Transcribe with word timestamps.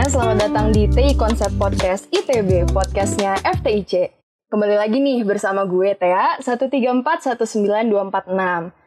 semuanya, 0.00 0.16
selamat 0.16 0.38
datang 0.48 0.66
di 0.72 0.88
TI 0.88 1.12
Konsep 1.12 1.52
Podcast 1.60 2.08
ITB, 2.08 2.72
podcastnya 2.72 3.36
FTIC. 3.44 4.08
Kembali 4.48 4.80
lagi 4.80 4.96
nih 4.96 5.28
bersama 5.28 5.68
gue 5.68 5.92
Tea 5.92 6.40
1341926. 6.40 7.92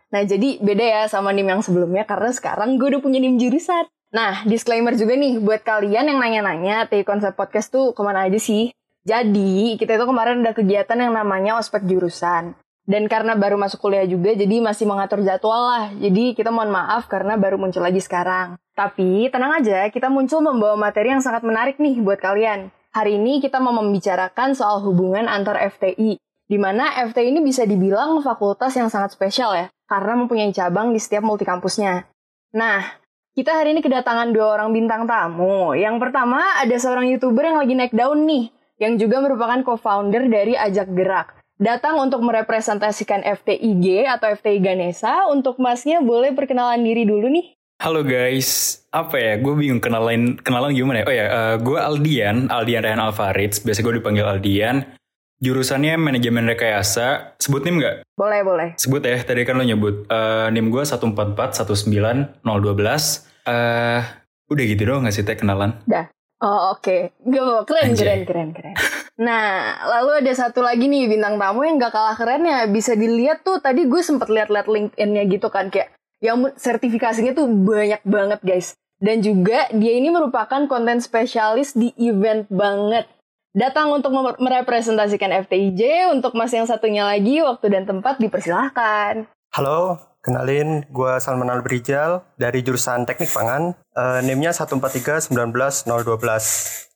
Nah 0.09 0.21
jadi 0.25 0.49
beda 0.57 0.81
ya 0.81 1.01
sama 1.05 1.29
NIM 1.29 1.53
yang 1.53 1.61
sebelumnya 1.61 2.09
karena 2.09 2.33
sekarang 2.33 2.81
gue 2.81 2.97
udah 2.97 3.01
punya 3.05 3.21
NIM 3.21 3.37
jurusan. 3.37 3.85
Nah 4.09 4.41
disclaimer 4.49 4.97
juga 4.97 5.13
nih 5.13 5.37
buat 5.37 5.61
kalian 5.61 6.09
yang 6.09 6.17
nanya-nanya 6.17 6.89
TI 6.89 7.05
Konsep 7.05 7.37
Podcast 7.37 7.69
tuh 7.69 7.93
ke 7.93 8.01
mana 8.01 8.25
aja 8.25 8.41
sih? 8.41 8.73
Jadi 9.05 9.77
kita 9.77 10.01
itu 10.01 10.09
kemarin 10.09 10.41
ada 10.41 10.57
kegiatan 10.57 10.97
yang 10.97 11.13
namanya 11.13 11.61
ospek 11.61 11.85
jurusan. 11.85 12.57
Dan 12.83 13.07
karena 13.07 13.39
baru 13.39 13.55
masuk 13.55 13.79
kuliah 13.79 14.03
juga, 14.03 14.35
jadi 14.35 14.59
masih 14.59 14.83
mengatur 14.83 15.23
jadwal 15.23 15.71
lah. 15.71 15.87
Jadi 15.95 16.35
kita 16.35 16.51
mohon 16.51 16.67
maaf 16.67 17.07
karena 17.07 17.39
baru 17.39 17.55
muncul 17.55 17.79
lagi 17.79 18.03
sekarang. 18.03 18.59
Tapi 18.75 19.31
tenang 19.31 19.63
aja, 19.63 19.87
kita 19.87 20.11
muncul 20.11 20.43
membawa 20.43 20.75
materi 20.75 21.15
yang 21.15 21.23
sangat 21.23 21.47
menarik 21.47 21.79
nih 21.79 22.03
buat 22.03 22.19
kalian. 22.19 22.75
Hari 22.91 23.15
ini 23.15 23.39
kita 23.39 23.63
mau 23.63 23.71
membicarakan 23.71 24.51
soal 24.51 24.83
hubungan 24.83 25.31
antar 25.31 25.63
FTI. 25.63 26.19
Di 26.43 26.57
mana 26.59 26.91
FTI 27.07 27.31
ini 27.31 27.39
bisa 27.39 27.63
dibilang 27.63 28.19
fakultas 28.19 28.75
yang 28.75 28.91
sangat 28.91 29.15
spesial 29.15 29.55
ya, 29.55 29.71
karena 29.87 30.19
mempunyai 30.19 30.51
cabang 30.51 30.91
di 30.91 30.99
setiap 30.99 31.23
multikampusnya. 31.23 32.03
Nah, 32.51 32.83
kita 33.31 33.63
hari 33.63 33.73
ini 33.73 33.81
kedatangan 33.81 34.35
dua 34.35 34.59
orang 34.59 34.75
bintang 34.75 35.07
tamu. 35.07 35.71
Yang 35.71 36.03
pertama 36.03 36.59
ada 36.59 36.75
seorang 36.75 37.07
YouTuber 37.15 37.47
yang 37.47 37.57
lagi 37.63 37.73
naik 37.79 37.95
daun 37.95 38.27
nih, 38.27 38.51
yang 38.77 38.99
juga 38.99 39.23
merupakan 39.23 39.63
co-founder 39.63 40.27
dari 40.27 40.53
Ajak 40.59 40.91
Gerak 40.91 41.42
datang 41.61 41.99
untuk 42.01 42.21
merepresentasikan 42.25 43.21
FTIG 43.23 44.07
atau 44.09 44.31
FTI 44.33 44.59
Ganesa. 44.63 45.27
Untuk 45.29 45.61
masnya 45.61 46.01
boleh 46.01 46.33
perkenalan 46.33 46.81
diri 46.81 47.05
dulu 47.05 47.29
nih. 47.29 47.53
Halo 47.83 47.99
guys, 47.99 48.79
apa 48.95 49.19
ya? 49.19 49.33
Gue 49.43 49.59
bingung 49.59 49.83
kenalan 49.83 50.39
kenalan 50.39 50.71
gimana 50.71 51.03
ya? 51.03 51.05
Oh 51.09 51.15
ya, 51.15 51.25
uh, 51.27 51.55
gue 51.59 51.75
Aldian, 51.75 52.47
Aldian 52.47 52.79
Rehan 52.79 53.01
Alvarez. 53.01 53.59
Biasa 53.59 53.83
gue 53.83 53.99
dipanggil 53.99 54.23
Aldian. 54.23 54.95
Jurusannya 55.43 55.99
manajemen 55.99 56.47
rekayasa. 56.47 57.35
Sebut 57.35 57.67
NIM 57.67 57.83
nggak? 57.83 57.95
Boleh, 58.15 58.39
boleh. 58.47 58.69
Sebut 58.79 59.03
ya, 59.03 59.19
tadi 59.19 59.43
kan 59.43 59.59
lo 59.59 59.67
nyebut. 59.67 60.07
Uh, 60.07 60.47
NIM 60.55 60.71
gue 60.71 60.79
144 60.79 61.35
19 61.35 62.39
012. 62.39 62.47
Uh, 63.43 63.99
udah 64.47 64.63
gitu 64.63 64.81
doang 64.87 65.03
nggak 65.03 65.15
sih 65.19 65.27
teh 65.27 65.35
kenalan? 65.35 65.75
Dah. 65.83 66.07
Oh 66.43 66.75
oke, 66.75 66.83
okay. 66.83 67.01
gak 67.23 67.71
keren, 67.71 67.95
keren, 67.95 68.21
keren, 68.27 68.49
keren. 68.51 68.75
Nah, 69.15 69.79
lalu 69.87 70.19
ada 70.19 70.33
satu 70.35 70.59
lagi 70.59 70.91
nih 70.91 71.07
bintang 71.07 71.39
tamu 71.39 71.63
yang 71.63 71.79
gak 71.79 71.95
kalah 71.95 72.19
keren 72.19 72.43
ya. 72.43 72.67
Bisa 72.67 72.99
dilihat 72.99 73.47
tuh 73.47 73.63
tadi 73.63 73.87
gue 73.87 74.01
sempet 74.03 74.27
lihat-lihat 74.27 74.67
LinkedIn-nya 74.67 75.23
gitu 75.31 75.47
kan 75.47 75.71
kayak 75.71 75.95
yang 76.19 76.43
sertifikasinya 76.59 77.31
tuh 77.31 77.47
banyak 77.47 78.03
banget 78.03 78.43
guys. 78.43 78.75
Dan 78.99 79.23
juga 79.23 79.71
dia 79.71 79.95
ini 79.95 80.11
merupakan 80.11 80.67
konten 80.67 80.99
spesialis 80.99 81.79
di 81.79 81.95
event 81.95 82.43
banget. 82.51 83.07
Datang 83.55 83.95
untuk 83.95 84.11
merepresentasikan 84.43 85.47
FTIJ, 85.47 86.11
untuk 86.11 86.35
mas 86.35 86.51
yang 86.51 86.67
satunya 86.67 87.07
lagi, 87.07 87.39
waktu 87.39 87.71
dan 87.71 87.87
tempat 87.87 88.19
dipersilahkan. 88.19 89.31
Halo, 89.55 89.95
Kenalin, 90.23 90.87
gue 90.87 91.19
Salman 91.19 91.51
Albrijal 91.51 92.23
dari 92.39 92.63
jurusan 92.63 93.03
Teknik 93.03 93.27
Pangan. 93.35 93.75
Uh, 93.91 94.23
NIM-nya 94.23 94.55
143 94.55 95.27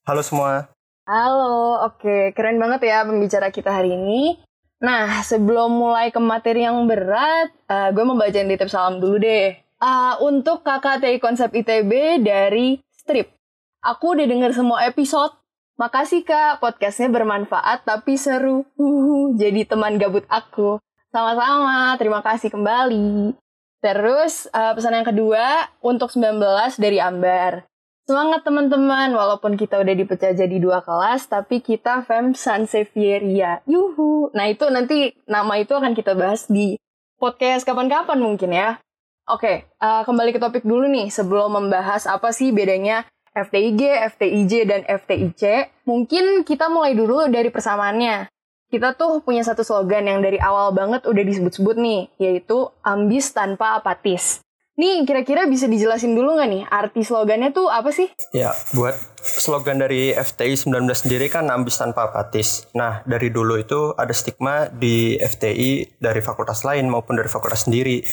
Halo 0.07 0.23
semua. 0.23 0.71
Halo, 1.03 1.91
oke. 1.91 2.31
Keren 2.31 2.55
banget 2.55 2.87
ya 2.87 3.03
pembicara 3.03 3.51
kita 3.51 3.75
hari 3.75 3.99
ini. 3.99 4.39
Nah, 4.79 5.27
sebelum 5.27 5.75
mulai 5.75 6.07
ke 6.07 6.23
materi 6.23 6.63
yang 6.63 6.87
berat, 6.87 7.51
uh, 7.67 7.91
gue 7.91 8.03
mau 8.07 8.15
bacain 8.15 8.47
titip 8.47 8.71
salam 8.71 9.03
dulu 9.03 9.19
deh. 9.19 9.59
Uh, 9.83 10.15
untuk 10.23 10.63
KKTI 10.63 11.19
Konsep 11.19 11.51
ITB 11.51 12.23
dari 12.23 12.79
Strip. 12.95 13.35
Aku 13.83 14.15
udah 14.15 14.23
denger 14.23 14.55
semua 14.55 14.87
episode. 14.87 15.35
Makasih 15.75 16.23
kak, 16.23 16.63
podcastnya 16.63 17.11
bermanfaat 17.11 17.83
tapi 17.83 18.15
seru. 18.15 18.63
Uhuh, 18.79 19.35
jadi 19.35 19.67
teman 19.67 19.99
gabut 19.99 20.23
aku. 20.31 20.79
Sama-sama, 21.17 21.97
terima 21.97 22.21
kasih 22.21 22.53
kembali. 22.53 23.33
Terus 23.81 24.45
uh, 24.53 24.77
pesan 24.77 25.01
yang 25.01 25.09
kedua 25.09 25.65
untuk 25.81 26.13
19 26.13 26.37
dari 26.77 27.01
Ambar. 27.01 27.65
Semangat 28.05 28.45
teman-teman, 28.45 29.17
walaupun 29.17 29.57
kita 29.57 29.81
udah 29.81 29.97
dipecah 29.97 30.37
jadi 30.37 30.61
dua 30.61 30.85
kelas, 30.85 31.25
tapi 31.25 31.65
kita 31.65 32.05
Fem 32.05 32.37
Sansevieria. 32.37 33.65
Yuhu. 33.65 34.29
Nah 34.37 34.45
itu 34.45 34.69
nanti 34.69 35.17
nama 35.25 35.57
itu 35.57 35.73
akan 35.73 35.97
kita 35.97 36.13
bahas 36.13 36.45
di 36.45 36.77
podcast 37.17 37.65
kapan-kapan 37.65 38.21
mungkin 38.21 38.53
ya. 38.53 38.77
Oke, 39.25 39.65
uh, 39.81 40.05
kembali 40.05 40.37
ke 40.37 40.37
topik 40.37 40.69
dulu 40.69 40.85
nih. 40.85 41.09
Sebelum 41.09 41.49
membahas 41.49 42.05
apa 42.05 42.29
sih 42.29 42.53
bedanya 42.53 43.09
FTIG, 43.33 44.05
FTIJ, 44.13 44.69
dan 44.69 44.85
FTIC, 44.85 45.73
mungkin 45.81 46.45
kita 46.45 46.69
mulai 46.69 46.93
dulu 46.93 47.25
dari 47.25 47.49
persamaannya 47.49 48.36
kita 48.67 48.99
tuh 48.99 49.23
punya 49.23 49.43
satu 49.47 49.63
slogan 49.63 50.07
yang 50.07 50.19
dari 50.19 50.39
awal 50.39 50.75
banget 50.75 51.07
udah 51.07 51.23
disebut-sebut 51.23 51.75
nih, 51.79 52.01
yaitu 52.19 52.67
ambis 52.83 53.31
tanpa 53.31 53.79
apatis. 53.79 54.43
Nih, 54.77 55.09
kira-kira 55.09 55.49
bisa 55.49 55.65
dijelasin 55.65 56.13
dulu 56.13 56.37
nggak 56.37 56.49
nih, 56.53 56.63
arti 56.69 57.01
slogannya 57.01 57.49
tuh 57.49 57.65
apa 57.65 57.89
sih? 57.89 58.13
Ya, 58.29 58.53
buat 58.77 58.93
slogan 59.25 59.81
dari 59.81 60.13
FTI 60.13 60.53
19 60.53 60.85
sendiri 60.93 61.33
kan 61.33 61.49
ambis 61.49 61.81
tanpa 61.81 62.13
apatis. 62.13 62.69
Nah, 62.77 63.01
dari 63.09 63.33
dulu 63.33 63.57
itu 63.57 63.97
ada 63.97 64.13
stigma 64.13 64.69
di 64.69 65.17
FTI 65.17 65.97
dari 65.97 66.21
fakultas 66.21 66.61
lain 66.61 66.93
maupun 66.93 67.17
dari 67.17 67.25
fakultas 67.25 67.65
sendiri. 67.65 68.05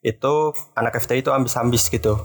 Itu 0.00 0.56
anak 0.72 0.96
FTI 1.04 1.20
itu 1.20 1.36
ambis-ambis 1.36 1.92
gitu. 1.92 2.16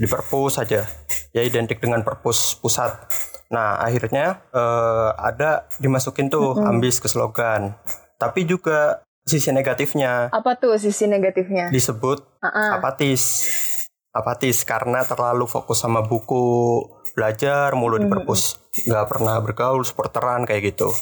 Di 0.00 0.08
perpus 0.08 0.56
saja. 0.56 0.88
Ya 1.36 1.44
identik 1.44 1.76
dengan 1.84 2.00
perpus 2.00 2.56
pusat. 2.56 3.04
Nah, 3.50 3.82
akhirnya 3.82 4.46
uh, 4.54 5.10
ada 5.18 5.66
dimasukin 5.82 6.30
tuh 6.30 6.54
mm 6.54 6.58
-hmm. 6.62 6.70
ambis 6.70 7.02
ke 7.02 7.10
slogan. 7.10 7.74
Tapi 8.14 8.46
juga 8.46 9.02
sisi 9.26 9.50
negatifnya. 9.50 10.30
Apa 10.30 10.54
tuh 10.54 10.78
sisi 10.78 11.10
negatifnya? 11.10 11.68
Disebut 11.74 12.22
uh 12.42 12.46
-uh. 12.46 12.70
apatis. 12.78 13.22
Apatis 14.10 14.66
karena 14.66 15.06
terlalu 15.06 15.46
fokus 15.46 15.86
sama 15.86 16.02
buku, 16.02 16.82
belajar 17.14 17.74
mulu 17.78 17.94
di 17.98 18.10
perpus 18.10 18.60
nggak 18.70 19.06
pernah 19.10 19.34
bergaul 19.42 19.82
supporteran 19.82 20.46
kayak 20.46 20.74
gitu. 20.74 20.94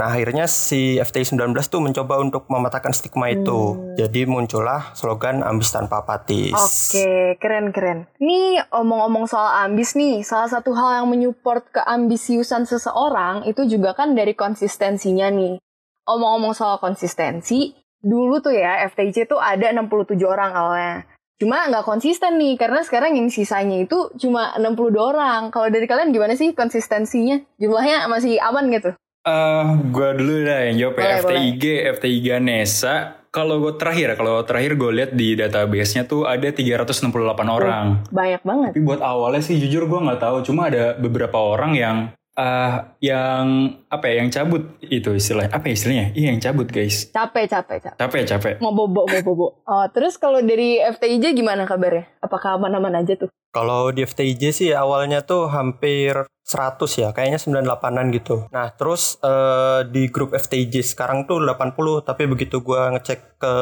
Nah 0.00 0.08
akhirnya 0.08 0.48
si 0.48 0.96
FTI 0.96 1.36
19 1.36 1.52
tuh 1.68 1.80
mencoba 1.84 2.16
untuk 2.16 2.48
mematahkan 2.48 2.96
stigma 2.96 3.28
itu. 3.28 3.76
Hmm. 3.76 3.92
jadi 3.96 4.24
muncullah 4.24 4.96
slogan 4.96 5.44
ambis 5.44 5.68
tanpa 5.68 6.00
apatis. 6.00 6.56
Oke 6.56 7.36
keren 7.36 7.76
keren. 7.76 8.08
Nih 8.16 8.64
omong-omong 8.72 9.28
soal 9.28 9.68
ambis 9.68 9.92
nih 9.92 10.24
salah 10.24 10.48
satu 10.48 10.72
hal 10.72 11.04
yang 11.04 11.08
menyupport 11.12 11.64
keambisiusan 11.76 12.64
seseorang 12.64 13.44
itu 13.44 13.68
juga 13.68 13.92
kan 13.92 14.16
dari 14.16 14.32
konsistensinya 14.32 15.28
nih. 15.28 15.60
Omong-omong 16.08 16.56
soal 16.56 16.80
konsistensi 16.80 17.76
dulu 18.00 18.40
tuh 18.40 18.56
ya 18.56 18.80
FTIC 18.88 19.28
tuh 19.28 19.36
ada 19.36 19.76
67 19.76 20.16
orang 20.24 20.56
awalnya 20.56 21.04
Cuma 21.40 21.64
nggak 21.72 21.88
konsisten 21.88 22.36
nih, 22.36 22.60
karena 22.60 22.84
sekarang 22.84 23.16
yang 23.16 23.32
sisanya 23.32 23.80
itu 23.80 24.12
cuma 24.20 24.52
62 24.60 24.92
orang. 25.00 25.48
Kalau 25.48 25.72
dari 25.72 25.88
kalian 25.88 26.12
gimana 26.12 26.36
sih 26.36 26.52
konsistensinya? 26.52 27.40
Jumlahnya 27.56 28.04
masih 28.12 28.36
aman 28.44 28.68
gitu? 28.68 28.92
Uh, 29.24 29.32
eh, 29.32 29.64
gue 29.88 30.08
dulu 30.20 30.34
dah 30.44 30.60
yang 30.68 30.76
jawab 30.76 30.94
ya. 31.00 31.24
FTIG, 31.24 31.64
FTIG 31.96 32.26
Nesa. 32.44 33.24
Kalau 33.32 33.56
gue 33.62 33.72
terakhir, 33.80 34.20
kalau 34.20 34.44
terakhir 34.44 34.76
gue 34.76 34.90
lihat 34.90 35.10
di 35.16 35.32
database-nya 35.32 36.04
tuh 36.04 36.28
ada 36.28 36.50
368 36.52 37.08
orang. 37.48 38.04
banyak 38.12 38.42
banget. 38.44 38.70
Tapi 38.76 38.82
buat 38.84 39.00
awalnya 39.00 39.40
sih 39.40 39.56
jujur 39.56 39.88
gue 39.88 40.00
nggak 40.02 40.20
tahu. 40.20 40.44
Cuma 40.44 40.68
ada 40.68 40.92
beberapa 41.00 41.40
orang 41.40 41.72
yang 41.72 41.96
uh, 42.40 42.96
yang 43.04 43.44
apa 43.92 44.04
ya 44.08 44.14
yang 44.24 44.30
cabut 44.32 44.80
itu 44.80 45.12
istilahnya. 45.12 45.52
Apa 45.52 45.68
ya 45.68 45.74
istilahnya? 45.76 46.06
Iya 46.16 46.28
yang 46.32 46.40
cabut 46.40 46.68
guys. 46.72 47.12
Capek 47.12 47.44
capek 47.52 47.78
capek. 47.84 47.98
Capek 48.00 48.22
capek. 48.24 48.54
Mau 48.64 48.72
bobo 48.72 49.04
mau 49.04 49.20
bobo 49.20 49.46
oh, 49.68 49.86
terus 49.92 50.16
kalau 50.16 50.40
dari 50.40 50.80
FTIJ 50.80 51.36
gimana 51.36 51.68
kabarnya? 51.68 52.08
Apakah 52.24 52.56
aman-aman 52.56 53.04
aja 53.04 53.20
tuh 53.20 53.28
kalau 53.50 53.90
di 53.90 54.06
FTIJ 54.06 54.42
sih 54.54 54.70
awalnya 54.70 55.26
tuh 55.26 55.50
hampir 55.50 56.26
100 56.50 56.82
ya, 56.98 57.08
kayaknya 57.14 57.38
98-an 57.38 58.06
gitu. 58.10 58.50
Nah, 58.50 58.74
terus 58.74 59.22
uh, 59.22 59.86
di 59.86 60.10
grup 60.10 60.34
FTIJ 60.34 60.82
sekarang 60.82 61.30
tuh 61.30 61.38
80, 61.38 62.02
tapi 62.02 62.26
begitu 62.26 62.58
gua 62.58 62.90
ngecek 62.98 63.38
ke 63.38 63.54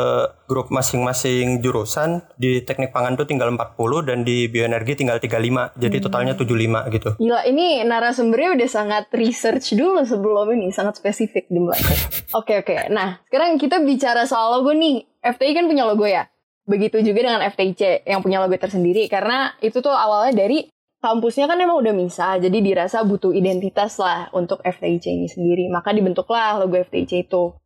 grup 0.48 0.72
masing-masing 0.72 1.60
jurusan, 1.60 2.24
di 2.40 2.64
teknik 2.64 2.96
pangan 2.96 3.20
tuh 3.20 3.28
tinggal 3.28 3.52
40 3.52 4.08
dan 4.08 4.24
di 4.24 4.48
bioenergi 4.48 5.04
tinggal 5.04 5.20
35. 5.20 5.76
Jadi 5.76 5.96
hmm. 6.00 6.04
totalnya 6.08 6.32
75 6.32 6.94
gitu. 6.96 7.10
Gila, 7.20 7.40
ini 7.44 7.84
narasumbernya 7.84 8.56
udah 8.56 8.68
sangat 8.72 9.04
research 9.12 9.76
dulu 9.76 10.00
sebelum 10.08 10.48
ini, 10.56 10.72
sangat 10.72 10.96
spesifik 10.96 11.44
jumlahnya. 11.52 11.96
Oke, 12.38 12.60
oke. 12.60 12.72
Okay, 12.72 12.76
okay. 12.76 12.92
Nah, 12.92 13.20
sekarang 13.28 13.56
kita 13.56 13.80
bicara 13.80 14.28
soal 14.28 14.60
logo 14.60 14.72
nih. 14.76 15.04
FTI 15.24 15.52
kan 15.56 15.64
punya 15.64 15.84
logo 15.88 16.04
ya? 16.04 16.28
Begitu 16.68 17.00
juga 17.00 17.24
dengan 17.24 17.40
FTIC 17.48 18.04
yang 18.04 18.20
punya 18.20 18.44
logo 18.44 18.52
tersendiri 18.60 19.08
karena 19.08 19.56
itu 19.64 19.80
tuh 19.80 19.88
awalnya 19.88 20.36
dari 20.36 20.68
kampusnya 21.00 21.48
kan 21.48 21.56
emang 21.56 21.80
udah 21.80 21.94
misah 21.96 22.36
jadi 22.36 22.60
dirasa 22.60 23.00
butuh 23.08 23.32
identitas 23.32 23.96
lah 23.96 24.28
untuk 24.36 24.60
FTIC 24.60 25.08
ini 25.08 25.28
sendiri 25.32 25.64
maka 25.72 25.96
dibentuklah 25.96 26.60
logo 26.60 26.76
FTIC 26.76 27.24
itu. 27.24 27.56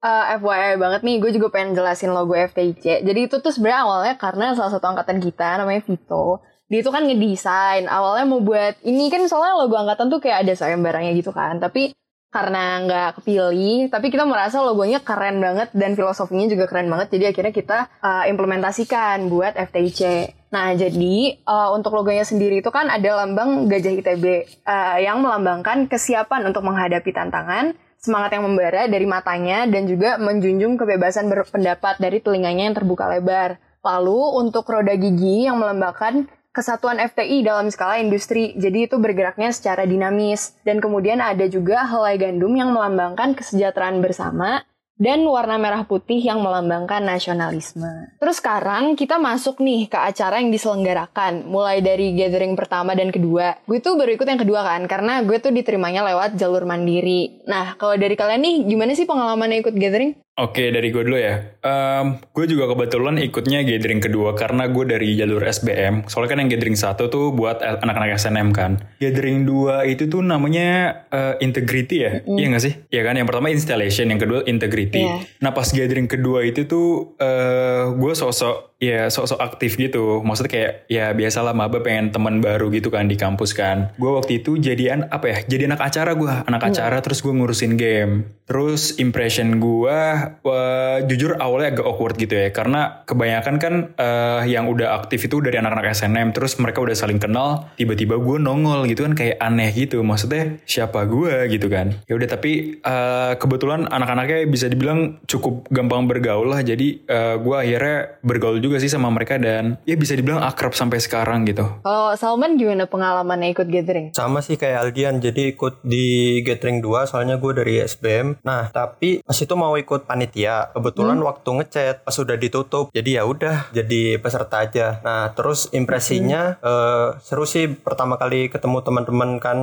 Uh, 0.00 0.32
eh, 0.32 0.40
FYI 0.40 0.80
banget 0.80 1.04
nih, 1.04 1.20
gue 1.20 1.30
juga 1.36 1.52
pengen 1.52 1.76
jelasin 1.76 2.16
logo 2.16 2.32
FTIC. 2.32 3.04
Jadi 3.04 3.20
itu 3.20 3.36
tuh 3.36 3.52
sebenarnya 3.52 3.80
awalnya 3.84 4.14
karena 4.16 4.56
salah 4.56 4.72
satu 4.72 4.88
angkatan 4.88 5.20
kita 5.20 5.60
namanya 5.60 5.84
Vito. 5.84 6.40
dia 6.70 6.86
itu 6.86 6.90
kan 6.94 7.02
ngedesain 7.02 7.90
awalnya 7.90 8.30
mau 8.30 8.38
buat 8.38 8.78
ini 8.86 9.10
kan 9.10 9.26
soalnya 9.26 9.58
logo 9.58 9.74
angkatan 9.74 10.06
tuh 10.06 10.22
kayak 10.22 10.46
ada 10.46 10.54
sayembaranya 10.54 11.10
gitu 11.18 11.34
kan 11.34 11.58
tapi 11.58 11.90
karena 12.30 12.86
nggak 12.86 13.08
kepilih 13.20 13.90
tapi 13.90 14.06
kita 14.08 14.22
merasa 14.22 14.62
logonya 14.62 15.02
keren 15.02 15.42
banget 15.42 15.74
dan 15.74 15.98
filosofinya 15.98 16.46
juga 16.46 16.70
keren 16.70 16.86
banget. 16.86 17.18
Jadi 17.18 17.24
akhirnya 17.34 17.54
kita 17.54 17.78
uh, 18.00 18.24
implementasikan 18.30 19.26
buat 19.26 19.58
FTIC 19.58 20.32
nah 20.50 20.74
jadi 20.74 21.38
uh, 21.46 21.70
untuk 21.78 21.94
logonya 21.94 22.26
sendiri 22.26 22.58
itu 22.58 22.74
kan 22.74 22.90
ada 22.90 23.22
lambang 23.22 23.70
gajah 23.70 23.94
ITB 24.02 24.24
uh, 24.66 24.98
yang 24.98 25.22
melambangkan 25.22 25.86
kesiapan 25.86 26.42
untuk 26.42 26.66
menghadapi 26.66 27.06
tantangan 27.14 27.70
semangat 28.00 28.34
yang 28.34 28.48
membara 28.48 28.88
dari 28.88 29.06
matanya 29.06 29.68
dan 29.68 29.84
juga 29.84 30.16
menjunjung 30.16 30.80
kebebasan 30.80 31.28
berpendapat 31.28 32.00
dari 32.00 32.18
telinganya 32.24 32.72
yang 32.72 32.76
terbuka 32.76 33.06
lebar. 33.12 33.60
Lalu 33.84 34.20
untuk 34.40 34.64
roda 34.68 34.96
gigi 34.96 35.44
yang 35.44 35.60
melambangkan 35.60 36.28
kesatuan 36.50 36.98
FTI 36.98 37.46
dalam 37.46 37.70
skala 37.70 37.98
industri. 38.02 38.54
Jadi 38.58 38.90
itu 38.90 38.96
bergeraknya 38.98 39.50
secara 39.54 39.86
dinamis. 39.86 40.58
Dan 40.66 40.82
kemudian 40.82 41.22
ada 41.22 41.46
juga 41.46 41.86
helai 41.86 42.18
gandum 42.18 42.54
yang 42.54 42.74
melambangkan 42.74 43.34
kesejahteraan 43.38 44.02
bersama 44.02 44.66
dan 45.00 45.24
warna 45.24 45.56
merah 45.56 45.88
putih 45.88 46.20
yang 46.20 46.44
melambangkan 46.44 47.00
nasionalisme. 47.00 48.12
Terus 48.20 48.36
sekarang 48.36 48.92
kita 49.00 49.16
masuk 49.16 49.56
nih 49.64 49.88
ke 49.88 49.96
acara 49.96 50.44
yang 50.44 50.52
diselenggarakan, 50.52 51.48
mulai 51.48 51.80
dari 51.80 52.12
gathering 52.12 52.52
pertama 52.52 52.92
dan 52.92 53.08
kedua. 53.08 53.56
Gue 53.64 53.80
tuh 53.80 53.96
baru 53.96 54.12
ikut 54.20 54.28
yang 54.28 54.44
kedua 54.44 54.60
kan, 54.60 54.84
karena 54.84 55.24
gue 55.24 55.40
tuh 55.40 55.56
diterimanya 55.56 56.04
lewat 56.04 56.36
jalur 56.36 56.68
mandiri. 56.68 57.40
Nah, 57.48 57.80
kalau 57.80 57.96
dari 57.96 58.12
kalian 58.12 58.44
nih, 58.44 58.56
gimana 58.68 58.92
sih 58.92 59.08
pengalamannya 59.08 59.64
ikut 59.64 59.72
gathering? 59.72 60.20
Oke, 60.38 60.72
dari 60.72 60.88
gue 60.88 61.02
dulu 61.04 61.18
ya. 61.20 61.58
Um, 61.60 62.16
gue 62.32 62.46
juga 62.48 62.70
kebetulan 62.70 63.20
ikutnya 63.20 63.60
gathering 63.60 64.00
kedua 64.00 64.32
karena 64.32 64.70
gue 64.72 64.84
dari 64.88 65.12
jalur 65.12 65.44
SBM. 65.44 66.08
Soalnya 66.08 66.30
kan 66.32 66.38
yang 66.40 66.50
gathering 66.54 66.78
satu 66.78 67.12
tuh 67.12 67.34
buat 67.36 67.60
anak-anak 67.60 68.16
SNM 68.16 68.48
kan. 68.56 68.80
Gathering 69.02 69.44
dua 69.44 69.84
itu 69.84 70.08
tuh 70.08 70.24
namanya 70.24 71.02
uh, 71.12 71.34
integrity 71.44 71.96
ya? 72.08 72.12
Mm. 72.24 72.36
Iya 72.40 72.46
gak 72.56 72.62
sih? 72.64 72.74
Iya 72.88 73.02
kan? 73.04 73.14
Yang 73.20 73.26
pertama 73.28 73.46
installation, 73.52 74.06
yang 74.08 74.20
kedua 74.22 74.40
integrity. 74.48 75.04
Yeah. 75.04 75.20
Nah 75.44 75.52
pas 75.52 75.68
gathering 75.68 76.08
kedua 76.08 76.46
itu 76.46 76.64
tuh 76.64 77.18
uh, 77.20 77.92
gue 77.92 78.12
sosok 78.16 78.70
ya 78.80 79.12
sok-sok 79.12 79.44
aktif 79.44 79.76
gitu. 79.76 80.24
Maksudnya 80.24 80.50
kayak 80.50 80.72
ya 80.88 81.12
biasalah 81.12 81.52
maba 81.52 81.84
pengen 81.84 82.16
teman 82.16 82.40
baru 82.40 82.72
gitu 82.72 82.88
kan 82.88 83.06
di 83.12 83.20
kampus 83.20 83.52
kan. 83.52 83.92
Gue 84.00 84.16
waktu 84.16 84.40
itu 84.40 84.56
jadian 84.56 85.04
apa 85.12 85.28
ya? 85.28 85.38
Jadi 85.44 85.68
anak 85.68 85.84
acara 85.84 86.16
gue, 86.16 86.32
anak 86.48 86.62
hmm. 86.64 86.70
acara 86.72 86.96
terus 87.04 87.20
gue 87.20 87.30
ngurusin 87.30 87.76
game. 87.76 88.39
Terus 88.50 88.98
impression 88.98 89.62
gue 89.62 89.98
uh, 90.42 90.98
jujur 91.06 91.38
awalnya 91.38 91.78
agak 91.78 91.86
awkward 91.86 92.18
gitu 92.18 92.34
ya 92.34 92.50
karena 92.50 93.06
kebanyakan 93.06 93.54
kan 93.62 93.74
uh, 93.94 94.42
yang 94.42 94.66
udah 94.66 94.98
aktif 94.98 95.30
itu 95.30 95.38
dari 95.38 95.62
anak-anak 95.62 95.94
SNM 95.94 96.34
terus 96.34 96.58
mereka 96.58 96.82
udah 96.82 96.96
saling 96.98 97.22
kenal 97.22 97.70
tiba-tiba 97.78 98.18
gue 98.18 98.42
nongol 98.42 98.90
gitu 98.90 99.06
kan 99.06 99.14
kayak 99.14 99.38
aneh 99.38 99.70
gitu 99.70 100.02
maksudnya 100.02 100.58
siapa 100.66 101.06
gue 101.06 101.46
gitu 101.52 101.70
kan 101.70 101.94
ya 102.10 102.18
udah 102.18 102.26
tapi 102.26 102.82
uh, 102.82 103.38
kebetulan 103.38 103.86
anak-anaknya 103.86 104.50
bisa 104.50 104.66
dibilang 104.66 105.22
cukup 105.30 105.70
gampang 105.70 106.10
bergaul 106.10 106.50
lah 106.50 106.66
jadi 106.66 107.06
uh, 107.06 107.38
gue 107.38 107.54
akhirnya 107.54 108.18
bergaul 108.26 108.58
juga 108.58 108.70
juga 108.70 108.78
sih 108.86 108.94
sama 108.94 109.10
mereka 109.10 109.34
dan 109.34 109.82
ya 109.82 109.98
bisa 109.98 110.14
dibilang 110.14 110.46
akrab 110.46 110.70
sampai 110.78 111.02
sekarang 111.02 111.42
gitu. 111.42 111.66
Kalau 111.82 112.14
Salman 112.14 112.54
gimana 112.54 112.86
pengalamannya 112.86 113.50
ikut 113.50 113.66
gathering? 113.66 114.14
Sama 114.14 114.46
sih 114.46 114.54
kayak 114.54 114.86
Aldian, 114.86 115.18
jadi 115.18 115.58
ikut 115.58 115.82
di 115.82 116.38
gathering 116.46 116.78
2 116.78 117.10
soalnya 117.10 117.42
gue 117.42 117.50
dari 117.50 117.82
SBM. 117.82 118.39
Nah, 118.42 118.68
tapi 118.72 119.20
pas 119.22 119.36
itu 119.36 119.54
mau 119.56 119.74
ikut 119.76 120.08
panitia, 120.08 120.72
kebetulan 120.72 121.18
hmm. 121.20 121.28
waktu 121.28 121.50
ngechat 121.60 121.96
pas 122.04 122.16
udah 122.16 122.36
ditutup. 122.36 122.88
Jadi 122.90 123.20
ya 123.20 123.22
udah 123.24 123.70
jadi 123.72 124.18
peserta 124.18 124.64
aja. 124.64 125.00
Nah, 125.04 125.32
terus 125.36 125.68
impresinya 125.70 126.56
hmm. 126.58 126.64
uh, 126.64 127.08
seru 127.20 127.44
sih 127.44 127.68
pertama 127.70 128.16
kali 128.20 128.48
ketemu 128.48 128.78
teman-teman 128.84 129.38
kan 129.42 129.58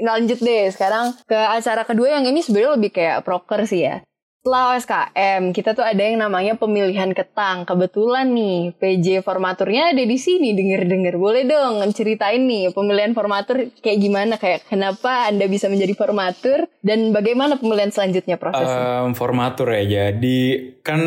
lanjut 0.00 0.40
deh 0.40 0.72
sekarang 0.72 1.12
ke 1.28 1.36
acara 1.36 1.84
kedua 1.84 2.08
yang 2.18 2.24
ini 2.24 2.40
sebenarnya 2.40 2.72
lebih 2.80 2.90
kayak 2.96 3.20
proker 3.22 3.68
sih 3.68 3.84
ya. 3.84 4.00
Setelah 4.40 4.80
SKM, 4.80 5.52
kita 5.52 5.76
tuh 5.76 5.84
ada 5.84 6.00
yang 6.00 6.16
namanya 6.16 6.56
pemilihan 6.56 7.12
ketang. 7.12 7.68
Kebetulan 7.68 8.32
nih, 8.32 8.72
PJ 8.72 9.20
formaturnya 9.20 9.92
ada 9.92 10.00
di 10.00 10.16
sini, 10.16 10.56
denger-denger. 10.56 11.20
Boleh 11.20 11.44
dong 11.44 11.84
ceritain 11.92 12.48
nih, 12.48 12.72
pemilihan 12.72 13.12
formatur 13.12 13.68
kayak 13.84 14.00
gimana? 14.00 14.40
Kayak 14.40 14.64
kenapa 14.64 15.28
Anda 15.28 15.44
bisa 15.44 15.68
menjadi 15.68 15.92
formatur? 15.92 16.72
Dan 16.80 17.12
bagaimana 17.12 17.60
pemilihan 17.60 17.92
selanjutnya 17.92 18.40
prosesnya? 18.40 19.04
Um, 19.04 19.12
formatur 19.12 19.76
ya, 19.76 20.08
jadi 20.08 20.38
kan 20.80 21.00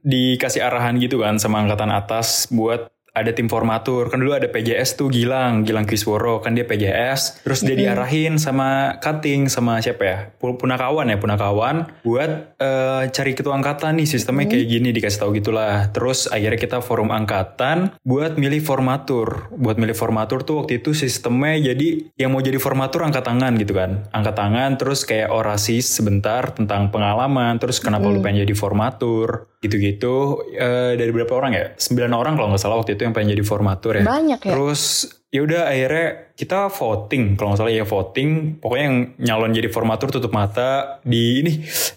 dikasih 0.00 0.64
arahan 0.64 0.96
gitu 1.04 1.20
kan 1.20 1.36
sama 1.36 1.60
angkatan 1.60 1.92
atas 1.92 2.48
buat 2.48 2.88
ada 3.10 3.30
tim 3.34 3.50
formatur. 3.50 4.08
Kan 4.08 4.22
dulu 4.22 4.34
ada 4.34 4.46
PJS 4.46 4.96
tuh 4.96 5.10
Gilang 5.10 5.66
Gilang 5.66 5.86
Kisworo 5.86 6.38
kan 6.38 6.54
dia 6.54 6.64
PJS 6.64 7.42
terus 7.42 7.60
dia 7.66 7.74
diarahin 7.74 8.38
sama 8.38 8.98
cutting 9.02 9.50
sama 9.50 9.82
siapa 9.82 10.02
ya? 10.02 10.18
Punakawan 10.38 11.10
ya 11.10 11.18
punakawan. 11.18 11.90
Buat 12.06 12.56
uh, 12.58 13.04
cari 13.10 13.32
ketua 13.34 13.58
angkatan 13.58 13.98
nih 13.98 14.08
sistemnya 14.08 14.46
kayak 14.46 14.66
gini 14.66 14.88
dikasih 14.94 15.20
tahu 15.26 15.30
gitulah. 15.38 15.90
Terus 15.90 16.30
akhirnya 16.30 16.58
kita 16.58 16.78
forum 16.80 17.10
angkatan 17.10 17.94
buat 18.06 18.38
milih 18.38 18.62
formatur. 18.62 19.50
Buat 19.54 19.76
milih 19.82 19.96
formatur 19.96 20.46
tuh 20.46 20.64
waktu 20.64 20.82
itu 20.82 20.94
sistemnya 20.94 21.74
jadi 21.74 22.14
yang 22.16 22.30
mau 22.32 22.42
jadi 22.42 22.56
formatur 22.62 23.02
angkat 23.02 23.26
tangan 23.26 23.58
gitu 23.58 23.74
kan. 23.74 24.06
Angkat 24.14 24.34
tangan 24.38 24.70
terus 24.78 25.02
kayak 25.02 25.32
orasi 25.34 25.82
sebentar 25.82 26.54
tentang 26.54 26.94
pengalaman 26.94 27.58
terus 27.58 27.82
kenapa 27.82 28.06
mm. 28.08 28.12
lu 28.14 28.18
pengen 28.22 28.46
jadi 28.46 28.54
formatur 28.54 29.50
gitu-gitu. 29.60 30.40
Uh, 30.56 30.96
dari 30.96 31.10
berapa 31.12 31.32
orang 31.36 31.52
ya? 31.52 31.66
Sembilan 31.76 32.12
orang 32.16 32.32
kalau 32.38 32.48
nggak 32.54 32.62
salah 32.62 32.78
waktu 32.80 32.96
itu 32.96 32.99
yang 33.04 33.14
pengen 33.16 33.36
jadi 33.36 33.44
formatur 33.44 34.00
ya. 34.00 34.04
Banyak 34.04 34.40
ya? 34.44 34.52
Terus 34.52 34.82
ya 35.30 35.46
udah 35.46 35.70
akhirnya 35.70 36.34
kita 36.34 36.72
voting. 36.72 37.38
Kalau 37.38 37.54
nggak 37.54 37.60
salah 37.62 37.72
ya 37.72 37.86
voting. 37.86 38.58
Pokoknya 38.58 38.84
yang 38.84 38.98
nyalon 39.16 39.52
jadi 39.54 39.68
formatur 39.70 40.10
tutup 40.10 40.34
mata 40.34 40.98
di 41.06 41.44
ini 41.44 41.52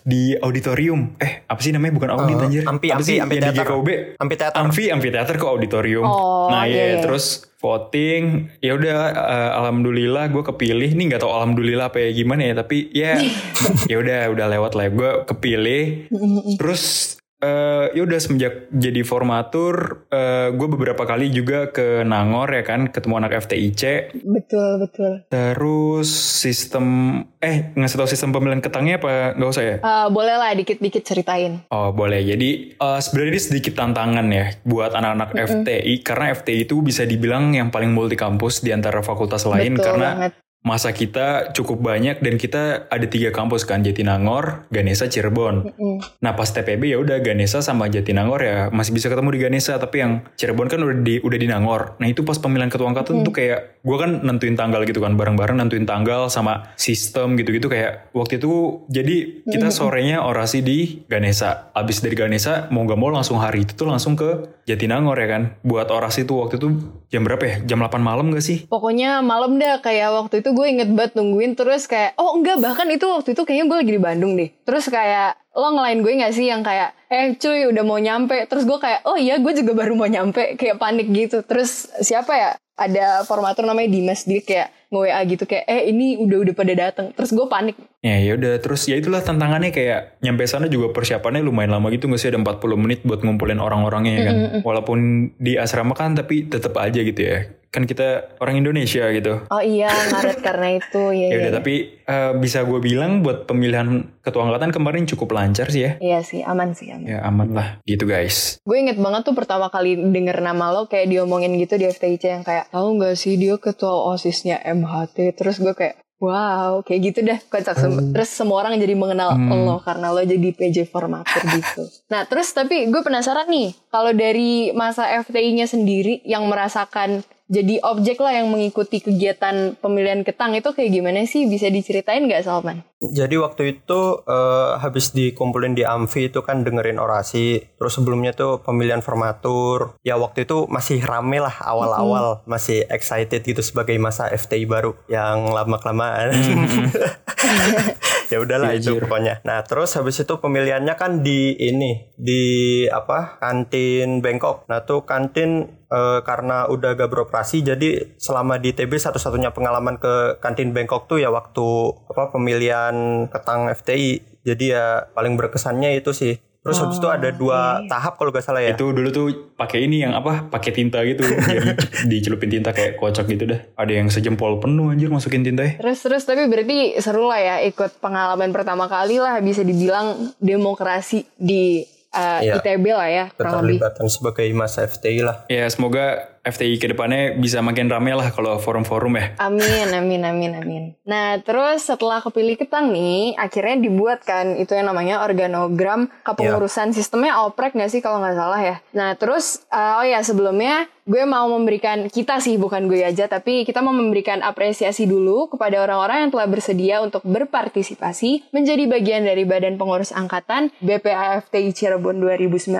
di 0.05 0.37
auditorium. 0.37 1.17
Eh 1.17 1.47
apa 1.49 1.59
sih 1.59 1.73
namanya? 1.73 1.93
Bukan 1.97 2.09
audit 2.13 2.37
uh, 2.37 2.45
anjir. 2.45 2.63
ampi, 2.67 2.87
apa 2.93 3.01
ampi, 3.01 3.09
sih 3.09 3.17
ampi 3.17 3.35
yang 3.41 3.49
di 3.49 3.57
GKUB 3.57 3.89
ampi 4.21 4.35
teater. 4.37 4.59
Amfi 4.61 5.09
teater 5.09 5.35
ke 5.35 5.45
auditorium. 5.47 6.05
Oh, 6.05 6.51
nah 6.53 6.69
iya, 6.69 6.97
ya 6.97 6.97
terus 7.01 7.49
voting. 7.57 8.53
Ya 8.61 8.77
udah 8.77 8.97
uh, 9.15 9.51
alhamdulillah 9.63 10.29
gue 10.29 10.43
kepilih. 10.43 10.93
Nih 10.93 11.05
nggak 11.09 11.21
tau 11.25 11.33
alhamdulillah 11.33 11.89
apa 11.89 12.03
ya 12.03 12.09
gimana 12.13 12.51
ya 12.51 12.53
tapi 12.59 12.91
ya 12.93 13.17
ya 13.91 13.95
udah 13.97 14.29
udah 14.29 14.45
lewat 14.45 14.71
lah. 14.77 14.87
Gue 14.93 15.11
kepilih. 15.25 16.11
Terus 16.59 17.15
Uh, 17.43 17.91
ya 17.91 18.07
udah 18.07 18.19
semenjak 18.23 18.71
jadi 18.71 19.03
formatur, 19.03 20.07
uh, 20.07 20.15
eh, 20.15 20.47
gue 20.55 20.67
beberapa 20.71 21.03
kali 21.03 21.27
juga 21.27 21.75
ke 21.75 22.07
Nangor 22.07 22.47
ya 22.47 22.63
kan, 22.63 22.87
ketemu 22.87 23.19
anak 23.19 23.43
FTIC. 23.43 24.15
Betul 24.23 24.79
betul. 24.79 25.11
Terus 25.27 26.07
sistem, 26.39 27.19
eh 27.43 27.75
ngasih 27.75 27.99
tau 27.99 28.07
sistem 28.07 28.31
pemilihan 28.31 28.63
ketangnya 28.63 29.03
apa 29.03 29.35
nggak 29.35 29.51
usah 29.51 29.63
ya? 29.67 29.77
Uh, 29.83 30.07
boleh 30.07 30.39
lah 30.39 30.55
dikit-dikit 30.55 31.03
ceritain. 31.03 31.67
Oh 31.67 31.91
boleh. 31.91 32.23
Jadi 32.23 32.79
uh, 32.79 33.03
sebenarnya 33.03 33.31
ini 33.35 33.41
sedikit 33.43 33.73
tantangan 33.75 34.25
ya 34.31 34.45
buat 34.63 34.95
anak-anak 34.95 35.29
mm 35.35 35.35
-hmm. 35.35 35.47
FTI 35.51 35.93
karena 35.99 36.25
FTI 36.39 36.59
itu 36.63 36.79
bisa 36.79 37.03
dibilang 37.03 37.51
yang 37.51 37.67
paling 37.67 37.91
multi 37.91 38.15
kampus 38.15 38.63
di 38.63 38.71
antara 38.71 39.03
fakultas 39.03 39.43
lain 39.43 39.75
betul 39.75 39.99
karena 39.99 40.09
banget 40.15 40.33
masa 40.63 40.95
kita 40.95 41.51
cukup 41.51 41.83
banyak 41.83 42.23
dan 42.23 42.39
kita 42.39 42.87
ada 42.87 43.05
tiga 43.05 43.35
kampus 43.35 43.67
kan 43.67 43.83
Jatinangor, 43.83 44.63
Ganesa, 44.71 45.11
Cirebon. 45.11 45.67
Mm 45.67 45.71
-hmm. 45.75 45.95
Nah 46.23 46.31
pas 46.39 46.47
TPB 46.47 46.95
ya 46.95 46.97
udah 47.03 47.19
Ganesa 47.19 47.59
sama 47.59 47.91
Jatinangor 47.91 48.39
ya 48.39 48.71
masih 48.71 48.95
bisa 48.95 49.11
ketemu 49.11 49.35
di 49.35 49.39
Ganesa 49.43 49.75
tapi 49.75 49.99
yang 49.99 50.23
Cirebon 50.39 50.71
kan 50.71 50.79
udah 50.79 51.03
di 51.03 51.19
udah 51.19 51.37
di 51.37 51.47
Nangor. 51.51 51.99
Nah 51.99 52.07
itu 52.07 52.23
pas 52.23 52.39
pemilihan 52.39 52.71
ketua 52.71 52.87
angkatan 52.87 53.11
mm 53.11 53.19
-hmm. 53.19 53.27
tuh 53.27 53.33
kayak 53.35 53.59
gue 53.83 53.97
kan 53.99 54.11
nentuin 54.23 54.55
tanggal 54.55 54.87
gitu 54.87 55.03
kan 55.03 55.19
bareng-bareng 55.19 55.59
nentuin 55.59 55.83
tanggal 55.83 56.31
sama 56.31 56.71
sistem 56.79 57.35
gitu-gitu 57.35 57.67
kayak 57.67 58.07
waktu 58.15 58.39
itu 58.39 58.87
jadi 58.87 59.43
kita 59.43 59.67
sorenya 59.67 60.23
orasi 60.23 60.63
di 60.63 61.03
Ganesa. 61.11 61.75
Abis 61.75 61.99
dari 61.99 62.15
Ganesa 62.15 62.71
mau 62.71 62.87
gak 62.87 62.95
mau 62.95 63.11
langsung 63.11 63.43
hari 63.43 63.67
itu 63.67 63.75
tuh 63.75 63.91
langsung 63.91 64.15
ke 64.15 64.63
Jatinangor 64.63 65.19
ya 65.19 65.27
kan. 65.27 65.43
Buat 65.67 65.91
orasi 65.91 66.23
tuh 66.23 66.47
waktu 66.47 66.55
itu 66.55 66.71
jam 67.11 67.27
berapa 67.27 67.43
ya? 67.43 67.55
Jam 67.67 67.83
8 67.83 67.99
malam 67.99 68.31
gak 68.31 68.45
sih? 68.47 68.63
Pokoknya 68.71 69.19
malam 69.19 69.59
dah 69.59 69.83
kayak 69.83 70.15
waktu 70.15 70.39
itu 70.39 70.52
gue 70.53 70.65
inget 70.69 70.89
banget 70.93 71.17
nungguin 71.17 71.57
terus 71.57 71.89
kayak 71.89 72.15
oh 72.21 72.37
enggak 72.37 72.61
bahkan 72.61 72.87
itu 72.87 73.03
waktu 73.09 73.33
itu 73.35 73.41
kayaknya 73.43 73.65
gue 73.67 73.77
lagi 73.83 73.93
di 73.97 74.01
Bandung 74.01 74.33
deh. 74.37 74.49
Terus 74.63 74.85
kayak 74.87 75.35
lo 75.53 75.69
ngelain 75.73 76.01
gue 76.01 76.11
gak 76.17 76.33
sih 76.33 76.49
yang 76.49 76.65
kayak 76.65 76.97
eh 77.09 77.33
cuy 77.37 77.69
udah 77.69 77.83
mau 77.85 77.99
nyampe. 77.99 78.47
Terus 78.47 78.63
gue 78.63 78.77
kayak 78.77 79.05
oh 79.09 79.17
iya 79.17 79.41
gue 79.41 79.53
juga 79.53 79.73
baru 79.73 79.93
mau 79.97 80.07
nyampe. 80.07 80.55
Kayak 80.57 80.77
panik 80.79 81.07
gitu. 81.09 81.41
Terus 81.43 81.89
siapa 82.01 82.33
ya? 82.33 82.51
Ada 82.73 83.21
formatur 83.29 83.69
namanya 83.69 83.85
Dimas 83.85 84.25
dia 84.25 84.41
kayak 84.41 84.73
nge-WA 84.89 85.21
gitu 85.29 85.45
kayak 85.45 85.65
eh 85.69 85.93
ini 85.93 86.17
udah 86.17 86.37
udah 86.41 86.53
pada 86.57 86.73
datang 86.73 87.13
terus 87.13 87.29
gue 87.29 87.45
panik. 87.45 87.77
Ya 88.01 88.17
ya 88.17 88.33
udah. 88.33 88.57
Terus 88.61 88.89
ya 88.89 88.97
itulah 88.97 89.21
tantangannya 89.21 89.69
kayak 89.69 90.17
nyampe 90.25 90.45
sana 90.49 90.65
juga 90.65 90.89
persiapannya 90.89 91.45
lumayan 91.45 91.69
lama 91.73 91.93
gitu 91.93 92.09
nggak 92.09 92.21
sih? 92.21 92.29
Ada 92.33 92.41
40 92.41 92.81
menit 92.81 92.99
buat 93.05 93.21
ngumpulin 93.21 93.61
orang-orangnya 93.61 94.13
ya 94.13 94.21
kan? 94.25 94.35
Mm 94.35 94.47
-hmm. 94.49 94.61
walaupun 94.65 94.99
di 95.37 95.53
asrama 95.57 95.93
kan 95.93 96.17
tapi 96.17 96.49
tetap 96.49 96.73
aja 96.81 96.97
gitu 97.01 97.21
ya 97.21 97.62
kan 97.73 97.89
kita 97.89 98.37
orang 98.37 98.61
Indonesia 98.61 99.09
gitu. 99.09 99.41
Oh 99.49 99.57
iya, 99.57 99.89
ngaret 99.89 100.39
karena 100.39 100.77
itu. 100.77 101.01
Ya, 101.23 101.27
Ya 101.33 101.37
udah, 101.49 101.53
tapi 101.57 101.73
eh, 102.05 102.31
bisa 102.37 102.61
gue 102.61 102.77
bilang 102.77 103.25
buat 103.25 103.49
pemilihan 103.49 104.13
ketua 104.21 104.45
angkatan 104.45 104.69
kemarin 104.69 105.09
cukup 105.09 105.33
lancar 105.33 105.73
sih 105.73 105.81
ya. 105.81 105.91
Iya 105.97 106.19
sih, 106.21 106.45
aman 106.45 106.77
sih, 106.77 106.93
aman. 106.93 107.09
Ya 107.09 107.25
aman 107.25 107.49
lah, 107.49 107.67
gitu 107.83 108.05
guys. 108.05 108.61
Gue 108.61 108.77
inget 108.77 109.01
banget 109.01 109.25
tuh 109.25 109.33
pertama 109.33 109.73
kali 109.73 109.97
denger 109.97 110.37
nama 110.39 110.69
lo 110.69 110.85
kayak 110.85 111.09
diomongin 111.09 111.57
gitu 111.57 111.81
di 111.81 111.89
FTIC 111.89 112.23
yang 112.29 112.43
kayak 112.45 112.69
tahu 112.69 113.01
nggak 113.01 113.17
sih 113.17 113.33
dia 113.41 113.57
ketua 113.57 114.13
osisnya 114.13 114.61
MHT. 114.61 115.33
Terus 115.33 115.57
gue 115.57 115.73
kayak 115.73 115.97
wow 116.21 116.79
kayak 116.87 117.01
gitu 117.03 117.19
dah 117.19 117.35
kocak 117.51 117.75
Sem- 117.75 118.15
terus 118.15 118.31
semua 118.31 118.63
orang 118.63 118.79
jadi 118.79 118.95
mengenal 118.95 119.35
lo 119.35 119.83
karena 119.83 120.07
lo 120.07 120.23
jadi 120.23 120.55
PJ 120.55 120.87
formatur 120.87 121.41
gitu. 121.51 121.83
Nah 122.13 122.23
terus 122.23 122.53
tapi 122.55 122.87
gue 122.87 123.01
penasaran 123.03 123.49
nih 123.49 123.75
kalau 123.91 124.15
dari 124.15 124.71
masa 124.71 125.09
FTI-nya 125.19 125.67
sendiri 125.67 126.23
yang 126.23 126.47
merasakan 126.47 127.27
jadi 127.51 127.83
objek 127.83 128.23
lah 128.23 128.39
yang 128.39 128.47
mengikuti 128.47 129.03
kegiatan 129.03 129.75
pemilihan 129.75 130.23
ketang 130.23 130.55
itu 130.55 130.71
kayak 130.71 130.91
gimana 130.95 131.27
sih 131.27 131.43
bisa 131.43 131.67
diceritain 131.67 132.23
nggak 132.23 132.47
Salman? 132.47 132.87
Jadi 133.03 133.35
waktu 133.35 133.75
itu 133.75 134.23
eh, 134.23 134.71
habis 134.79 135.11
dikumpulin 135.11 135.75
di 135.75 135.83
Amfi 135.83 136.31
itu 136.31 136.39
kan 136.39 136.63
dengerin 136.63 137.03
orasi. 137.03 137.59
Terus 137.75 137.99
sebelumnya 137.99 138.31
tuh 138.31 138.63
pemilihan 138.63 139.03
formatur. 139.03 139.99
Ya 140.07 140.15
waktu 140.15 140.47
itu 140.47 140.71
masih 140.71 141.03
rame 141.03 141.43
lah 141.43 141.59
awal-awal. 141.59 142.47
Masih 142.47 142.87
excited 142.87 143.43
gitu 143.43 143.59
sebagai 143.59 143.99
masa 143.99 144.31
FTI 144.31 144.63
baru 144.63 144.95
yang 145.11 145.51
lama-kelamaan. 145.51 146.31
ya 148.33 148.41
udahlah 148.41 148.73
itu 148.73 148.97
pokoknya. 148.97 149.45
Nah 149.45 149.61
terus 149.61 149.93
habis 149.93 150.17
itu 150.17 150.33
pemilihannya 150.41 150.97
kan 150.97 151.21
di 151.21 151.53
ini 151.53 152.09
di 152.17 152.41
apa 152.89 153.37
kantin 153.37 154.25
Bangkok. 154.25 154.65
Nah 154.65 154.81
tuh 154.81 155.05
kantin 155.05 155.69
eh, 155.85 156.19
karena 156.25 156.65
udah 156.65 156.97
gak 156.97 157.13
beroperasi 157.13 157.61
jadi 157.61 158.17
selama 158.17 158.57
di 158.57 158.73
TB 158.73 158.89
satu-satunya 158.97 159.53
pengalaman 159.53 160.01
ke 160.01 160.41
kantin 160.41 160.73
Bangkok 160.73 161.05
tuh 161.05 161.21
ya 161.21 161.29
waktu 161.29 161.93
apa 162.09 162.33
pemilihan 162.33 163.29
ketang 163.29 163.69
FTI. 163.69 164.41
Jadi 164.43 164.73
ya 164.73 165.07
paling 165.13 165.37
berkesannya 165.37 165.95
itu 165.95 166.11
sih. 166.11 166.35
Terus 166.63 166.79
habis 166.79 166.95
itu 166.95 167.09
ada 167.11 167.27
dua 167.27 167.83
tahap 167.91 168.15
kalau 168.15 168.31
gak 168.31 168.47
salah 168.47 168.63
ya. 168.63 168.71
Itu 168.71 168.95
dulu 168.95 169.11
tuh 169.11 169.51
pakai 169.59 169.83
ini 169.83 169.99
yang 169.99 170.15
apa? 170.15 170.47
Pakai 170.47 170.71
tinta 170.71 171.03
gitu. 171.03 171.19
Jadi 171.27 171.75
dicelupin 172.07 172.47
tinta 172.47 172.71
kayak 172.71 172.95
kocok 172.95 173.27
gitu 173.27 173.51
dah. 173.51 173.59
Ada 173.75 173.99
yang 173.99 174.07
sejempol 174.07 174.63
penuh 174.63 174.87
anjir 174.87 175.11
masukin 175.11 175.43
tinta 175.43 175.67
ya. 175.67 175.75
Terus 175.83 175.99
terus 175.99 176.23
tapi 176.23 176.47
berarti 176.47 176.95
seru 177.03 177.27
lah 177.27 177.39
ya 177.43 177.55
ikut 177.67 177.99
pengalaman 177.99 178.55
pertama 178.55 178.87
kali 178.87 179.19
lah 179.19 179.43
bisa 179.43 179.59
dibilang 179.59 180.31
demokrasi 180.39 181.27
di 181.35 181.83
uh, 182.15 182.39
Iya. 182.39 182.63
ITB 182.63 182.85
lah 182.95 183.09
ya 183.11 183.25
kurang 183.35 183.67
lebih. 183.67 183.83
Keterlibatan 183.83 184.07
sebagai 184.07 184.47
masa 184.55 184.87
FTI 184.87 185.19
lah. 185.19 185.43
Ya 185.51 185.67
semoga 185.67 186.32
FTI 186.43 186.75
ke 186.75 186.91
depannya 186.91 187.39
bisa 187.39 187.63
makin 187.63 187.87
rame 187.87 188.11
lah 188.11 188.27
kalau 188.35 188.59
forum-forum 188.59 189.15
ya. 189.15 189.25
Amin, 189.39 189.87
amin, 189.95 190.21
amin, 190.27 190.51
amin. 190.59 190.83
Nah, 191.07 191.39
terus 191.39 191.87
setelah 191.87 192.19
kepilih 192.19 192.59
ketang 192.59 192.91
nih, 192.91 193.39
akhirnya 193.39 193.79
dibuat 193.79 194.27
kan 194.27 194.59
itu 194.59 194.75
yang 194.75 194.91
namanya 194.91 195.23
organogram 195.23 196.11
kepengurusan 196.27 196.91
sistemnya 196.91 197.47
oprek 197.47 197.79
nggak 197.79 197.87
sih 197.87 198.03
kalau 198.03 198.19
nggak 198.19 198.35
salah 198.35 198.59
ya. 198.59 198.75
Nah, 198.91 199.15
terus 199.15 199.63
uh, 199.71 200.03
oh 200.03 200.05
ya 200.05 200.19
sebelumnya 200.19 200.91
gue 201.07 201.23
mau 201.23 201.47
memberikan 201.47 202.11
kita 202.11 202.39
sih 202.39 202.55
bukan 202.55 202.87
gue 202.87 203.03
aja 203.03 203.27
tapi 203.27 203.67
kita 203.67 203.83
mau 203.83 203.91
memberikan 203.91 204.39
apresiasi 204.39 205.03
dulu 205.03 205.51
kepada 205.51 205.83
orang-orang 205.83 206.27
yang 206.27 206.31
telah 206.31 206.47
bersedia 206.47 206.95
untuk 207.03 207.27
berpartisipasi 207.27 208.55
menjadi 208.55 208.87
bagian 208.87 209.27
dari 209.27 209.43
Badan 209.43 209.75
Pengurus 209.75 210.15
Angkatan 210.15 210.71
BPAFTI 210.79 211.75
Cirebon 211.75 212.23
2019 212.23 212.79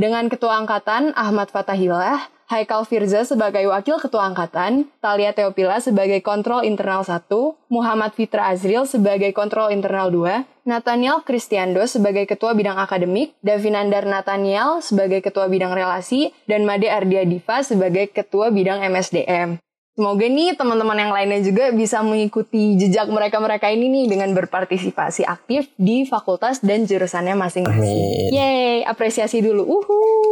dengan 0.00 0.30
Ketua 0.30 0.62
Angkatan 0.62 1.12
Ahmad 1.18 1.50
Fatahillah, 1.50 2.30
Haikal 2.50 2.82
Firza 2.82 3.22
sebagai 3.22 3.62
Wakil 3.70 4.02
Ketua 4.02 4.26
Angkatan, 4.26 4.90
Talia 4.98 5.30
Teopila 5.30 5.78
sebagai 5.78 6.18
Kontrol 6.18 6.66
Internal 6.66 7.06
1, 7.06 7.30
Muhammad 7.70 8.10
Fitra 8.10 8.50
Azril 8.50 8.90
sebagai 8.90 9.30
Kontrol 9.30 9.70
Internal 9.70 10.10
2, 10.10 10.66
Nathaniel 10.66 11.22
Kristiando 11.22 11.86
sebagai 11.86 12.26
Ketua 12.26 12.58
Bidang 12.58 12.82
Akademik, 12.82 13.38
Davinandar 13.38 14.02
Nathaniel 14.02 14.82
sebagai 14.82 15.22
Ketua 15.22 15.46
Bidang 15.46 15.78
Relasi, 15.78 16.34
dan 16.50 16.66
Made 16.66 16.90
Ardia 16.90 17.22
Diva 17.22 17.62
sebagai 17.62 18.10
Ketua 18.10 18.50
Bidang 18.50 18.82
MSDM. 18.82 19.69
Semoga 19.98 20.22
nih 20.22 20.54
teman-teman 20.54 20.96
yang 20.96 21.12
lainnya 21.12 21.42
juga 21.42 21.74
bisa 21.74 21.98
mengikuti 22.00 22.78
jejak 22.78 23.10
mereka-mereka 23.10 23.68
ini 23.74 23.90
nih 23.90 24.04
dengan 24.06 24.30
berpartisipasi 24.38 25.26
aktif 25.26 25.66
di 25.74 26.06
fakultas 26.06 26.62
dan 26.62 26.86
jurusannya 26.86 27.34
masing-masing. 27.34 28.30
Yeay, 28.30 28.86
apresiasi 28.86 29.42
dulu. 29.42 29.66
Uhuh. 29.66 30.30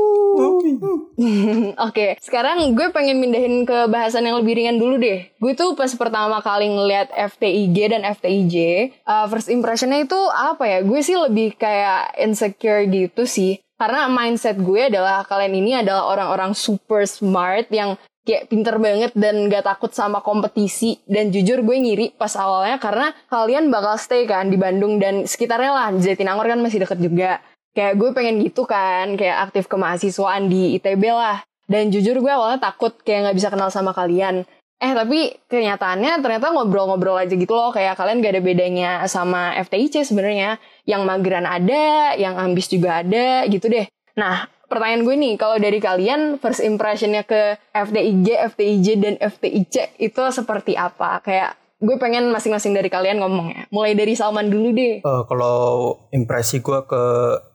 Oke, 1.90 2.14
sekarang 2.22 2.78
gue 2.78 2.94
pengen 2.94 3.18
mindahin 3.18 3.66
ke 3.66 3.90
bahasan 3.90 4.30
yang 4.30 4.38
lebih 4.38 4.54
ringan 4.62 4.78
dulu 4.78 4.94
deh. 5.02 5.26
Gue 5.42 5.58
tuh 5.58 5.74
pas 5.74 5.90
pertama 5.90 6.38
kali 6.38 6.70
ngeliat 6.70 7.10
FTIG 7.10 7.90
dan 7.90 8.06
FTIJ, 8.06 8.54
uh, 9.02 9.26
first 9.26 9.50
impressionnya 9.50 10.06
itu 10.06 10.18
apa 10.30 10.64
ya? 10.70 10.78
Gue 10.86 11.02
sih 11.02 11.18
lebih 11.18 11.58
kayak 11.58 12.14
insecure 12.22 12.86
gitu 12.86 13.26
sih. 13.26 13.58
Karena 13.78 14.10
mindset 14.10 14.58
gue 14.58 14.90
adalah 14.90 15.22
kalian 15.26 15.54
ini 15.54 15.82
adalah 15.82 16.10
orang-orang 16.10 16.54
super 16.54 17.06
smart 17.06 17.70
yang 17.70 17.98
kayak 18.28 18.52
pinter 18.52 18.76
banget 18.76 19.16
dan 19.16 19.48
gak 19.48 19.64
takut 19.64 19.88
sama 19.88 20.20
kompetisi. 20.20 21.00
Dan 21.08 21.32
jujur 21.32 21.64
gue 21.64 21.76
ngiri 21.80 22.12
pas 22.20 22.36
awalnya 22.36 22.76
karena 22.76 23.16
kalian 23.32 23.72
bakal 23.72 23.96
stay 23.96 24.28
kan 24.28 24.52
di 24.52 24.60
Bandung 24.60 25.00
dan 25.00 25.24
sekitarnya 25.24 25.72
lah 25.72 25.88
Jatinangor 25.96 26.44
kan 26.44 26.60
masih 26.60 26.84
deket 26.84 27.00
juga. 27.00 27.40
Kayak 27.72 27.96
gue 27.96 28.08
pengen 28.12 28.44
gitu 28.44 28.68
kan 28.68 29.16
kayak 29.16 29.48
aktif 29.48 29.64
kemahasiswaan 29.72 30.52
di 30.52 30.76
ITB 30.76 31.08
lah. 31.08 31.40
Dan 31.64 31.88
jujur 31.88 32.20
gue 32.20 32.32
awalnya 32.32 32.60
takut 32.60 32.92
kayak 33.00 33.32
nggak 33.32 33.36
bisa 33.40 33.48
kenal 33.48 33.72
sama 33.72 33.96
kalian. 33.96 34.44
Eh 34.78 34.94
tapi 34.94 35.34
kenyataannya 35.50 36.22
ternyata 36.22 36.54
ngobrol-ngobrol 36.54 37.18
aja 37.18 37.34
gitu 37.34 37.50
loh. 37.50 37.72
Kayak 37.74 37.98
kalian 37.98 38.22
gak 38.22 38.32
ada 38.38 38.42
bedanya 38.44 38.90
sama 39.10 39.56
FTIC 39.58 40.06
sebenarnya. 40.06 40.62
Yang 40.86 41.02
mageran 41.02 41.46
ada 41.48 42.14
yang 42.14 42.38
ambis 42.38 42.70
juga 42.70 43.02
ada 43.02 43.42
gitu 43.50 43.66
deh. 43.66 43.90
Nah 44.14 44.46
pertanyaan 44.68 45.02
gue 45.02 45.16
nih, 45.16 45.34
kalau 45.40 45.56
dari 45.56 45.80
kalian 45.80 46.36
first 46.38 46.60
impressionnya 46.60 47.24
ke 47.24 47.56
FTIG, 47.72 48.36
FTIJ, 48.54 48.86
dan 49.00 49.14
FTIC 49.16 49.98
itu 49.98 50.22
seperti 50.30 50.76
apa? 50.76 51.24
Kayak 51.24 51.56
gue 51.78 51.96
pengen 52.02 52.34
masing-masing 52.34 52.74
dari 52.74 52.90
kalian 52.90 53.22
ngomong 53.22 53.54
ya. 53.54 53.62
Mulai 53.70 53.94
dari 53.94 54.18
Salman 54.18 54.50
dulu 54.50 54.74
deh. 54.74 54.98
Eh, 54.98 55.22
kalau 55.30 55.94
impresi 56.10 56.58
gue 56.58 56.80
ke 56.82 57.04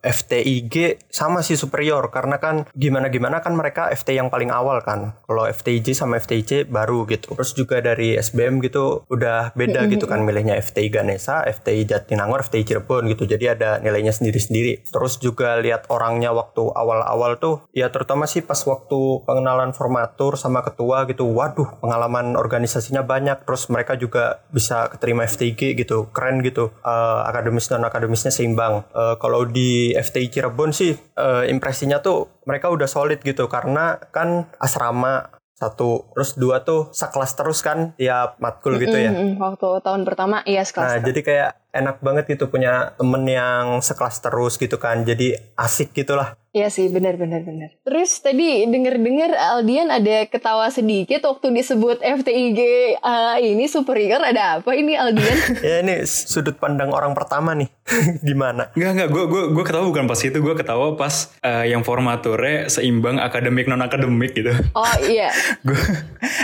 FTIG 0.03 0.99
sama 1.11 1.43
sih 1.43 1.59
superior 1.59 2.07
karena 2.11 2.39
kan 2.39 2.67
gimana 2.71 3.11
gimana 3.11 3.43
kan 3.43 3.55
mereka 3.55 3.91
FT 3.91 4.15
yang 4.15 4.31
paling 4.31 4.47
awal 4.47 4.79
kan. 4.79 5.19
Kalau 5.27 5.43
FTIJ 5.47 5.95
sama 5.95 6.19
FTIC 6.23 6.71
baru 6.71 7.03
gitu. 7.07 7.35
Terus 7.35 7.51
juga 7.51 7.83
dari 7.83 8.15
SBM 8.15 8.63
gitu 8.63 9.03
udah 9.11 9.51
beda 9.59 9.91
gitu 9.91 10.07
kan 10.07 10.23
milihnya 10.23 10.55
FTI 10.59 10.87
Ganesa, 10.87 11.43
FTI 11.43 11.83
Jatinangor, 11.83 12.47
FTI 12.47 12.63
Cirebon 12.63 13.11
gitu. 13.11 13.27
Jadi 13.27 13.51
ada 13.51 13.83
nilainya 13.83 14.15
sendiri-sendiri. 14.15 14.87
Terus 14.87 15.19
juga 15.19 15.59
lihat 15.59 15.91
orangnya 15.91 16.31
waktu 16.31 16.63
awal-awal 16.63 17.39
tuh 17.43 17.67
ya 17.75 17.91
terutama 17.91 18.23
sih 18.23 18.39
pas 18.39 18.59
waktu 18.63 19.23
pengenalan 19.27 19.75
formatur 19.75 20.39
sama 20.39 20.63
ketua 20.63 21.03
gitu. 21.11 21.27
Waduh, 21.27 21.83
pengalaman 21.83 22.39
organisasinya 22.39 23.03
banyak. 23.03 23.43
Terus 23.43 23.67
mereka 23.67 23.99
juga 23.99 24.12
bisa 24.49 24.89
keterima 24.89 25.25
FTIG 25.25 25.77
gitu. 25.77 26.09
Keren 26.13 26.41
gitu. 26.41 26.71
Eh, 26.81 27.19
akademis 27.29 27.69
dan 27.69 27.83
akademisnya 27.83 28.29
seimbang. 28.29 28.85
Eh, 28.93 29.15
kalau 29.17 29.45
di 29.45 29.93
FTI 29.93 30.27
Cirebon 30.29 30.71
sih 30.71 30.93
eh, 30.95 31.43
impresinya 31.49 31.99
tuh 31.99 32.41
mereka 32.43 32.69
udah 32.69 32.85
solid 32.89 33.19
gitu 33.21 33.47
karena 33.47 33.97
kan 34.11 34.49
asrama 34.59 35.29
satu 35.53 36.11
terus 36.11 36.35
dua 36.35 36.65
tuh 36.65 36.91
sekelas 36.91 37.39
terus 37.39 37.63
kan 37.63 37.95
tiap 37.95 38.35
matkul 38.41 38.75
gitu 38.81 38.97
ya. 38.97 39.13
Mm-mm, 39.13 39.39
waktu 39.39 39.79
tahun 39.79 40.03
pertama, 40.03 40.41
iya 40.43 40.61
Nah, 40.61 40.67
sekelas. 40.67 40.91
jadi 41.05 41.21
kayak 41.23 41.51
enak 41.73 41.99
banget 42.05 42.29
gitu 42.37 42.47
punya 42.47 42.93
temen 42.95 43.25
yang 43.25 43.81
sekelas 43.81 44.21
terus 44.21 44.61
gitu 44.61 44.77
kan. 44.77 45.01
Jadi 45.03 45.33
asik 45.57 45.91
gitu 45.97 46.13
lah. 46.13 46.37
Iya 46.53 46.69
sih, 46.69 46.85
benar 46.85 47.17
benar 47.17 47.41
benar. 47.41 47.73
Terus 47.81 48.21
tadi 48.21 48.69
denger-dengar 48.69 49.33
Aldian 49.33 49.89
ada 49.89 50.29
ketawa 50.29 50.69
sedikit 50.69 51.25
waktu 51.25 51.49
disebut 51.49 51.97
FTIG 51.97 52.59
eh, 53.01 53.37
ini 53.41 53.65
superior. 53.65 54.21
Ada 54.21 54.61
apa 54.61 54.77
ini 54.77 54.93
Aldian? 54.93 55.33
ya 55.65 55.81
ini 55.81 56.05
sudut 56.05 56.53
pandang 56.61 56.93
orang 56.93 57.17
pertama 57.17 57.57
nih. 57.57 57.73
Gimana? 58.27 58.69
Enggak 58.77 58.91
enggak 58.93 59.09
gue 59.09 59.23
gue 59.25 59.43
gue 59.49 59.63
ketawa 59.65 59.85
bukan 59.89 60.05
pas 60.05 60.19
itu 60.21 60.37
gue 60.37 60.53
ketawa 60.53 60.93
pas 60.93 61.33
eh, 61.41 61.73
yang 61.73 61.81
formaturnya 61.81 62.69
seimbang 62.69 63.17
akademik 63.17 63.65
non 63.65 63.81
akademik 63.81 64.37
gitu. 64.37 64.53
oh 64.77 64.95
iya, 65.09 65.33
gue 65.67 65.81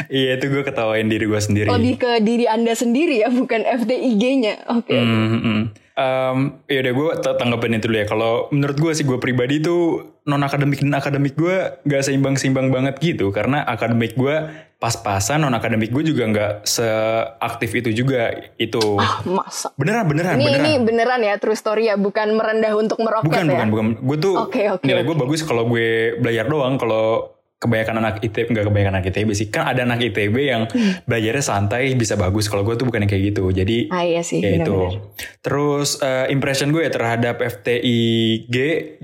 iya 0.09 0.41
itu 0.41 0.49
gue 0.49 0.65
ketawain 0.65 1.05
diri 1.05 1.29
gue 1.29 1.37
sendiri. 1.37 1.69
lebih 1.69 2.01
ke 2.01 2.11
diri 2.25 2.49
anda 2.49 2.73
sendiri 2.73 3.21
ya, 3.21 3.29
bukan 3.29 3.61
FTIG-nya. 3.61 4.73
Oke. 4.73 4.97
Hmm, 4.97 5.18
hmm. 5.19 5.63
Em, 5.99 6.63
ya 6.71 6.79
udah 6.79 6.93
gue 6.95 7.09
tanggapin 7.35 7.75
itu 7.75 7.91
dulu 7.91 7.99
ya. 7.99 8.07
Kalau 8.07 8.47
menurut 8.55 8.77
gue 8.79 8.91
sih 8.95 9.03
gue 9.03 9.19
pribadi 9.19 9.59
tuh 9.59 10.15
non 10.23 10.39
akademik 10.39 10.79
dan 10.79 10.95
akademik 10.95 11.35
gue 11.35 11.75
gak 11.83 12.07
seimbang 12.07 12.39
seimbang 12.39 12.71
banget 12.71 12.95
gitu 13.03 13.35
karena 13.35 13.67
akademik 13.67 14.15
gue 14.15 14.47
pas-pasan 14.79 15.43
non 15.43 15.51
akademik 15.51 15.91
gue 15.91 16.07
juga 16.07 16.23
nggak 16.31 16.51
seaktif 16.63 17.83
itu 17.83 17.89
juga 17.91 18.31
itu. 18.55 18.79
Ah, 18.95 19.19
masa. 19.27 19.75
Beneran 19.75 20.07
beneran 20.07 20.39
Ini 20.39 20.45
beneran. 20.47 20.63
ini 20.63 20.71
beneran 20.87 21.19
ya 21.19 21.35
true 21.35 21.57
story 21.57 21.91
ya, 21.91 21.99
bukan 21.99 22.31
merendah 22.31 22.71
untuk 22.79 23.03
meroket 23.03 23.27
bukan 23.27 23.43
ya. 23.43 23.51
bukan 23.51 23.67
bukan. 23.67 23.85
Gue 23.99 24.17
tuh 24.23 24.35
Oke, 24.39 24.61
oke, 24.71 24.83
nilai 24.87 25.03
gue 25.03 25.15
oke. 25.19 25.23
bagus 25.27 25.43
kalau 25.43 25.67
gue 25.67 26.15
belajar 26.23 26.47
doang. 26.47 26.79
Kalau 26.79 27.35
kebanyakan 27.59 27.95
anak 27.99 28.13
ITB 28.23 28.55
nggak 28.55 28.65
kebanyakan 28.71 28.93
anak 28.97 29.05
ITB 29.11 29.29
sih. 29.35 29.47
Kan 29.51 29.67
ada 29.67 29.83
anak 29.83 29.99
ITB 29.99 30.35
yang 30.47 30.63
belajarnya 31.03 31.43
santai 31.43 31.91
bisa 31.93 32.15
bagus. 32.15 32.47
Kalau 32.47 32.63
gue 32.63 32.79
tuh 32.79 32.87
bukan 32.87 33.03
yang 33.03 33.11
kayak 33.11 33.35
gitu. 33.35 33.51
Jadi 33.51 33.91
Ah 33.91 34.07
iya 34.07 34.23
sih, 34.23 34.39
ya 34.39 34.63
itu. 34.63 35.03
terus 35.43 35.99
eh, 35.99 36.31
impression 36.31 36.71
gue 36.71 36.87
ya 36.87 36.91
terhadap 36.91 37.43
FTI 37.43 37.99
G 38.47 38.57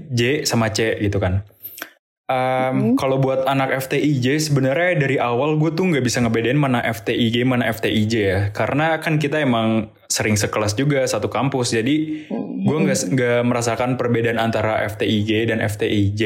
J 0.09 0.21
sama 0.47 0.71
C 0.71 0.95
gitu 1.03 1.19
kan. 1.19 1.43
Um, 2.25 2.97
Kalau 2.97 3.21
buat 3.21 3.45
anak 3.45 3.85
FTIJ 3.85 4.49
sebenarnya 4.49 4.97
dari 4.97 5.21
awal 5.21 5.61
gue 5.61 5.69
tuh 5.77 5.85
nggak 5.93 6.01
bisa 6.01 6.25
ngebedain 6.25 6.57
mana 6.57 6.81
FTIG 6.81 7.45
mana 7.45 7.69
FTIJ 7.69 8.13
ya. 8.17 8.39
Karena 8.49 8.97
kan 8.97 9.21
kita 9.21 9.37
emang 9.45 9.93
sering 10.09 10.33
sekelas 10.33 10.73
juga 10.73 11.05
satu 11.05 11.29
kampus. 11.29 11.77
Jadi 11.77 12.25
gue 12.65 12.77
nggak 12.81 13.13
nggak 13.13 13.41
merasakan 13.45 13.93
perbedaan 13.93 14.41
antara 14.41 14.81
FTIG 14.89 15.53
dan 15.53 15.61
FTIJ 15.61 16.21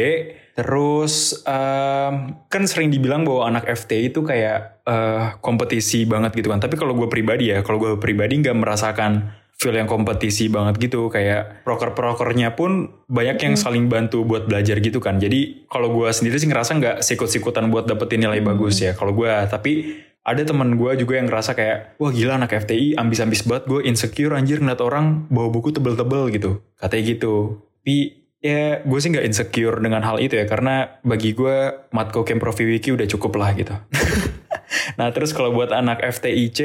terus 0.60 1.40
um, 1.48 2.36
kan 2.52 2.64
sering 2.68 2.92
dibilang 2.92 3.24
bahwa 3.24 3.48
anak 3.48 3.64
FTI 3.64 4.12
itu 4.12 4.28
kayak 4.28 4.84
eh, 4.84 5.40
kompetisi 5.40 6.04
banget 6.04 6.36
gitu 6.36 6.52
kan. 6.52 6.60
Tapi 6.60 6.76
kalau 6.76 7.00
gue 7.00 7.08
pribadi 7.08 7.56
ya 7.56 7.64
kalau 7.64 7.80
gue 7.80 7.96
pribadi 7.96 8.44
nggak 8.44 8.60
merasakan 8.60 9.40
feel 9.56 9.72
yang 9.72 9.88
kompetisi 9.88 10.52
banget 10.52 10.76
gitu. 10.84 11.08
Kayak 11.08 11.64
proker-prokernya 11.64 12.60
pun 12.60 12.92
banyak 13.08 13.40
yang 13.40 13.56
saling 13.56 13.88
bantu 13.88 14.28
buat 14.28 14.52
belajar 14.52 14.84
gitu 14.84 15.00
kan. 15.00 15.16
Jadi 15.16 15.64
kalau 15.72 15.96
gue 15.96 16.12
sendiri 16.12 16.36
sih 16.36 16.52
ngerasa 16.52 16.76
nggak 16.76 16.98
sikut-sikutan 17.08 17.72
buat 17.72 17.88
dapetin 17.88 18.28
nilai 18.28 18.44
bagus 18.44 18.84
ya 18.84 18.92
kalau 18.92 19.16
gue 19.16 19.32
tapi 19.48 20.04
ada 20.28 20.44
teman 20.44 20.76
gue 20.76 20.92
juga 21.00 21.24
yang 21.24 21.32
ngerasa 21.32 21.56
kayak 21.56 21.96
wah 21.96 22.12
gila 22.12 22.36
anak 22.36 22.52
FTI 22.68 23.00
ambis-ambis 23.00 23.48
banget. 23.48 23.64
Gue 23.72 23.88
insecure 23.88 24.36
anjir 24.36 24.60
ngeliat 24.60 24.84
orang 24.84 25.32
bawa 25.32 25.48
buku 25.56 25.72
tebel-tebel 25.72 26.36
gitu. 26.36 26.60
Katanya 26.76 27.04
gitu. 27.16 27.64
Tapi 27.80 28.19
ya 28.40 28.80
gue 28.84 29.00
sih 29.00 29.12
nggak 29.12 29.28
insecure 29.28 29.84
dengan 29.84 30.04
hal 30.04 30.20
itu 30.24 30.40
ya 30.40 30.48
karena 30.48 31.00
bagi 31.04 31.36
gue 31.36 31.88
matko 31.92 32.24
Kemprofi 32.24 32.64
Wiki 32.64 32.96
udah 32.96 33.08
cukup 33.08 33.36
lah 33.36 33.52
gitu 33.56 33.76
Nah 35.00 35.10
terus 35.16 35.32
kalau 35.32 35.56
buat 35.56 35.72
anak 35.74 36.04
FTIC, 36.04 36.60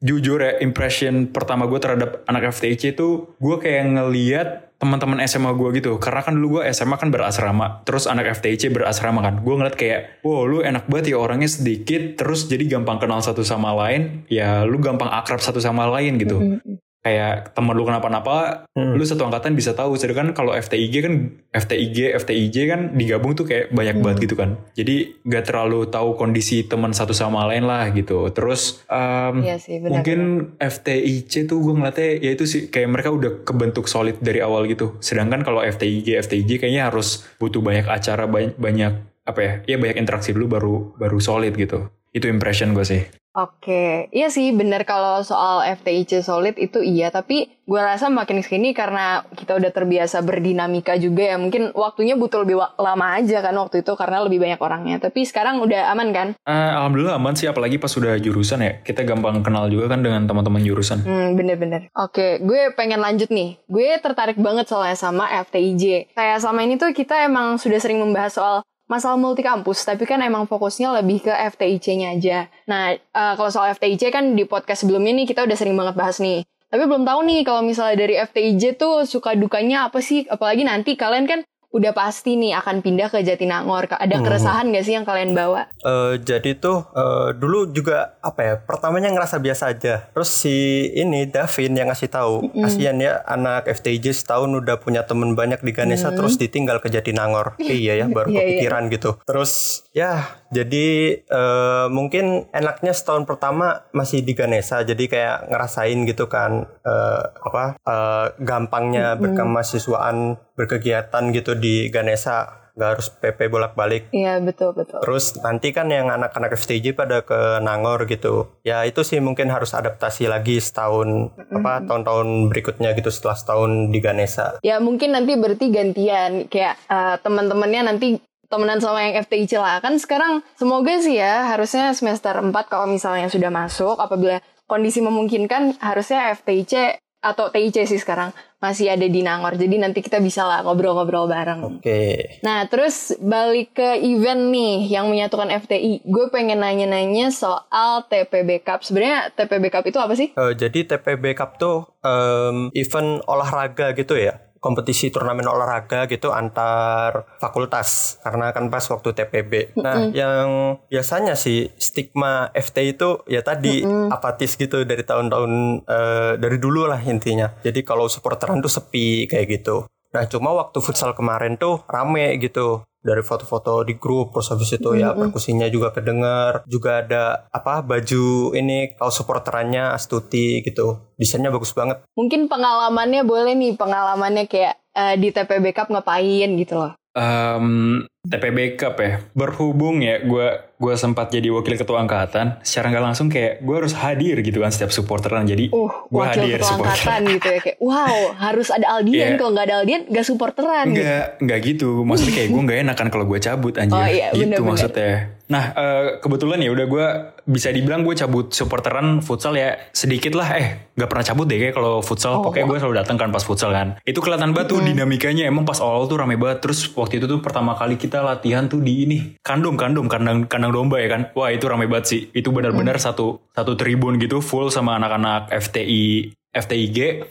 jujur 0.00 0.40
ya 0.40 0.62
impression 0.64 1.28
pertama 1.28 1.66
gue 1.68 1.80
terhadap 1.82 2.24
anak 2.30 2.54
FTIC 2.54 2.96
itu 2.96 3.34
gue 3.36 3.56
kayak 3.60 3.84
ngeliat 3.98 4.48
teman-teman 4.80 5.20
SMA 5.28 5.52
gue 5.58 5.68
gitu. 5.76 5.98
Karena 6.00 6.24
kan 6.24 6.38
dulu 6.38 6.60
gue 6.60 6.62
SMA 6.72 6.96
kan 6.96 7.12
berasrama, 7.12 7.84
terus 7.84 8.08
anak 8.08 8.40
FTIC 8.40 8.72
berasrama 8.72 9.20
kan. 9.20 9.34
Gue 9.44 9.54
ngeliat 9.60 9.76
kayak, 9.76 10.24
wow 10.24 10.48
lu 10.48 10.64
enak 10.64 10.88
banget 10.88 11.12
ya 11.12 11.16
orangnya 11.20 11.52
sedikit, 11.52 12.16
terus 12.16 12.48
jadi 12.48 12.78
gampang 12.78 12.96
kenal 12.96 13.20
satu 13.20 13.44
sama 13.44 13.76
lain. 13.76 14.24
Ya 14.32 14.64
lu 14.64 14.80
gampang 14.80 15.12
akrab 15.12 15.44
satu 15.44 15.60
sama 15.60 15.84
lain 15.90 16.16
gitu. 16.16 16.62
Kayak 17.00 17.56
temen 17.56 17.72
lu 17.72 17.88
kenapa-napa, 17.88 18.68
Hmm. 18.76 18.92
lu 18.92 19.00
satu 19.00 19.24
angkatan 19.24 19.56
bisa 19.56 19.72
tahu. 19.72 19.96
Sedangkan 19.96 20.36
kalau 20.36 20.52
FTIG 20.52 20.94
kan, 21.00 21.14
FTIG, 21.50 22.12
FTIJ 22.12 22.56
kan 22.68 22.80
digabung 22.92 23.32
tuh 23.32 23.48
kayak 23.48 23.72
banyak 23.72 23.96
banget 23.98 24.28
gitu 24.28 24.36
kan. 24.36 24.60
Jadi 24.76 25.16
gak 25.24 25.48
terlalu 25.48 25.88
tahu 25.88 26.12
kondisi 26.14 26.62
teman 26.62 26.92
satu 26.92 27.10
sama 27.10 27.48
lain 27.48 27.64
lah 27.64 27.88
gitu. 27.90 28.28
Terus 28.30 28.84
um, 28.86 29.40
Iya 29.40 29.56
sih, 29.56 29.80
benar. 29.80 30.00
mungkin 30.04 30.20
FTIC 30.60 31.48
tuh 31.48 31.58
gue 31.58 31.72
ngeliatnya 31.72 32.10
ya 32.20 32.30
itu 32.32 32.44
sih 32.44 32.68
kayak 32.68 32.88
mereka 32.88 33.08
udah 33.10 33.42
kebentuk 33.42 33.88
solid 33.88 34.20
dari 34.20 34.38
awal 34.38 34.68
gitu. 34.68 35.00
Sedangkan 35.00 35.40
kalau 35.40 35.64
FTIG, 35.64 36.20
FTIJ 36.20 36.60
kayaknya 36.60 36.92
harus 36.92 37.24
butuh 37.36 37.58
banyak 37.58 37.88
acara, 37.88 38.28
banyak, 38.28 38.54
banyak 38.54 38.92
apa 39.30 39.40
ya? 39.40 39.52
Ya 39.64 39.76
banyak 39.78 39.98
interaksi 39.98 40.34
dulu 40.34 40.46
baru 40.50 40.74
baru 40.98 41.18
solid 41.22 41.54
gitu. 41.54 41.88
Itu 42.10 42.26
impression 42.26 42.74
gue 42.74 42.82
sih. 42.82 43.02
Oke, 43.30 44.10
iya 44.10 44.26
sih 44.26 44.50
bener 44.50 44.82
kalau 44.82 45.22
soal 45.22 45.62
FTIC 45.62 46.18
solid 46.18 46.58
itu 46.58 46.82
iya, 46.82 47.14
tapi 47.14 47.46
gue 47.62 47.78
rasa 47.78 48.10
makin 48.10 48.42
ke 48.42 48.50
sini 48.50 48.74
karena 48.74 49.22
kita 49.38 49.54
udah 49.54 49.70
terbiasa 49.70 50.18
berdinamika 50.26 50.98
juga 50.98 51.30
ya, 51.30 51.36
mungkin 51.38 51.70
waktunya 51.78 52.18
butuh 52.18 52.42
lebih 52.42 52.58
lama 52.58 53.06
aja 53.14 53.38
kan 53.38 53.54
waktu 53.54 53.86
itu 53.86 53.94
karena 53.94 54.26
lebih 54.26 54.42
banyak 54.42 54.58
orangnya. 54.58 54.98
Tapi 54.98 55.22
sekarang 55.22 55.62
udah 55.62 55.94
aman 55.94 56.10
kan? 56.10 56.28
Eh, 56.42 56.70
Alhamdulillah 56.74 57.22
aman 57.22 57.38
sih 57.38 57.46
apalagi 57.46 57.78
pas 57.78 57.94
sudah 57.94 58.18
jurusan 58.18 58.66
ya. 58.66 58.82
Kita 58.82 59.06
gampang 59.06 59.46
kenal 59.46 59.70
juga 59.70 59.94
kan 59.94 60.02
dengan 60.02 60.26
teman-teman 60.26 60.66
jurusan. 60.66 61.06
Hmm, 61.06 61.38
bener-bener. 61.38 61.86
Oke, 61.94 62.42
gue 62.42 62.74
pengen 62.74 62.98
lanjut 62.98 63.30
nih. 63.30 63.62
Gue 63.70 63.94
tertarik 64.02 64.42
banget 64.42 64.66
soalnya 64.66 64.98
sama 64.98 65.30
FTIJ. 65.46 66.10
Kayak 66.18 66.42
selama 66.42 66.66
ini 66.66 66.82
tuh 66.82 66.90
kita 66.90 67.30
emang 67.30 67.62
sudah 67.62 67.78
sering 67.78 68.02
membahas 68.02 68.34
soal 68.34 68.66
masalah 68.90 69.14
multi 69.14 69.46
kampus, 69.46 69.86
tapi 69.86 70.02
kan 70.02 70.18
emang 70.18 70.50
fokusnya 70.50 70.98
lebih 70.98 71.22
ke 71.22 71.32
FTIC-nya 71.54 72.18
aja. 72.18 72.50
Nah, 72.66 72.98
eh, 72.98 73.34
kalau 73.38 73.50
soal 73.54 73.70
FTIC 73.78 74.10
kan 74.10 74.34
di 74.34 74.42
podcast 74.42 74.82
sebelumnya 74.82 75.14
nih 75.14 75.30
kita 75.30 75.46
udah 75.46 75.54
sering 75.54 75.78
banget 75.78 75.94
bahas 75.94 76.18
nih. 76.18 76.42
Tapi 76.70 76.86
belum 76.86 77.02
tahu 77.02 77.26
nih 77.26 77.40
kalau 77.42 77.66
misalnya 77.66 77.98
dari 77.98 78.14
FTIJ 78.14 78.78
tuh 78.78 79.02
suka 79.02 79.34
dukanya 79.34 79.90
apa 79.90 79.98
sih? 79.98 80.22
Apalagi 80.30 80.62
nanti 80.62 80.94
kalian 80.94 81.26
kan 81.26 81.42
udah 81.70 81.92
pasti 81.92 82.34
nih 82.34 82.50
akan 82.52 82.82
pindah 82.82 83.08
ke 83.08 83.22
Jatinangor. 83.22 83.86
Ada 83.86 84.10
Hmm. 84.12 84.24
keresahan 84.24 84.66
gak 84.68 84.82
sih 84.82 84.92
yang 84.92 85.04
kalian 85.04 85.32
bawa? 85.32 85.70
Eh, 85.80 86.18
jadi 86.18 86.54
tuh 86.54 86.82
eh, 86.90 87.28
dulu 87.32 87.70
juga 87.70 88.18
apa 88.20 88.40
ya 88.42 88.54
pertamanya 88.58 89.08
ngerasa 89.08 89.38
biasa 89.38 89.70
aja 89.70 90.10
terus 90.10 90.28
si 90.28 90.50
ini 90.90 91.24
Davin 91.24 91.72
yang 91.72 91.88
ngasih 91.88 92.08
tahu 92.08 92.42
kasihan 92.54 92.96
ya 92.96 93.22
anak 93.24 93.64
FTJ 93.66 94.12
setahun 94.12 94.50
udah 94.52 94.76
punya 94.76 95.02
temen 95.02 95.32
banyak 95.32 95.58
di 95.58 95.70
Ganesha 95.70 96.10
terus 96.10 96.36
ditinggal 96.36 96.78
ke 96.78 96.88
Jatinangor 96.88 97.54
iya 97.62 97.96
ya 97.96 98.06
baru 98.06 98.28
Iya, 98.28 98.34
iya. 98.34 98.44
kepikiran 98.60 98.82
gitu 98.88 99.10
terus 99.22 99.52
ya 99.90 100.12
jadi 100.48 100.88
eh, 101.22 101.86
mungkin 101.88 102.50
enaknya 102.50 102.90
setahun 102.90 103.24
pertama 103.24 103.86
masih 103.90 104.20
di 104.20 104.34
Ganesha 104.34 104.82
jadi 104.82 105.04
kayak 105.06 105.36
ngerasain 105.48 105.98
gitu 106.04 106.26
kan 106.26 106.66
eh, 106.82 107.22
apa 107.40 107.78
eh, 107.78 108.26
gampangnya 108.38 109.16
berkemahasiswaan 109.16 110.36
berkegiatan 110.60 111.32
gitu 111.32 111.56
di 111.56 111.88
Ganesha 111.88 112.60
nggak 112.76 112.90
harus 112.96 113.08
PP 113.12 113.38
bolak-balik 113.50 114.08
Iya, 114.14 114.38
betul, 114.40 114.72
betul. 114.72 115.02
Terus 115.02 115.36
nanti 115.42 115.74
kan 115.74 115.90
yang 115.90 116.08
anak-anak 116.08 116.54
FTJ 116.56 116.94
pada 116.96 117.20
ke 117.20 117.60
Nangor 117.60 118.06
gitu. 118.06 118.56
Ya 118.62 118.86
itu 118.86 119.02
sih 119.02 119.18
mungkin 119.18 119.50
harus 119.50 119.74
adaptasi 119.74 120.30
lagi 120.30 120.56
setahun 120.62 121.34
apa 121.50 121.84
tahun-tahun 121.84 122.48
berikutnya 122.48 122.94
gitu 122.96 123.10
setelah 123.12 123.36
setahun 123.36 123.90
di 123.90 123.98
Ganesha. 124.00 124.62
Ya 124.64 124.78
mungkin 124.78 125.12
nanti 125.12 125.34
berarti 125.36 125.66
gantian 125.68 126.46
kayak 126.46 126.78
eh, 126.88 127.16
teman-temannya 127.20 127.90
nanti 127.90 128.08
temenan 128.50 128.82
sama 128.82 129.06
yang 129.06 129.22
FTIC 129.22 129.62
lah 129.62 129.78
kan 129.78 129.94
sekarang 129.94 130.42
semoga 130.58 130.98
sih 130.98 131.22
ya 131.22 131.54
harusnya 131.54 131.94
semester 131.94 132.34
4 132.34 132.50
kalau 132.66 132.90
misalnya 132.90 133.30
sudah 133.30 133.46
masuk 133.46 133.94
apabila 133.94 134.42
kondisi 134.66 134.98
memungkinkan 134.98 135.78
harusnya 135.78 136.34
FTIC 136.34 136.98
atau 137.20 137.52
TIC 137.52 137.84
sih 137.84 138.00
sekarang 138.00 138.32
masih 138.60 138.92
ada 138.92 139.04
di 139.04 139.20
Nangor 139.20 139.56
jadi 139.56 139.76
nanti 139.76 140.00
kita 140.04 140.20
bisa 140.20 140.44
lah 140.44 140.64
ngobrol-ngobrol 140.64 141.28
bareng. 141.28 141.80
Oke. 141.80 142.40
Nah 142.44 142.64
terus 142.68 143.16
balik 143.20 143.76
ke 143.76 144.00
event 144.04 144.52
nih 144.52 144.88
yang 144.88 145.08
menyatukan 145.08 145.48
FTI 145.64 146.04
gue 146.04 146.26
pengen 146.32 146.60
nanya-nanya 146.60 147.32
soal 147.32 148.04
TPB 148.08 148.64
Cup 148.64 148.84
sebenarnya 148.84 149.32
TPB 149.36 149.72
Cup 149.72 149.84
itu 149.88 149.96
apa 150.00 150.12
sih? 150.16 150.32
Eh, 150.32 150.52
jadi 150.56 150.96
TPB 150.96 151.36
Cup 151.36 151.56
tuh 151.56 151.88
em, 152.04 152.72
event 152.72 153.24
olahraga 153.28 153.92
gitu 153.96 154.16
ya. 154.16 154.49
Kompetisi 154.60 155.08
turnamen 155.08 155.48
olahraga 155.48 156.04
gitu 156.04 156.36
antar 156.36 157.24
fakultas 157.40 158.20
karena 158.20 158.52
kan 158.52 158.68
pas 158.68 158.84
waktu 158.84 159.16
TPB. 159.16 159.80
Nah, 159.80 160.12
yang 160.12 160.76
biasanya 160.92 161.32
sih 161.32 161.72
stigma 161.80 162.52
FT 162.52 162.76
itu 162.96 163.24
ya 163.24 163.40
tadi 163.40 163.80
apatis 164.12 164.60
gitu 164.60 164.84
dari 164.84 165.00
tahun-tahun 165.00 165.52
eh, 165.88 166.32
dari 166.36 166.56
dulu 166.60 166.84
lah 166.84 167.00
intinya. 167.00 167.48
Jadi 167.64 167.80
kalau 167.80 168.04
supporteran 168.06 168.60
tuh 168.60 168.68
sepi 168.68 169.24
kayak 169.24 169.46
gitu. 169.48 169.88
Nah, 170.10 170.26
cuma 170.26 170.50
waktu 170.52 170.78
futsal 170.82 171.14
kemarin 171.14 171.54
tuh 171.56 171.86
rame 171.86 172.36
gitu 172.42 172.82
dari 173.00 173.24
foto-foto 173.24 173.80
di 173.80 173.96
grup 173.96 174.36
terus 174.36 174.52
habis 174.52 174.76
itu 174.76 174.92
ya 174.92 175.16
perkusinya 175.16 175.66
juga 175.72 175.88
kedengar 175.90 176.62
juga 176.68 177.00
ada 177.00 177.48
apa 177.48 177.80
baju 177.80 178.52
ini 178.52 178.92
kaos 178.94 179.16
supporterannya 179.16 179.92
Astuti 179.96 180.60
gitu. 180.60 181.16
Desainnya 181.16 181.52
bagus 181.52 181.72
banget. 181.72 182.04
Mungkin 182.16 182.46
pengalamannya 182.48 183.24
boleh 183.24 183.56
nih 183.56 183.76
pengalamannya 183.76 184.44
kayak 184.48 184.74
eh, 184.92 185.14
di 185.16 185.32
TPB 185.32 185.72
Cup 185.72 185.88
ngapain 185.88 186.50
gitu 186.60 186.76
loh. 186.76 186.92
Um, 187.10 188.06
TPB 188.30 188.76
Cup 188.76 189.00
ya 189.00 189.24
berhubung 189.32 190.04
ya 190.04 190.20
gue 190.20 190.46
gue 190.76 190.94
sempat 190.94 191.28
jadi 191.28 191.48
wakil 191.48 191.72
ketua 191.72 192.00
angkatan 192.00 192.60
secara 192.60 192.92
nggak 192.92 193.04
langsung 193.04 193.28
kayak 193.28 193.60
gue 193.60 193.74
harus 193.76 193.96
hadir 193.96 194.36
gitu 194.40 194.60
kan 194.60 194.68
setiap 194.68 194.92
supporteran 194.92 195.44
jadi 195.44 195.68
Uh, 195.70 195.88
gue 196.08 196.20
wakil 196.20 196.44
hadir 196.44 196.60
ketua 196.60 196.68
supporter 196.68 196.92
angkatan 197.00 197.20
gitu 197.32 197.48
ya 197.48 197.60
kayak 197.60 197.78
wow 197.80 198.16
harus 198.36 198.68
ada 198.68 198.86
Aldian 198.92 199.24
Iya. 199.24 199.36
kalau 199.36 199.50
nggak 199.52 199.66
ada 199.66 199.76
Aldian 199.80 200.02
nggak 200.04 200.26
supporteran 200.26 200.84
gitu. 200.88 201.00
Enggak, 201.00 201.24
enggak 201.38 201.58
gitu. 201.62 201.90
Maksudnya 202.02 202.34
kayak 202.34 202.48
gue 202.50 202.60
nggak 202.60 202.78
enakan 202.82 203.06
kalau 203.08 203.24
gue 203.24 203.38
cabut 203.38 203.74
anjir. 203.76 203.96
Oh 203.96 204.04
iya, 204.04 204.26
gitu 204.32 204.40
bener-bener. 204.42 204.68
maksudnya. 204.68 205.12
Nah, 205.50 205.64
eh, 205.74 206.06
kebetulan 206.22 206.58
ya 206.62 206.70
udah 206.70 206.86
gue 206.86 207.06
bisa 207.44 207.68
dibilang 207.68 208.00
gue 208.00 208.14
cabut 208.14 208.46
supporteran 208.48 209.18
futsal 209.20 209.52
ya 209.52 209.76
sedikit 209.90 210.32
lah. 210.32 210.48
Eh, 210.54 210.66
nggak 210.94 211.08
pernah 211.08 211.24
cabut 211.26 211.44
deh 211.44 211.58
kayak 211.58 211.74
kalau 211.74 212.00
futsal. 212.00 212.38
Oh. 212.38 212.42
Pokoknya 212.42 212.66
gue 212.66 212.78
selalu 212.78 212.96
datang 212.96 213.16
kan 213.16 213.28
pas 213.28 213.42
futsal 213.42 213.70
kan. 213.70 214.00
Itu 214.02 214.18
kelihatan 214.18 214.52
banget 214.52 214.72
tuh 214.72 214.80
dinamikanya. 214.80 215.44
Emang 215.44 215.64
pas 215.64 215.76
awal 215.78 216.06
tuh 216.06 216.16
rame 216.16 216.34
banget. 216.34 216.64
Terus 216.64 216.88
waktu 216.90 217.18
itu 217.18 217.26
tuh 217.26 217.38
pertama 217.40 217.74
kali 217.74 217.94
kita 217.94 218.09
latihan 218.18 218.66
tuh 218.66 218.82
di 218.82 219.06
ini 219.06 219.18
kandung 219.46 219.78
kandung 219.78 220.10
kandang 220.10 220.50
kandang 220.50 220.74
domba 220.74 220.98
ya 220.98 221.06
kan. 221.06 221.30
Wah 221.38 221.54
itu 221.54 221.70
rame 221.70 221.86
banget 221.86 222.06
sih. 222.10 222.20
Itu 222.34 222.50
benar-benar 222.50 222.98
satu 222.98 223.38
satu 223.54 223.78
tribun 223.78 224.18
gitu 224.18 224.42
full 224.42 224.74
sama 224.74 224.98
anak-anak 224.98 225.54
FTI 225.54 226.34
FTIG. 226.50 227.22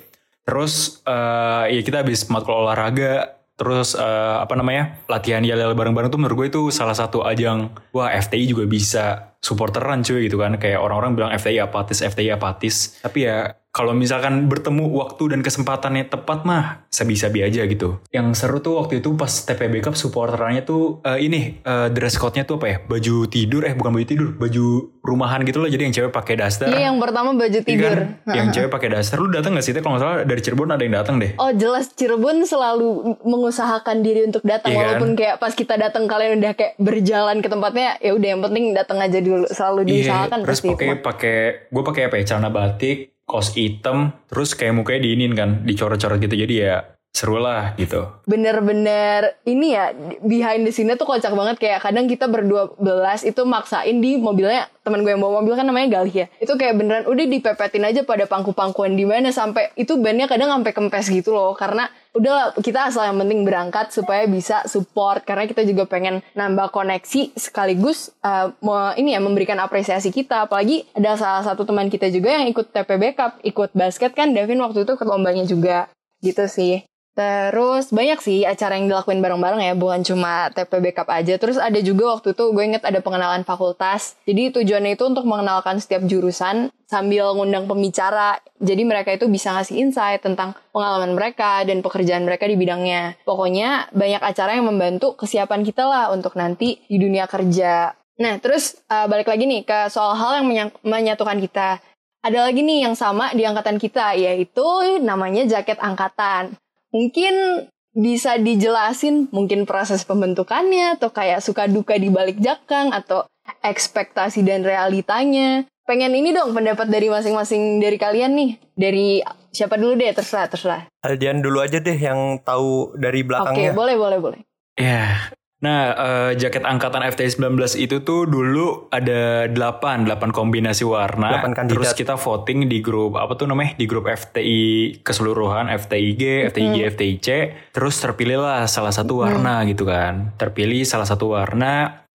Terus 0.47 1.03
eh 1.03 1.75
ya 1.75 1.81
kita 1.83 2.07
habis 2.07 2.23
matkul 2.31 2.63
olahraga 2.63 3.39
Terus 3.59 3.91
uh, 3.91 4.39
apa 4.39 4.55
namanya 4.55 5.03
latihan 5.11 5.43
yel 5.43 5.59
bareng-bareng 5.75 6.07
tuh 6.07 6.15
menurut 6.15 6.47
gue 6.47 6.47
itu 6.47 6.63
salah 6.71 6.95
satu 6.95 7.27
ajang 7.27 7.75
wah 7.91 8.07
FTI 8.07 8.47
juga 8.47 8.63
bisa 8.63 9.35
supporteran 9.43 9.99
cuy 9.99 10.31
gitu 10.31 10.39
kan 10.39 10.55
kayak 10.55 10.79
orang-orang 10.79 11.11
bilang 11.19 11.31
FTI 11.35 11.67
apatis 11.67 11.99
FTI 11.99 12.39
apatis 12.39 12.95
tapi 13.03 13.27
ya 13.27 13.51
kalau 13.79 13.95
misalkan 13.95 14.51
bertemu 14.51 14.91
waktu 14.91 15.31
dan 15.31 15.39
kesempatannya 15.39 16.11
tepat 16.11 16.43
mah 16.43 16.83
sabi-sabi 16.91 17.47
aja 17.47 17.63
gitu. 17.63 18.03
Yang 18.11 18.43
seru 18.43 18.59
tuh 18.59 18.75
waktu 18.75 18.99
itu 18.99 19.15
pas 19.15 19.31
TPB 19.31 19.79
Cup 19.79 19.95
supporterannya 19.95 20.67
tuh 20.67 20.99
uh, 21.07 21.15
ini 21.15 21.63
uh, 21.63 21.87
dress 21.87 22.19
code-nya 22.19 22.43
tuh 22.43 22.59
apa 22.59 22.67
ya? 22.67 22.77
Baju 22.83 23.31
tidur 23.31 23.63
eh 23.63 23.71
bukan 23.71 23.95
baju 23.95 24.03
tidur, 24.03 24.29
baju 24.35 24.65
rumahan 24.99 25.47
gitu 25.47 25.63
loh. 25.63 25.71
Jadi 25.71 25.87
yang 25.87 25.95
cewek 25.95 26.11
pakai 26.11 26.35
daster. 26.35 26.67
Iya, 26.67 26.91
yang 26.91 26.99
pertama 26.99 27.31
baju 27.31 27.59
tidur. 27.63 27.95
Iya 27.95 28.19
kan? 28.27 28.35
yang 28.35 28.47
cewek 28.51 28.67
pakai 28.67 28.89
daster. 28.99 29.15
Lu 29.15 29.31
datang 29.31 29.55
gak 29.55 29.63
sih? 29.63 29.71
Kalau 29.71 29.95
salah 29.95 30.27
dari 30.27 30.41
Cirebon 30.43 30.75
ada 30.75 30.83
yang 30.83 30.99
datang 30.99 31.15
deh. 31.15 31.31
Oh 31.39 31.55
jelas 31.55 31.87
Cirebon 31.95 32.43
selalu 32.43 33.15
mengusahakan 33.23 34.03
diri 34.03 34.27
untuk 34.27 34.43
datang 34.43 34.75
iya 34.75 34.79
walaupun 34.83 35.15
kan? 35.15 35.19
kayak 35.23 35.35
pas 35.39 35.55
kita 35.55 35.79
datang 35.79 36.03
kalian 36.11 36.43
udah 36.43 36.51
kayak 36.51 36.75
berjalan 36.83 37.39
ke 37.39 37.47
tempatnya 37.47 37.95
ya 38.03 38.11
udah 38.11 38.27
yang 38.27 38.41
penting 38.43 38.75
datang 38.75 38.99
aja 38.99 39.23
dulu 39.23 39.47
selalu 39.47 39.79
iya, 39.87 39.87
diusahakan 39.87 40.37
iya, 40.43 40.45
terus 40.51 40.59
pakai 40.67 40.87
pakai 40.99 41.37
gue 41.71 41.83
pakai 41.87 42.01
apa 42.11 42.15
ya 42.19 42.23
celana 42.27 42.51
batik 42.51 43.18
kaos 43.29 43.53
hitam 43.53 44.11
terus 44.25 44.57
kayak 44.57 44.73
mukanya 44.73 45.05
diinin 45.05 45.37
kan 45.37 45.61
dicoret-coret 45.63 46.17
gitu. 46.25 46.33
Jadi 46.33 46.65
ya 46.65 46.98
seru 47.19 47.35
lah 47.35 47.75
gitu. 47.75 48.05
Bener-bener 48.29 49.35
ini 49.43 49.75
ya 49.75 49.91
behind 50.23 50.63
the 50.63 50.71
scene 50.71 50.93
tuh 50.95 51.03
kocak 51.03 51.33
banget. 51.35 51.57
Kayak 51.59 51.83
kadang 51.83 52.05
kita 52.07 52.29
berdua 52.29 52.71
belas 52.79 53.25
itu 53.25 53.43
maksain 53.43 53.99
di 53.99 54.15
mobilnya 54.15 54.71
teman 54.87 55.03
gue 55.03 55.11
yang 55.11 55.21
bawa 55.21 55.43
mobil 55.43 55.57
kan 55.59 55.67
namanya 55.67 55.99
Galih 55.99 56.15
ya. 56.23 56.27
Itu 56.39 56.55
kayak 56.55 56.79
beneran 56.79 57.05
udah 57.11 57.25
dipepetin 57.27 57.83
aja 57.83 58.07
pada 58.07 58.23
pangku-pangkuan 58.23 58.95
di 58.95 59.03
mana 59.03 59.35
sampai 59.35 59.73
itu 59.75 59.99
bandnya 59.99 60.31
kadang 60.31 60.47
sampai 60.53 60.71
kempes 60.71 61.11
gitu 61.11 61.35
loh. 61.35 61.57
Karena 61.57 61.91
udah 62.15 62.55
kita 62.61 62.87
asal 62.87 63.09
yang 63.09 63.19
penting 63.19 63.43
berangkat 63.43 63.91
supaya 63.91 64.23
bisa 64.29 64.63
support. 64.69 65.25
Karena 65.27 65.43
kita 65.43 65.67
juga 65.67 65.89
pengen 65.89 66.23
nambah 66.37 66.71
koneksi 66.71 67.35
sekaligus 67.35 68.15
uh, 68.23 68.53
ini 68.95 69.17
ya 69.17 69.19
memberikan 69.19 69.59
apresiasi 69.59 70.13
kita. 70.13 70.47
Apalagi 70.47 70.87
ada 70.95 71.19
salah 71.19 71.43
satu 71.43 71.67
teman 71.67 71.91
kita 71.91 72.07
juga 72.13 72.39
yang 72.39 72.47
ikut 72.47 72.71
TPB 72.71 73.17
Cup 73.17 73.43
ikut 73.43 73.75
basket 73.75 74.15
kan 74.15 74.31
Davin 74.31 74.61
waktu 74.63 74.87
itu 74.87 74.93
ke 74.95 75.03
lombanya 75.03 75.43
juga. 75.43 75.91
Gitu 76.19 76.47
sih 76.51 76.89
Terus 77.17 77.91
banyak 77.91 78.19
sih 78.23 78.47
acara 78.47 78.79
yang 78.79 78.87
dilakuin 78.87 79.19
bareng-bareng 79.19 79.59
ya, 79.59 79.73
bukan 79.75 80.07
cuma 80.07 80.47
TPB 80.55 80.95
Cup 80.95 81.11
aja. 81.11 81.35
Terus 81.35 81.59
ada 81.59 81.75
juga 81.83 82.15
waktu 82.15 82.31
itu 82.31 82.43
gue 82.55 82.63
inget 82.63 82.83
ada 82.87 83.03
pengenalan 83.03 83.43
fakultas. 83.43 84.15
Jadi 84.23 84.55
tujuannya 84.55 84.95
itu 84.95 85.03
untuk 85.03 85.27
mengenalkan 85.27 85.83
setiap 85.83 86.07
jurusan 86.07 86.71
sambil 86.87 87.35
ngundang 87.35 87.67
pembicara. 87.67 88.39
Jadi 88.63 88.81
mereka 88.87 89.11
itu 89.11 89.27
bisa 89.27 89.51
ngasih 89.51 89.83
insight 89.83 90.23
tentang 90.23 90.55
pengalaman 90.71 91.11
mereka 91.11 91.67
dan 91.67 91.83
pekerjaan 91.83 92.23
mereka 92.23 92.47
di 92.47 92.55
bidangnya. 92.55 93.19
Pokoknya 93.27 93.91
banyak 93.91 94.23
acara 94.23 94.55
yang 94.55 94.71
membantu 94.71 95.19
kesiapan 95.19 95.67
kita 95.67 95.83
lah 95.85 96.15
untuk 96.15 96.39
nanti 96.39 96.79
di 96.87 96.97
dunia 96.97 97.27
kerja. 97.27 97.99
Nah, 98.19 98.35
terus 98.39 98.79
uh, 98.91 99.07
balik 99.07 99.31
lagi 99.31 99.47
nih 99.47 99.63
ke 99.63 99.87
soal 99.91 100.15
hal 100.15 100.43
yang 100.43 100.71
menyatukan 100.83 101.39
kita. 101.39 101.79
Ada 102.19 102.51
lagi 102.51 102.59
nih 102.67 102.83
yang 102.83 102.99
sama 102.99 103.31
di 103.31 103.47
angkatan 103.47 103.79
kita, 103.79 104.11
yaitu 104.19 104.67
namanya 104.99 105.47
jaket 105.47 105.79
angkatan. 105.79 106.51
Mungkin 106.89 107.65
bisa 107.93 108.37
dijelasin 108.37 109.27
mungkin 109.33 109.65
proses 109.65 110.05
pembentukannya 110.05 110.97
atau 110.97 111.09
kayak 111.09 111.41
suka 111.41 111.65
duka 111.65 111.97
di 111.97 112.13
balik 112.13 112.37
jakang 112.37 112.93
atau 112.93 113.25
ekspektasi 113.65 114.45
dan 114.45 114.61
realitanya. 114.61 115.65
Pengen 115.89 116.13
ini 116.13 116.29
dong 116.29 116.53
pendapat 116.53 116.85
dari 116.85 117.09
masing-masing 117.09 117.81
dari 117.81 117.97
kalian 117.97 118.37
nih. 118.37 118.51
Dari 118.77 119.25
siapa 119.49 119.73
dulu 119.73 119.97
deh 119.97 120.13
terserah 120.13 120.45
terserah. 120.45 120.81
Aldian 121.01 121.41
dulu 121.41 121.65
aja 121.65 121.81
deh 121.81 121.97
yang 121.97 122.37
tahu 122.45 122.93
dari 122.93 123.25
belakangnya. 123.25 123.73
Oke, 123.73 123.77
boleh 123.77 123.95
boleh 123.97 124.17
boleh. 124.21 124.39
Ya, 124.77 125.33
Nah, 125.59 125.91
uh, 125.91 126.31
jaket 126.39 126.63
angkatan 126.63 127.03
FTI 127.03 127.35
19 127.35 127.75
itu 127.83 127.99
tuh 128.07 128.23
dulu 128.23 128.87
ada 128.95 129.43
8, 129.51 130.07
8 130.07 130.31
kombinasi 130.31 130.87
warna. 130.87 131.43
8 131.43 131.51
kandidat. 131.51 131.75
Terus 131.75 131.91
kita 131.99 132.15
voting 132.15 132.71
di 132.71 132.79
grup 132.79 133.19
apa 133.19 133.35
tuh 133.35 133.51
namanya? 133.51 133.75
Di 133.75 133.83
grup 133.83 134.07
FTI 134.07 135.03
keseluruhan, 135.03 135.67
FTIG, 135.67 136.47
FTIG. 136.55 136.77
FTIC. 136.95 137.27
Terus 137.75 137.95
terpilihlah 137.99 138.71
salah 138.71 138.95
satu 138.95 139.19
warna 139.27 139.59
mm. 139.63 139.75
gitu 139.75 139.83
kan. 139.83 140.31
Terpilih 140.39 140.87
salah 140.87 141.03
satu 141.03 141.35
warna. 141.35 142.07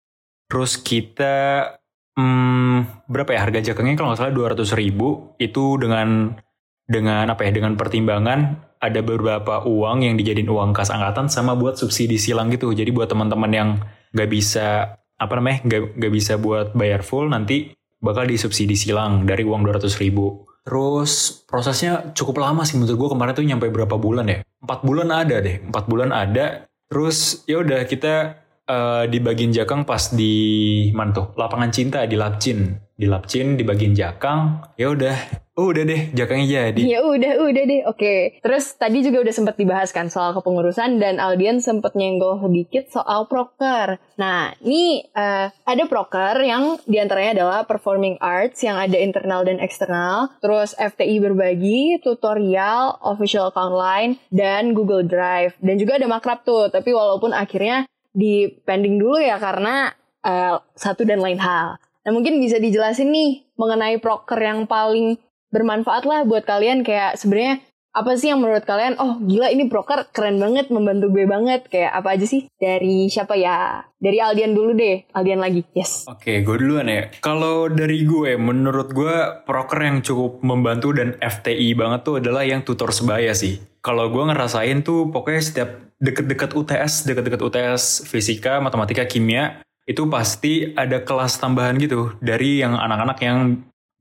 Terus 0.47 0.79
kita 0.79 1.67
hmm, 2.15 3.09
berapa 3.11 3.29
ya 3.35 3.39
harga 3.43 3.59
jaketnya 3.59 3.99
kalau 3.99 4.15
nggak 4.15 4.21
salah 4.23 4.55
200 4.55 4.79
ribu 4.79 5.35
itu 5.41 5.75
dengan 5.81 6.37
dengan 6.83 7.25
apa 7.31 7.47
ya 7.47 7.51
dengan 7.55 7.79
pertimbangan 7.79 8.59
ada 8.83 8.99
beberapa 8.99 9.63
uang 9.63 10.03
yang 10.03 10.19
dijadiin 10.19 10.51
uang 10.51 10.75
kas 10.75 10.91
angkatan 10.91 11.31
sama 11.31 11.55
buat 11.55 11.79
subsidi 11.79 12.19
silang 12.19 12.51
gitu. 12.51 12.75
Jadi 12.75 12.91
buat 12.91 13.07
teman-teman 13.07 13.51
yang 13.55 13.69
nggak 14.11 14.29
bisa 14.29 14.99
apa 15.15 15.33
namanya 15.39 15.63
nggak 15.63 15.81
nggak 15.95 16.13
bisa 16.13 16.35
buat 16.35 16.75
bayar 16.75 16.99
full 16.99 17.31
nanti 17.31 17.71
bakal 18.03 18.27
disubsidi 18.27 18.75
silang 18.75 19.23
dari 19.23 19.47
uang 19.47 19.63
200 19.63 19.87
ribu. 20.03 20.43
Terus 20.67 21.43
prosesnya 21.47 22.11
cukup 22.11 22.43
lama 22.43 22.67
sih 22.67 22.75
menurut 22.75 22.95
gue 22.99 23.09
kemarin 23.15 23.31
tuh 23.31 23.47
nyampe 23.47 23.71
berapa 23.71 23.95
bulan 23.95 24.27
ya? 24.27 24.39
Empat 24.59 24.83
bulan 24.83 25.07
ada 25.11 25.39
deh, 25.39 25.63
empat 25.63 25.87
bulan 25.87 26.11
ada. 26.11 26.67
Terus 26.91 27.47
ya 27.47 27.63
udah 27.63 27.87
kita 27.87 28.42
uh, 28.67 29.03
di 29.07 29.19
bagian 29.19 29.51
Jakang 29.51 29.83
pas 29.83 30.11
di 30.13 30.89
mana 30.95 31.11
tuh? 31.11 31.27
Lapangan 31.35 31.71
Cinta 31.73 32.05
di 32.07 32.15
Lapcin. 32.15 32.75
Di 32.93 33.05
Lapcin 33.09 33.59
di 33.59 33.63
bagian 33.65 33.93
Jakang. 33.97 34.73
Ya 34.77 34.91
udah 34.91 35.43
Oh, 35.53 35.69
udah 35.69 35.85
deh, 35.85 36.09
jakangnya 36.17 36.73
jadi. 36.73 36.97
Ya 36.97 36.99
udah, 37.05 37.45
udah 37.45 37.63
deh. 37.69 37.85
Oke. 37.85 38.41
Terus 38.41 38.73
tadi 38.73 39.05
juga 39.05 39.21
udah 39.21 39.29
sempat 39.29 39.53
dibahas 39.53 39.93
kan 39.93 40.09
soal 40.09 40.33
kepengurusan 40.33 40.97
dan 40.97 41.21
Aldian 41.21 41.61
sempat 41.61 41.93
nyenggol 41.93 42.41
sedikit 42.41 42.89
soal 42.89 43.29
proker. 43.29 44.01
Nah, 44.17 44.57
ini 44.65 45.05
uh, 45.13 45.53
ada 45.53 45.83
proker 45.85 46.41
yang 46.41 46.81
di 46.89 46.97
antaranya 46.97 47.37
adalah 47.37 47.69
performing 47.69 48.17
arts 48.17 48.65
yang 48.65 48.81
ada 48.81 48.97
internal 48.97 49.45
dan 49.45 49.61
eksternal. 49.61 50.33
Terus 50.41 50.73
FTI 50.73 51.21
berbagi, 51.21 52.01
tutorial, 52.01 52.97
official 53.05 53.53
account 53.53 53.77
line, 53.77 54.11
dan 54.33 54.73
Google 54.73 55.05
Drive. 55.05 55.53
Dan 55.61 55.77
juga 55.77 56.01
ada 56.01 56.09
makrab 56.09 56.41
tuh, 56.41 56.73
tapi 56.73 56.97
walaupun 56.97 57.29
akhirnya 57.29 57.85
di 58.13 58.47
pending 58.63 59.01
dulu 59.01 59.17
ya 59.17 59.41
karena 59.41 59.89
uh, 60.21 60.61
satu 60.77 61.03
dan 61.03 61.19
lain 61.19 61.41
hal. 61.41 61.81
Nah 62.05 62.11
mungkin 62.13 62.37
bisa 62.37 62.61
dijelasin 62.61 63.09
nih 63.09 63.43
mengenai 63.57 63.97
proker 63.97 64.37
yang 64.37 64.69
paling 64.69 65.17
bermanfaat 65.49 66.05
lah 66.05 66.25
buat 66.25 66.45
kalian 66.45 66.81
kayak 66.85 67.17
sebenarnya 67.17 67.61
apa 67.93 68.17
sih 68.17 68.33
yang 68.33 68.41
menurut 68.41 68.65
kalian 68.65 68.97
oh 68.97 69.21
gila 69.21 69.53
ini 69.53 69.69
broker 69.69 70.09
keren 70.09 70.41
banget 70.41 70.73
membantu 70.73 71.13
gue 71.13 71.29
banget. 71.29 71.69
Kayak 71.69 71.93
apa 71.93 72.17
aja 72.17 72.25
sih? 72.25 72.49
Dari 72.57 73.05
siapa 73.05 73.37
ya? 73.37 73.85
Dari 74.01 74.17
Aldian 74.17 74.57
dulu 74.57 74.73
deh 74.73 75.05
Aldian 75.13 75.37
lagi. 75.37 75.61
Yes. 75.77 76.09
Oke 76.09 76.33
okay, 76.33 76.37
gue 76.41 76.57
duluan 76.57 76.89
ya. 76.89 77.13
Kalau 77.21 77.69
dari 77.69 78.01
gue 78.01 78.33
menurut 78.35 78.89
gue 78.91 79.45
broker 79.45 79.79
yang 79.79 80.01
cukup 80.01 80.41
membantu 80.41 80.89
dan 80.97 81.13
FTI 81.21 81.77
banget 81.77 82.01
tuh 82.01 82.17
adalah 82.17 82.41
yang 82.41 82.65
tutor 82.65 82.89
sebaya 82.89 83.31
sih. 83.37 83.61
Kalau 83.85 84.09
gue 84.09 84.23
ngerasain 84.25 84.81
tuh 84.81 85.13
pokoknya 85.13 85.41
setiap 85.45 85.69
deket-deket 86.01 86.57
UTS 86.57 87.07
deket-deket 87.07 87.39
UTS 87.39 88.09
fisika 88.09 88.59
matematika 88.59 89.07
kimia 89.07 89.63
itu 89.83 90.07
pasti 90.07 90.71
ada 90.75 91.03
kelas 91.03 91.39
tambahan 91.39 91.75
gitu 91.79 92.15
dari 92.23 92.63
yang 92.63 92.75
anak-anak 92.75 93.17
yang 93.19 93.39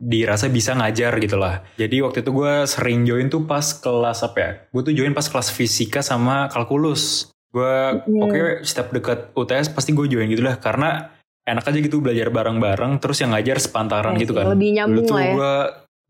dirasa 0.02 0.50
bisa 0.50 0.74
ngajar 0.74 1.14
gitu 1.22 1.38
lah. 1.38 1.62
Jadi 1.78 2.02
waktu 2.02 2.26
itu 2.26 2.34
gue 2.34 2.66
sering 2.66 3.06
join 3.06 3.30
tuh 3.30 3.46
pas 3.46 3.62
kelas 3.62 4.26
apa 4.26 4.38
ya? 4.42 4.50
Gue 4.74 4.82
tuh 4.82 4.94
join 4.98 5.14
pas 5.14 5.22
kelas 5.22 5.54
fisika 5.54 6.02
sama 6.02 6.50
kalkulus. 6.50 7.30
Gue 7.54 8.02
mm. 8.02 8.18
oke 8.18 8.30
okay, 8.34 8.42
setiap 8.66 8.90
dekat 8.90 9.30
UTS 9.38 9.70
pasti 9.70 9.94
gue 9.94 10.10
join 10.10 10.26
gitu 10.26 10.42
lah 10.42 10.58
karena 10.58 11.14
enak 11.46 11.62
aja 11.62 11.78
gitu 11.78 12.02
belajar 12.02 12.30
bareng-bareng 12.34 12.98
terus 12.98 13.22
yang 13.22 13.30
ngajar 13.30 13.62
sepantaran 13.62 14.18
ya, 14.18 14.26
gitu 14.26 14.34
kan. 14.34 14.50
Lebih 14.50 14.70
nyambung 14.74 15.06
Dulu 15.06 15.08
tuh 15.08 15.14
lah 15.14 15.22
ya. 15.22 15.34
gue 15.38 15.54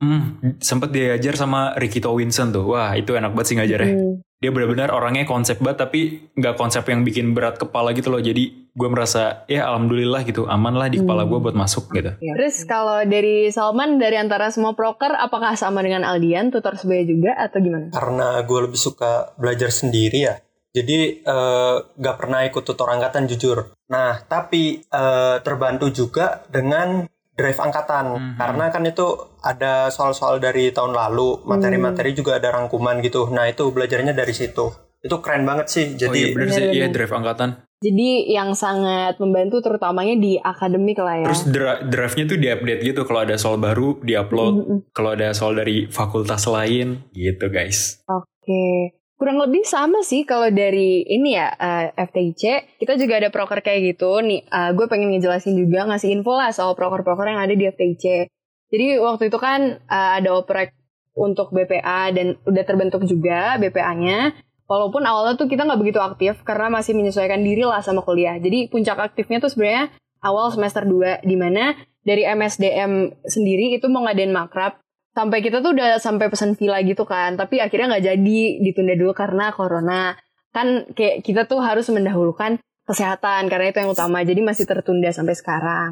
hmm, 0.00 0.22
sempet 0.64 0.88
diajar 0.88 1.34
sama 1.36 1.76
Ricky 1.76 2.00
Towinson 2.00 2.48
tuh. 2.48 2.64
Wah 2.72 2.96
itu 2.96 3.12
enak 3.12 3.36
banget 3.36 3.46
sih 3.52 3.56
ngajarnya. 3.60 3.92
Mm. 3.92 4.14
Dia 4.42 4.50
benar-benar 4.50 4.90
orangnya 4.90 5.22
konsep 5.22 5.62
banget 5.62 5.86
tapi 5.86 6.00
nggak 6.34 6.58
konsep 6.58 6.82
yang 6.90 7.06
bikin 7.06 7.30
berat 7.30 7.62
kepala 7.62 7.94
gitu 7.94 8.10
loh. 8.10 8.18
Jadi 8.18 8.66
gue 8.74 8.88
merasa 8.90 9.46
ya 9.46 9.70
alhamdulillah 9.70 10.26
gitu 10.26 10.50
aman 10.50 10.74
lah 10.74 10.90
di 10.90 10.98
hmm. 10.98 11.06
kepala 11.06 11.22
gue 11.30 11.38
buat 11.38 11.54
masuk 11.54 11.94
gitu. 11.94 12.18
Ya. 12.18 12.34
Terus 12.34 12.66
kalau 12.66 13.06
dari 13.06 13.54
Salman 13.54 14.02
dari 14.02 14.18
antara 14.18 14.50
semua 14.50 14.74
proker 14.74 15.14
apakah 15.14 15.54
sama 15.54 15.78
dengan 15.86 16.02
Aldian 16.02 16.50
tutor 16.50 16.74
sebaya 16.74 17.06
juga 17.06 17.38
atau 17.38 17.62
gimana? 17.62 17.94
Karena 17.94 18.42
gue 18.42 18.58
lebih 18.66 18.80
suka 18.82 19.30
belajar 19.38 19.70
sendiri 19.70 20.18
ya. 20.26 20.34
Jadi 20.72 21.20
uh, 21.28 21.84
gak 22.00 22.16
pernah 22.16 22.48
ikut 22.48 22.64
tutor 22.64 22.88
angkatan 22.88 23.28
jujur. 23.28 23.76
Nah 23.92 24.24
tapi 24.26 24.82
uh, 24.90 25.38
terbantu 25.44 25.92
juga 25.94 26.42
dengan 26.50 27.04
drive 27.32 27.58
angkatan 27.58 28.04
hmm. 28.12 28.34
karena 28.36 28.64
kan 28.68 28.84
itu 28.84 29.06
ada 29.40 29.88
soal-soal 29.88 30.36
dari 30.36 30.68
tahun 30.70 30.92
lalu 30.92 31.48
materi-materi 31.48 32.12
hmm. 32.12 32.18
juga 32.18 32.36
ada 32.36 32.52
rangkuman 32.52 33.00
gitu. 33.00 33.32
Nah 33.32 33.48
itu 33.48 33.72
belajarnya 33.72 34.12
dari 34.12 34.34
situ. 34.36 34.68
Itu 35.02 35.18
keren 35.24 35.48
banget 35.48 35.66
sih. 35.66 35.86
Jadi 35.96 36.12
oh, 36.12 36.14
iya 36.14 36.28
bener 36.36 36.48
sih, 36.52 36.64
iya 36.70 36.86
drive 36.92 37.10
angkatan. 37.10 37.64
Jadi 37.82 38.30
yang 38.30 38.54
sangat 38.54 39.18
membantu 39.18 39.58
terutamanya 39.58 40.14
di 40.14 40.38
akademik 40.38 41.02
lah 41.02 41.26
ya. 41.26 41.26
Terus 41.26 41.42
draftnya 41.90 42.24
tuh 42.30 42.38
diupdate 42.38 42.82
gitu 42.86 43.02
kalau 43.02 43.26
ada 43.26 43.34
soal 43.34 43.58
baru 43.58 43.98
diupload, 44.06 44.54
mm 44.54 44.62
-hmm. 44.62 44.78
kalau 44.94 45.18
ada 45.18 45.34
soal 45.34 45.58
dari 45.58 45.90
fakultas 45.90 46.46
lain 46.46 47.10
gitu 47.10 47.50
guys. 47.50 47.98
Oke. 48.06 48.22
Okay. 48.46 49.01
Kurang 49.22 49.38
lebih 49.38 49.62
sama 49.62 50.02
sih 50.02 50.26
kalau 50.26 50.50
dari 50.50 51.06
ini 51.06 51.38
ya 51.38 51.54
uh, 51.54 51.94
FTIC 51.94 52.74
kita 52.82 52.98
juga 52.98 53.22
ada 53.22 53.30
proker 53.30 53.62
kayak 53.62 53.94
gitu. 53.94 54.18
Nih 54.18 54.42
uh, 54.50 54.74
gue 54.74 54.90
pengen 54.90 55.14
ngejelasin 55.14 55.54
juga 55.54 55.86
ngasih 55.86 56.10
info 56.10 56.34
lah 56.34 56.50
soal 56.50 56.74
proker-proker 56.74 57.30
yang 57.30 57.38
ada 57.38 57.54
di 57.54 57.70
FTIC 57.70 58.26
jadi 58.72 58.96
waktu 59.04 59.28
itu 59.28 59.36
kan 59.36 59.84
uh, 59.84 60.10
ada 60.16 60.32
oprek 60.32 60.72
untuk 61.12 61.52
BPA 61.52 62.08
dan 62.16 62.40
udah 62.48 62.64
terbentuk 62.64 63.04
juga 63.04 63.60
BPA-nya 63.60 64.32
walaupun 64.64 65.04
awalnya 65.04 65.36
tuh 65.36 65.44
kita 65.44 65.68
nggak 65.68 65.80
begitu 65.84 66.00
aktif 66.00 66.40
karena 66.40 66.72
masih 66.72 66.96
menyesuaikan 66.96 67.44
diri 67.44 67.68
lah 67.68 67.84
sama 67.84 68.00
kuliah. 68.00 68.40
Jadi 68.40 68.72
puncak 68.72 68.96
aktifnya 68.96 69.44
tuh 69.44 69.52
sebenarnya 69.52 69.92
awal 70.24 70.48
semester 70.56 70.88
2 70.88 71.20
di 71.20 71.36
mana 71.36 71.76
dari 72.00 72.24
MSDM 72.24 73.22
sendiri 73.28 73.76
itu 73.76 73.92
mau 73.92 74.08
ngadain 74.08 74.32
makrab 74.32 74.80
sampai 75.12 75.44
kita 75.44 75.60
tuh 75.60 75.76
udah 75.76 76.00
sampai 76.00 76.32
pesan 76.32 76.56
villa 76.56 76.80
gitu 76.80 77.04
kan 77.04 77.36
tapi 77.36 77.60
akhirnya 77.60 77.96
nggak 77.96 78.04
jadi 78.16 78.40
ditunda 78.60 78.94
dulu 78.96 79.12
karena 79.12 79.52
corona. 79.52 80.16
Kan 80.52 80.92
kayak 80.92 81.24
kita 81.24 81.48
tuh 81.48 81.64
harus 81.64 81.88
mendahulukan 81.88 82.60
kesehatan 82.84 83.48
karena 83.48 83.72
itu 83.72 83.78
yang 83.80 83.92
utama 83.92 84.20
jadi 84.20 84.40
masih 84.44 84.68
tertunda 84.68 85.08
sampai 85.08 85.32
sekarang. 85.32 85.90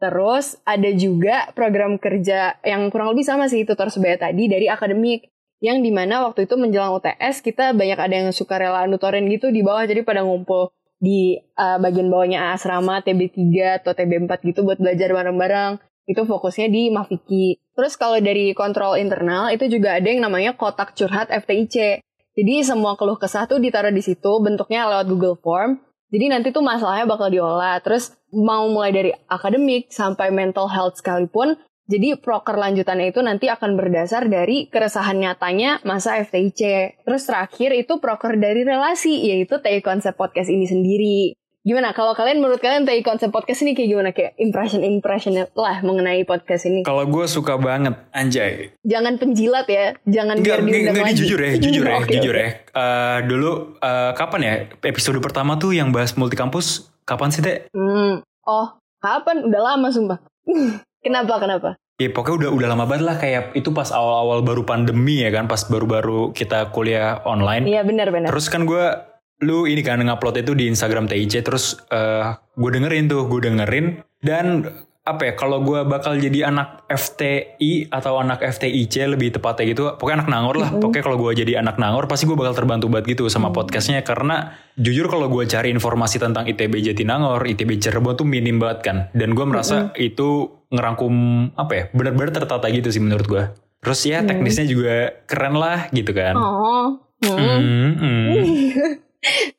Terus 0.00 0.56
ada 0.64 0.90
juga 0.96 1.52
program 1.52 2.00
kerja 2.00 2.56
yang 2.64 2.88
kurang 2.88 3.12
lebih 3.12 3.22
sama 3.22 3.46
sih 3.46 3.68
tutor 3.68 3.92
sebaya 3.92 4.16
tadi 4.16 4.48
dari 4.48 4.66
akademik 4.66 5.28
yang 5.60 5.84
di 5.84 5.92
mana 5.92 6.24
waktu 6.24 6.48
itu 6.48 6.56
menjelang 6.56 6.96
UTS 6.96 7.44
kita 7.44 7.76
banyak 7.76 8.00
ada 8.00 8.14
yang 8.24 8.28
suka 8.32 8.56
rela 8.56 8.88
nutorin 8.88 9.28
gitu 9.28 9.52
di 9.52 9.60
bawah 9.60 9.84
jadi 9.84 10.00
pada 10.00 10.24
ngumpul 10.24 10.72
di 10.96 11.36
uh, 11.36 11.76
bagian 11.76 12.08
bawahnya 12.08 12.56
asrama 12.56 13.04
TB3 13.04 13.36
atau 13.84 13.92
TB4 13.92 14.32
gitu 14.52 14.64
buat 14.64 14.80
belajar 14.80 15.12
bareng-bareng 15.12 15.80
itu 16.08 16.22
fokusnya 16.24 16.68
di 16.72 16.88
Mafiki. 16.88 17.60
Terus 17.76 17.96
kalau 17.96 18.20
dari 18.20 18.52
kontrol 18.52 18.96
internal 19.00 19.48
itu 19.52 19.68
juga 19.68 19.96
ada 19.96 20.08
yang 20.08 20.24
namanya 20.24 20.56
kotak 20.56 20.92
curhat 20.92 21.32
FTIC. 21.32 22.04
Jadi 22.36 22.54
semua 22.62 22.94
keluh 22.94 23.18
kesah 23.18 23.44
tuh 23.50 23.58
ditaruh 23.58 23.92
di 23.92 24.00
situ 24.00 24.38
bentuknya 24.40 24.86
lewat 24.86 25.06
Google 25.10 25.36
Form. 25.40 25.82
Jadi 26.10 26.26
nanti 26.26 26.48
tuh 26.50 26.62
masalahnya 26.62 27.06
bakal 27.06 27.30
diolah. 27.30 27.78
Terus 27.82 28.14
mau 28.34 28.66
mulai 28.66 28.90
dari 28.90 29.10
akademik 29.30 29.90
sampai 29.90 30.34
mental 30.34 30.66
health 30.70 30.98
sekalipun. 30.98 31.58
Jadi 31.90 32.22
proker 32.22 32.54
lanjutannya 32.54 33.10
itu 33.10 33.18
nanti 33.18 33.50
akan 33.50 33.74
berdasar 33.74 34.30
dari 34.30 34.70
keresahan 34.70 35.18
nyatanya 35.18 35.82
masa 35.82 36.22
FTIC. 36.22 36.62
Terus 37.02 37.22
terakhir 37.26 37.74
itu 37.74 37.98
proker 37.98 38.38
dari 38.38 38.62
relasi, 38.62 39.26
yaitu 39.26 39.58
TI 39.58 39.82
konsep 39.82 40.14
podcast 40.14 40.54
ini 40.54 40.70
sendiri. 40.70 41.34
Gimana 41.70 41.94
kalau 41.94 42.18
kalian 42.18 42.42
menurut 42.42 42.58
kalian 42.58 42.82
tadi 42.82 42.98
konsep 43.06 43.30
podcast 43.30 43.62
ini 43.62 43.78
kayak 43.78 43.88
gimana 43.94 44.10
kayak 44.10 44.34
impression 44.42 44.82
impression 44.82 45.38
lah 45.54 45.78
mengenai 45.86 46.26
podcast 46.26 46.66
ini? 46.66 46.82
Kalau 46.82 47.06
gue 47.06 47.30
suka 47.30 47.62
banget 47.62 47.94
anjay. 48.10 48.74
Jangan 48.82 49.22
penjilat 49.22 49.70
ya, 49.70 49.94
jangan 50.02 50.42
biar 50.42 50.66
diundang 50.66 50.98
lagi. 50.98 51.22
Jujur 51.22 51.38
ya, 51.38 51.54
jujur 51.62 51.86
ya, 51.86 52.02
Oke, 52.02 52.10
jujur 52.18 52.34
oke. 52.34 52.42
ya. 52.42 52.48
Eh, 52.74 53.18
dulu 53.22 53.78
eh, 53.78 54.10
kapan 54.18 54.40
ya 54.42 54.54
episode 54.82 55.22
pertama 55.22 55.62
tuh 55.62 55.70
yang 55.70 55.94
bahas 55.94 56.18
multikampus? 56.18 56.90
Kapan 57.06 57.30
sih 57.30 57.38
teh? 57.38 57.70
Hmm. 57.70 58.26
Oh, 58.42 58.66
kapan? 58.98 59.46
Udah 59.46 59.62
lama 59.62 59.94
sumpah. 59.94 60.18
kenapa 61.06 61.38
kenapa? 61.38 61.78
Ya 62.02 62.10
pokoknya 62.10 62.34
udah 62.34 62.50
udah 62.50 62.68
lama 62.74 62.84
banget 62.90 63.04
lah 63.06 63.16
kayak 63.22 63.54
itu 63.54 63.70
pas 63.70 63.94
awal-awal 63.94 64.42
baru 64.42 64.66
pandemi 64.66 65.22
ya 65.22 65.30
kan, 65.30 65.46
pas 65.46 65.62
baru-baru 65.70 66.34
kita 66.34 66.74
kuliah 66.74 67.22
online. 67.22 67.62
Iya 67.62 67.86
benar-benar. 67.86 68.34
Terus 68.34 68.50
kan 68.50 68.66
gue 68.66 69.09
lu 69.40 69.64
ini 69.64 69.80
kan 69.80 70.00
ngupload 70.00 70.44
itu 70.44 70.52
di 70.52 70.68
Instagram 70.68 71.08
TIC 71.08 71.44
terus 71.44 71.76
eh 71.88 72.36
gue 72.36 72.70
dengerin 72.70 73.08
tuh 73.08 73.26
gue 73.28 73.40
dengerin. 73.48 74.04
Dan 74.20 74.68
apa 75.00 75.32
ya 75.32 75.32
kalau 75.32 75.64
gue 75.64 75.80
bakal 75.88 76.20
jadi 76.20 76.52
anak 76.52 76.84
FTI 76.92 77.88
atau 77.88 78.20
anak 78.20 78.44
FTIC 78.44 79.16
lebih 79.16 79.32
tepatnya 79.32 79.64
gitu 79.72 79.82
pokoknya 79.96 80.22
anak 80.22 80.30
Nangor 80.30 80.56
lah. 80.60 80.70
Pokoknya 80.76 81.04
kalau 81.04 81.18
gue 81.18 81.32
jadi 81.40 81.52
anak 81.64 81.80
Nangor 81.80 82.04
pasti 82.04 82.28
gue 82.28 82.36
bakal 82.36 82.52
terbantu 82.52 82.92
banget 82.92 83.16
gitu 83.16 83.26
sama 83.32 83.48
podcastnya. 83.48 84.04
Karena 84.04 84.52
jujur 84.76 85.08
kalau 85.08 85.32
gue 85.32 85.48
cari 85.48 85.72
informasi 85.72 86.20
tentang 86.20 86.44
ITB 86.44 86.84
Jatinangor 86.84 87.48
ITB 87.48 87.80
Cirebon 87.80 88.20
tuh 88.20 88.28
minim 88.28 88.60
banget 88.60 88.78
kan. 88.84 88.96
Dan 89.16 89.32
gue 89.32 89.46
merasa 89.48 89.90
itu 89.96 90.60
ngerangkum 90.70 91.14
apa 91.58 91.72
ya 91.74 91.84
benar-benar 91.90 92.30
tertata 92.30 92.70
gitu 92.70 92.94
sih 92.94 93.02
menurut 93.02 93.26
gue 93.26 93.44
terus 93.80 94.06
ya 94.06 94.22
teknisnya 94.22 94.68
juga 94.68 95.24
keren 95.24 95.56
lah 95.56 95.88
gitu 95.90 96.12
kan. 96.12 96.36
Oh. 96.36 97.00
Hmm. 97.20 97.36
Hmm, 97.36 97.92
hmm. 98.00 99.09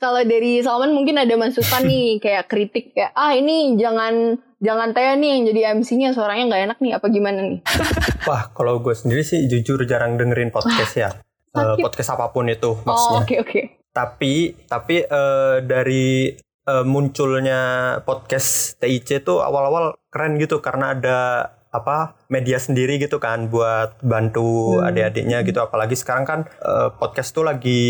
Kalau 0.01 0.21
dari 0.25 0.57
Salman 0.65 0.89
mungkin 0.89 1.21
ada 1.21 1.37
masukan 1.37 1.85
nih 1.85 2.17
kayak 2.17 2.49
kritik 2.49 2.97
kayak 2.97 3.13
ah 3.13 3.37
ini 3.37 3.77
jangan 3.77 4.41
jangan 4.57 4.89
Taya 4.93 5.13
nih 5.17 5.29
yang 5.37 5.43
jadi 5.53 5.61
MC-nya 5.77 6.09
suaranya 6.17 6.49
nggak 6.49 6.63
enak 6.65 6.77
nih 6.81 6.91
apa 6.97 7.05
gimana 7.09 7.39
nih? 7.45 7.61
Wah, 8.29 8.49
kalau 8.53 8.81
gue 8.81 8.93
sendiri 8.97 9.21
sih 9.21 9.45
jujur 9.45 9.85
jarang 9.85 10.17
dengerin 10.17 10.49
podcast 10.49 10.93
ya. 10.97 11.09
Sakit. 11.51 11.83
podcast 11.83 12.09
apa 12.15 12.31
pun 12.31 12.47
itu 12.47 12.73
Oh 12.73 12.85
maksudnya. 12.87 13.21
oke 13.21 13.35
oke. 13.43 13.61
Tapi 13.91 14.33
tapi 14.65 14.95
eh, 15.03 15.55
dari 15.61 16.31
eh, 16.63 16.85
munculnya 16.87 17.61
podcast 18.01 18.79
TIC 18.79 19.21
tuh 19.21 19.43
awal-awal 19.43 19.99
keren 20.09 20.39
gitu 20.39 20.63
karena 20.63 20.95
ada 20.95 21.17
apa 21.71 22.19
media 22.27 22.55
sendiri 22.55 22.95
gitu 22.97 23.17
kan 23.17 23.47
buat 23.47 23.95
bantu 24.01 24.75
Hmm. 24.75 24.87
adik-adiknya 24.87 25.39
gitu 25.41 25.57
apalagi 25.57 25.95
sekarang 25.95 26.23
kan 26.23 26.39
eh, 26.43 26.89
podcast 26.93 27.31
tuh 27.31 27.41
lagi 27.41 27.81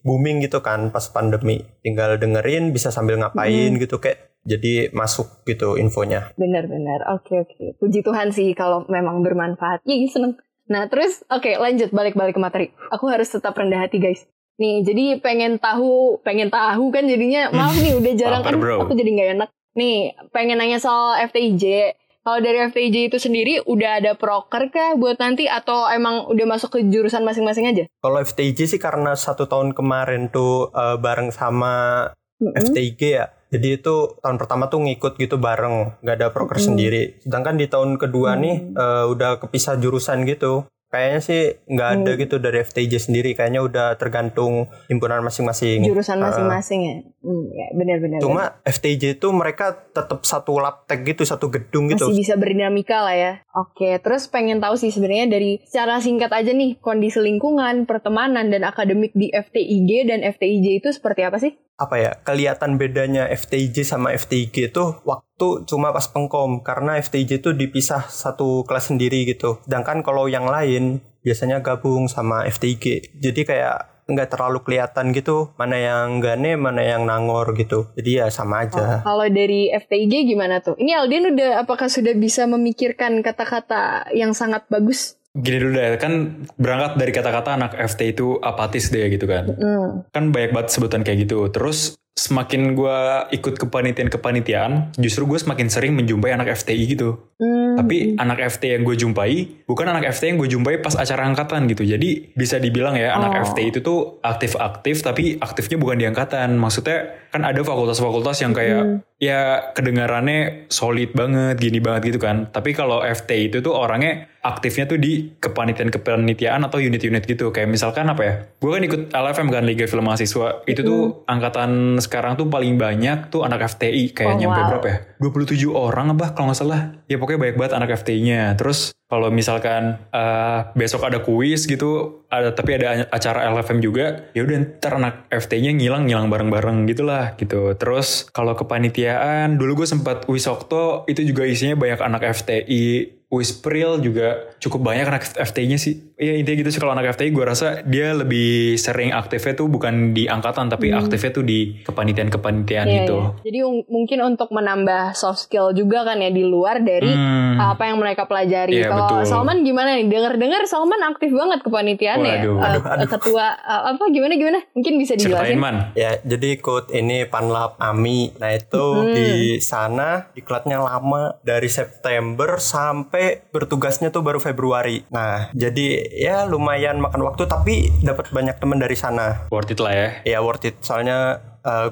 booming 0.00 0.38
gitu 0.40 0.58
kan 0.58 0.90
pas 0.90 1.06
pandemi 1.06 1.62
tinggal 1.80 2.14
dengerin 2.16 2.70
bisa 2.70 2.90
sambil 2.90 3.14
Hmm. 3.14 3.30
ngapain 3.30 3.70
gitu 3.76 3.96
kayak 3.96 4.18
jadi 4.42 4.90
masuk 4.90 5.46
gitu 5.46 5.74
infonya 5.76 6.34
Benar-benar. 6.34 7.14
Oke 7.14 7.38
oke. 7.38 7.78
Puji 7.78 8.02
Tuhan 8.02 8.28
sih 8.28 8.50
kalau 8.52 8.82
memang 8.86 9.22
bermanfaat. 9.22 9.86
Iya 9.86 10.10
seneng. 10.10 10.34
Nah 10.66 10.86
terus 10.86 11.22
oke 11.28 11.46
lanjut 11.54 11.90
balik-balik 11.90 12.34
ke 12.34 12.42
materi. 12.42 12.66
Aku 12.90 13.06
harus 13.06 13.30
tetap 13.30 13.54
rendah 13.54 13.78
hati 13.80 14.02
guys. 14.02 14.26
Nih 14.58 14.82
jadi 14.82 15.22
pengen 15.22 15.56
tahu 15.56 16.18
pengen 16.20 16.50
tahu 16.50 16.90
kan 16.90 17.06
jadinya 17.06 17.48
maaf 17.50 17.78
nih 17.78 17.94
udah 17.94 18.12
jarang 18.20 18.42
bro. 18.52 18.82
aku 18.82 18.92
jadi 18.92 19.10
nggak 19.12 19.30
enak. 19.36 19.48
Nih 19.72 19.96
pengen 20.28 20.58
nanya 20.58 20.76
soal 20.76 21.22
FTIJ. 21.22 21.94
Kalau 22.22 22.38
dari 22.38 22.62
FTIJ 22.70 23.10
itu 23.10 23.18
sendiri 23.18 23.58
udah 23.66 23.98
ada 23.98 24.14
proker 24.14 24.70
kah 24.70 24.94
buat 24.94 25.18
nanti 25.18 25.50
atau 25.50 25.90
emang 25.90 26.30
udah 26.30 26.46
masuk 26.46 26.78
ke 26.78 26.86
jurusan 26.86 27.26
masing-masing 27.26 27.66
aja? 27.66 27.84
Kalau 27.98 28.22
FTIG 28.22 28.70
sih 28.70 28.78
karena 28.78 29.18
satu 29.18 29.50
tahun 29.50 29.74
kemarin 29.74 30.30
tuh 30.30 30.70
eh, 30.70 30.96
bareng 31.02 31.34
sama 31.34 32.06
Mm-mm. 32.38 32.54
FTIG 32.54 33.00
ya. 33.18 33.26
Jadi 33.52 33.82
itu 33.82 34.16
tahun 34.22 34.38
pertama 34.38 34.70
tuh 34.70 34.80
ngikut 34.80 35.18
gitu 35.18 35.36
bareng, 35.36 35.98
nggak 35.98 36.16
ada 36.22 36.28
proker 36.30 36.62
Mm-mm. 36.62 36.68
sendiri. 36.70 37.02
Sedangkan 37.26 37.58
di 37.58 37.66
tahun 37.66 37.98
kedua 37.98 38.38
nih 38.38 38.70
eh, 38.70 39.04
udah 39.10 39.42
kepisah 39.42 39.82
jurusan 39.82 40.22
gitu. 40.22 40.70
Kayaknya 40.92 41.20
sih 41.24 41.40
nggak 41.64 41.88
ada 41.88 42.10
Mm. 42.12 42.18
gitu 42.20 42.36
dari 42.36 42.60
FTIG 42.60 43.00
sendiri. 43.00 43.32
Kayaknya 43.32 43.64
udah 43.64 43.86
tergantung 43.96 44.68
himpunan 44.92 45.24
masing-masing. 45.24 45.80
Jurusan 45.88 46.20
Eh, 46.20 46.28
masing-masing 46.28 46.80
ya. 46.84 46.96
Hmm, 47.24 47.48
ya 47.48 47.66
benar-benar. 47.72 48.18
Cuma 48.20 48.60
FTIG 48.60 49.16
itu 49.16 49.28
mereka 49.32 49.72
tetap 49.72 50.20
satu 50.28 50.60
laptek 50.60 51.00
gitu, 51.08 51.24
satu 51.24 51.48
gedung 51.48 51.88
gitu. 51.88 52.12
masih 52.12 52.20
bisa 52.20 52.34
berdinamika 52.36 53.00
lah 53.00 53.16
ya. 53.16 53.32
Oke, 53.56 53.96
terus 54.04 54.28
pengen 54.28 54.60
tahu 54.60 54.76
sih 54.76 54.92
sebenarnya 54.92 55.32
dari 55.32 55.64
secara 55.64 55.96
singkat 55.96 56.28
aja 56.28 56.52
nih 56.52 56.76
kondisi 56.76 57.24
lingkungan, 57.24 57.88
pertemanan 57.88 58.52
dan 58.52 58.60
akademik 58.62 59.16
di 59.16 59.32
FTIG 59.32 60.04
dan 60.04 60.20
FTIJ 60.20 60.84
itu 60.84 60.92
seperti 60.92 61.24
apa 61.24 61.40
sih? 61.40 61.56
Apa 61.76 61.96
ya 61.98 62.10
kelihatan 62.22 62.78
bedanya 62.78 63.26
FTIJ 63.32 63.82
sama 63.82 64.14
FTIG 64.14 64.70
itu 64.70 64.84
waktu 65.02 65.66
cuma 65.66 65.90
pas 65.90 66.06
pengkom. 66.06 66.62
Karena 66.62 66.98
FTIJ 67.00 67.42
itu 67.42 67.50
dipisah 67.56 68.06
satu 68.06 68.62
kelas 68.68 68.94
sendiri 68.94 69.26
gitu. 69.26 69.58
Sedangkan 69.66 70.04
kalau 70.06 70.30
yang 70.30 70.46
lain 70.46 71.02
biasanya 71.22 71.62
gabung 71.62 72.10
sama 72.10 72.46
FTIG 72.50 73.14
jadi 73.22 73.40
kayak 73.46 73.78
nggak 74.02 74.34
terlalu 74.34 74.66
kelihatan 74.66 75.14
gitu 75.14 75.54
mana 75.54 75.78
yang 75.78 76.18
gane 76.18 76.58
mana 76.58 76.82
yang 76.82 77.06
nangor 77.06 77.54
gitu. 77.54 77.94
Jadi 77.94 78.18
ya 78.18 78.26
sama 78.28 78.66
aja. 78.66 79.00
Kalau 79.06 79.26
dari 79.30 79.70
FTIG 79.70 80.26
gimana 80.26 80.58
tuh? 80.58 80.74
Ini 80.74 80.98
Aldian 80.98 81.30
udah 81.32 81.62
apakah 81.62 81.86
sudah 81.86 82.12
bisa 82.18 82.44
memikirkan 82.50 83.22
kata-kata 83.22 84.10
yang 84.10 84.34
sangat 84.34 84.66
bagus? 84.66 85.21
Gini 85.32 85.56
dulu 85.64 85.72
deh, 85.72 85.96
kan 85.96 86.44
berangkat 86.60 87.00
dari 87.00 87.12
kata-kata 87.16 87.56
anak 87.56 87.72
FT 87.72 88.12
itu 88.12 88.36
apatis 88.44 88.92
deh 88.92 89.08
gitu 89.08 89.24
kan. 89.24 89.48
Hmm. 89.48 90.04
Kan 90.12 90.28
banyak 90.28 90.52
banget 90.52 90.68
sebutan 90.76 91.00
kayak 91.00 91.24
gitu. 91.24 91.48
Terus 91.48 91.96
semakin 92.12 92.76
gue 92.76 92.98
ikut 93.32 93.56
kepanitiaan-kepanitiaan, 93.56 94.94
justru 95.00 95.24
gue 95.24 95.40
semakin 95.40 95.72
sering 95.72 95.96
menjumpai 95.96 96.36
anak 96.36 96.52
FTI 96.52 96.84
gitu. 96.92 97.16
Hmm. 97.40 97.74
Tapi 97.74 98.20
anak 98.20 98.38
FT 98.52 98.78
yang 98.78 98.84
gue 98.84 98.94
jumpai, 98.94 99.64
bukan 99.64 99.88
anak 99.88 100.12
FT 100.12 100.28
yang 100.28 100.38
gue 100.38 100.48
jumpai 100.52 100.78
pas 100.84 100.92
acara 100.92 101.24
angkatan 101.24 101.64
gitu. 101.72 101.82
Jadi 101.82 102.36
bisa 102.36 102.60
dibilang 102.60 102.94
ya 102.94 103.16
Oh. 103.16 103.24
anak 103.24 103.48
FT 103.50 103.58
itu 103.72 103.78
tuh 103.80 104.20
aktif-aktif, 104.20 105.00
tapi 105.00 105.40
aktifnya 105.40 105.80
bukan 105.80 105.96
di 105.98 106.06
angkatan. 106.06 106.54
Maksudnya 106.60 107.16
kan 107.32 107.48
ada 107.48 107.64
fakultas-fakultas 107.64 108.44
yang 108.44 108.52
kayak 108.52 109.08
ya 109.16 109.72
kedengarannya 109.72 110.68
solid 110.68 111.16
banget, 111.16 111.56
gini 111.56 111.80
banget 111.80 112.12
gitu 112.12 112.20
kan. 112.20 112.52
Tapi 112.52 112.76
kalau 112.76 113.00
FT 113.00 113.48
itu 113.48 113.64
tuh 113.64 113.72
orangnya 113.72 114.28
aktifnya 114.42 114.84
tuh 114.90 114.98
di 115.00 115.32
kepanitiaan-kepanitiaan 115.38 116.60
atau 116.66 116.76
unit-unit 116.76 117.24
gitu. 117.24 117.48
Kayak 117.54 117.72
misalkan 117.72 118.10
apa 118.10 118.22
ya? 118.22 118.34
Gue 118.60 118.70
kan 118.74 118.82
ikut 118.84 119.02
LFM 119.14 119.48
kan 119.48 119.64
Liga 119.64 119.88
Film 119.88 120.04
Mahasiswa. 120.04 120.66
Itu 120.68 120.84
tuh 120.84 121.00
angkatan 121.24 122.01
sekarang 122.02 122.34
tuh 122.34 122.50
paling 122.50 122.74
banyak 122.74 123.30
tuh 123.30 123.46
anak 123.46 123.70
FTI 123.70 124.10
kayak 124.10 124.34
Oh, 124.34 124.38
nyampe 124.42 124.60
wow. 124.60 124.68
berapa 124.74 124.86
ya? 124.90 124.98
27 125.22 125.70
orang 125.70 126.06
apa 126.18 126.34
kalau 126.34 126.50
nggak 126.50 126.58
salah. 126.58 126.98
Ya 127.06 127.16
pokoknya 127.22 127.38
banyak 127.38 127.56
banget 127.56 127.72
anak 127.78 127.90
FTI-nya. 128.02 128.58
Terus 128.58 128.90
kalau 129.06 129.28
misalkan 129.30 130.02
eh, 130.10 130.60
besok 130.74 131.04
ada 131.04 131.22
kuis 131.22 131.68
gitu, 131.68 132.24
ada 132.26 132.50
tapi 132.56 132.80
ada 132.80 133.06
acara 133.12 133.44
LFM 133.52 133.78
juga, 133.78 134.32
ya 134.32 134.40
udah 134.42 134.56
ntar 134.80 134.98
anak 134.98 135.28
FTI-nya 135.30 135.76
ngilang 135.76 136.08
ngilang 136.08 136.26
bareng-bareng 136.32 136.88
gitulah 136.88 137.36
gitu. 137.36 137.76
Terus 137.76 138.26
kalau 138.32 138.56
kepanitiaan, 138.56 139.60
dulu 139.60 139.84
gue 139.84 139.88
sempat 139.88 140.24
Wisokto 140.26 141.04
itu 141.06 141.22
juga 141.22 141.44
isinya 141.44 141.76
banyak 141.76 142.00
anak 142.00 142.22
FTI. 142.34 142.84
Wispril 143.32 143.96
juga 143.98 144.52
cukup 144.58 144.84
banyak 144.84 145.06
anak 145.06 145.24
FTI-nya 145.32 145.74
sih. 145.76 146.12
Iya 146.14 146.36
intinya 146.36 146.56
gitu 146.58 146.70
sih 146.70 146.78
kalau 146.78 146.92
anak 146.92 147.10
FTI 147.10 147.30
gue 147.30 147.42
rasa 147.42 147.80
dia 147.82 148.12
lebih 148.12 148.76
sering 148.76 149.10
aktifnya 149.10 149.56
tuh 149.56 149.66
bukan 149.66 150.12
di 150.12 150.28
angkatan 150.28 150.68
tapi 150.68 150.92
aktifnya 150.92 151.32
tuh 151.32 151.42
di 151.42 151.80
kepanitiaan-kepanitian 151.82 152.84
Iya, 152.84 152.96
gitu. 153.00 153.16
iya. 153.18 153.30
Jadi 153.42 153.58
un- 153.62 153.86
mungkin 153.88 154.18
untuk 154.22 154.48
menambah 154.48 155.14
soft 155.14 155.42
skill 155.42 155.72
juga 155.72 156.04
kan 156.04 156.18
ya 156.18 156.28
di 156.28 156.44
luar 156.44 156.78
dari 156.78 157.08
Hmm. 157.08 157.56
apa 157.56 157.82
yang 157.84 157.96
mereka 157.96 158.24
pelajari. 158.24 158.76
Iya, 158.76 158.86
Kalau 158.86 159.08
betul. 159.08 159.22
Salman 159.26 159.58
gimana 159.62 159.96
nih? 159.96 160.06
Dengar-dengar 160.06 160.62
Salman 160.64 161.00
aktif 161.02 161.32
banget 161.32 161.58
kepanitiaan 161.62 162.20
ya. 162.20 162.36
Waduh. 162.38 162.54
Eh, 162.54 162.66
Aduh, 162.68 162.82
aduh. 162.86 163.08
Ketua 163.10 163.46
eh, 163.56 163.82
apa 163.90 164.04
gimana 164.08 164.32
gimana? 164.34 164.58
Mungkin 164.72 164.92
bisa 164.96 165.14
Ceritain 165.14 165.56
dijelasin. 165.56 165.58
man. 165.58 165.76
Ya, 165.94 166.20
jadi 166.20 166.48
ikut 166.54 166.92
ini 166.92 167.24
Panlab 167.24 167.74
AMI. 167.78 168.36
Nah, 168.36 168.50
itu 168.52 168.84
di 169.10 169.30
sana 169.58 170.28
diklatnya 170.30 170.76
lama 170.78 171.40
dari 171.40 171.66
September 171.66 172.58
sampai 172.58 173.21
bertugasnya 173.50 174.08
tuh 174.10 174.24
baru 174.24 174.38
Februari. 174.42 175.04
Nah, 175.12 175.52
jadi 175.54 176.08
ya 176.12 176.48
lumayan 176.48 176.98
makan 176.98 177.22
waktu 177.26 177.46
tapi 177.46 177.92
dapat 178.00 178.30
banyak 178.30 178.56
teman 178.58 178.80
dari 178.80 178.96
sana. 178.96 179.46
Worth 179.52 179.74
it 179.74 179.80
lah 179.80 179.94
ya. 179.94 180.08
Ya 180.26 180.38
worth 180.40 180.66
it. 180.66 180.80
Soalnya 180.82 181.40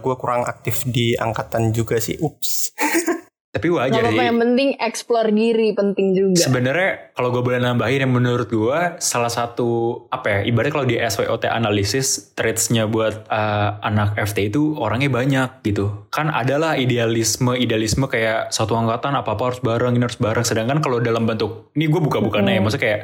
gue 0.03 0.15
kurang 0.19 0.43
aktif 0.51 0.83
di 0.83 1.15
angkatan 1.15 1.71
juga 1.71 2.03
sih. 2.03 2.19
Ups. 2.19 2.75
Tapi 3.51 3.67
wajar 3.67 4.07
sih. 4.07 4.15
yang 4.15 4.39
penting 4.39 4.79
explore 4.79 5.27
diri 5.29 5.75
penting 5.75 6.15
juga. 6.15 6.39
Sebenarnya 6.39 7.11
kalau 7.13 7.35
gue 7.35 7.43
boleh 7.43 7.59
nambahin 7.59 8.07
yang 8.07 8.15
menurut 8.15 8.47
gue 8.47 8.81
salah 9.03 9.27
satu 9.27 9.69
apa 10.07 10.27
ya 10.31 10.39
ibaratnya 10.47 10.71
kalau 10.71 10.87
di 10.87 10.97
SWOT 10.97 11.51
analisis 11.51 12.31
traitsnya 12.33 12.87
buat 12.87 13.27
uh, 13.27 13.83
anak 13.83 14.15
FT 14.17 14.55
itu 14.55 14.79
orangnya 14.79 15.11
banyak 15.11 15.67
gitu. 15.67 16.07
Kan 16.09 16.31
adalah 16.31 16.79
idealisme 16.79 17.51
idealisme 17.53 18.07
kayak 18.07 18.55
satu 18.55 18.79
angkatan 18.79 19.19
apa 19.19 19.35
apa 19.35 19.43
harus 19.51 19.61
bareng 19.61 19.99
ini 19.99 20.07
harus 20.07 20.17
bareng. 20.17 20.47
Sedangkan 20.47 20.79
kalau 20.79 21.03
dalam 21.03 21.27
bentuk 21.27 21.75
ini 21.75 21.91
gue 21.91 22.01
buka-bukannya 22.01 22.55
ya 22.55 22.61
maksudnya 22.63 22.85
kayak 22.87 23.01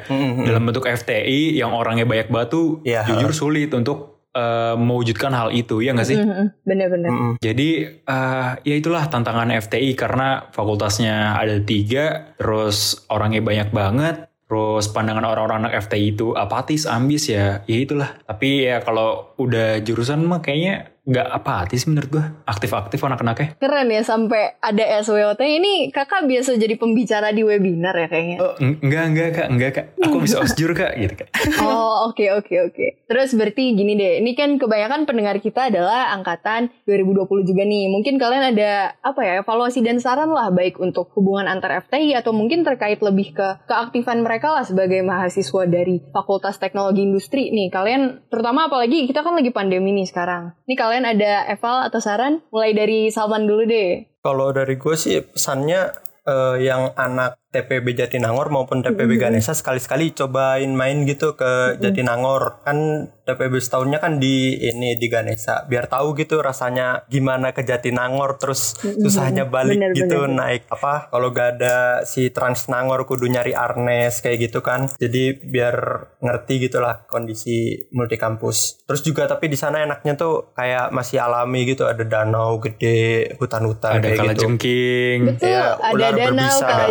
dalam 0.47 0.63
bentuk 0.63 0.87
FTI 0.87 1.55
yang 1.55 1.75
orangnya 1.75 2.07
banyak 2.07 2.31
batu 2.31 2.79
Iya. 2.81 3.03
jujur 3.03 3.35
sulit 3.35 3.75
untuk 3.75 4.16
uh, 4.37 4.77
mewujudkan 4.77 5.33
hal 5.33 5.49
itu 5.49 5.81
ya 5.81 5.97
nggak 5.97 6.07
sih? 6.07 6.17
Bener-bener. 6.61 7.09
Mm-mm. 7.09 7.33
Jadi 7.41 7.69
eh, 7.89 8.49
ya 8.61 8.75
itulah 8.77 9.09
tantangan 9.09 9.49
FTI 9.49 9.97
karena 9.97 10.45
fakultasnya 10.53 11.33
ada 11.33 11.57
tiga, 11.65 12.37
terus 12.37 13.01
orangnya 13.09 13.41
banyak 13.41 13.69
banget, 13.73 14.15
terus 14.45 14.87
pandangan 14.93 15.25
orang-orang 15.25 15.65
anak 15.65 15.89
FTI 15.89 16.13
itu 16.13 16.37
apatis, 16.37 16.85
ambis 16.85 17.33
ya, 17.33 17.65
ya 17.65 17.77
itulah. 17.81 18.15
Tapi 18.23 18.69
ya 18.69 18.79
kalau 18.85 19.33
udah 19.41 19.81
jurusan 19.81 20.23
mah 20.23 20.39
kayaknya 20.45 20.93
nggak 21.07 21.27
apatis 21.31 21.87
menurut 21.87 22.09
gua, 22.11 22.25
aktif-aktif 22.43 22.99
anak-anaknya. 22.99 23.55
Keren 23.55 23.87
ya 23.87 24.03
sampai 24.03 24.59
ada 24.59 24.83
SWOT 24.99 25.39
ini 25.39 25.87
kakak 25.87 26.27
biasa 26.27 26.59
jadi 26.59 26.75
pembicara 26.75 27.31
di 27.31 27.47
webinar 27.47 27.95
ya 27.95 28.07
kayaknya. 28.11 28.37
Oh, 28.43 28.53
eng- 28.59 28.83
enggak 28.83 29.03
enggak 29.07 29.29
kak, 29.31 29.47
enggak 29.47 29.71
kak, 29.71 29.85
aku 30.03 30.17
bisa 30.19 30.43
osjur 30.43 30.75
kak, 30.75 30.99
gitu 30.99 31.23
kak. 31.23 31.31
Oh 31.63 32.11
oke 32.11 32.25
oke 32.43 32.55
oke. 32.69 32.85
Terus 33.07 33.31
berarti 33.33 33.71
gini 33.71 33.95
deh, 33.95 34.19
ini 34.19 34.35
kan 34.35 34.59
kebanyakan 34.59 35.07
pendengar 35.07 35.39
kita 35.39 35.71
adalah 35.71 36.11
angkatan 36.11 36.67
2020 36.83 37.47
juga 37.47 37.63
nih. 37.63 37.87
Mungkin 37.87 38.19
kalian 38.19 38.51
ada 38.51 38.97
apa 38.99 39.21
ya 39.23 39.39
evaluasi 39.39 39.79
dan 39.79 40.03
saran 40.03 40.27
lah 40.27 40.51
baik 40.51 40.77
untuk 40.77 41.07
hubungan 41.15 41.47
antar 41.47 41.87
FTI 41.87 42.19
atau 42.19 42.35
mungkin 42.35 42.67
terkait 42.67 42.99
lebih 42.99 43.31
ke 43.31 43.47
keaktifan 43.65 44.27
mereka 44.27 44.51
lah 44.51 44.67
sebagai 44.67 44.99
mahasiswa 45.05 45.63
dari 45.63 46.03
Fakultas 46.11 46.59
Teknologi 46.59 47.07
Industri 47.07 47.47
nih. 47.53 47.71
Kalian 47.71 48.27
terutama 48.27 48.67
apalagi 48.67 49.07
kita 49.07 49.23
kan 49.23 49.37
lagi 49.37 49.53
pandemi 49.53 49.95
nih 49.95 50.07
sekarang. 50.09 50.51
Nih 50.67 50.75
kalian 50.75 50.96
ada 51.03 51.45
eval 51.51 51.85
atau 51.85 51.99
saran? 52.01 52.41
Mulai 52.49 52.71
dari 52.73 52.99
Salman 53.11 53.45
dulu 53.45 53.67
deh. 53.67 54.07
Kalau 54.23 54.49
dari 54.55 54.79
gue 54.79 54.95
sih 54.97 55.21
pesannya 55.21 55.93
eh, 56.25 56.55
yang 56.63 56.95
anak 56.95 57.37
TPB 57.47 57.95
Jatinangor 57.95 58.51
maupun 58.51 58.83
TPB 58.83 59.15
Ganesha 59.15 59.55
sekali-sekali 59.55 60.11
cobain 60.11 60.67
main 60.75 61.07
gitu 61.07 61.39
ke 61.39 61.79
Jatinangor. 61.79 62.59
Kan 62.67 63.09
TPB 63.23 63.59
setahunnya 63.59 63.99
kan 64.03 64.19
di 64.19 64.55
ini 64.59 64.99
di 64.99 65.07
Ganesha. 65.07 65.63
Biar 65.67 65.87
tahu 65.87 66.15
gitu 66.15 66.43
rasanya 66.43 67.07
gimana 67.07 67.55
ke 67.55 67.63
Jatinangor 67.63 68.35
terus 68.39 68.75
susahnya 68.79 69.47
balik 69.47 69.79
Bener, 69.79 69.91
gitu 69.95 70.27
bener. 70.27 70.35
naik 70.35 70.63
apa 70.71 71.11
kalau 71.11 71.31
gak 71.31 71.59
ada 71.59 72.03
si 72.07 72.31
Transnangor 72.31 73.03
kudu 73.07 73.27
nyari 73.27 73.55
Arnes 73.55 74.19
kayak 74.19 74.51
gitu 74.51 74.59
kan. 74.59 74.91
Jadi 74.99 75.39
biar 75.39 75.75
ngerti 76.19 76.67
gitulah 76.67 77.07
kondisi 77.07 77.87
multi 77.95 78.17
kampus 78.19 78.83
terus 78.87 79.03
juga 79.03 79.27
tapi 79.27 79.51
di 79.51 79.59
sana 79.59 79.83
enaknya 79.83 80.15
tuh 80.15 80.55
kayak 80.55 80.89
masih 80.95 81.19
alami 81.21 81.67
gitu 81.67 81.85
ada 81.85 82.01
danau 82.01 82.57
gede 82.57 83.35
hutan-hutan 83.37 83.99
Ada 83.99 84.07
kayak 84.07 84.17
kala 84.17 84.33
gitu. 84.33 84.41
Jengking, 84.47 85.19
Betul, 85.35 85.47
Iya, 85.47 85.65
ada 85.77 85.93
ular 85.93 86.13
danau, 86.15 86.27
berbisa, 86.31 86.65
kala 86.65 86.85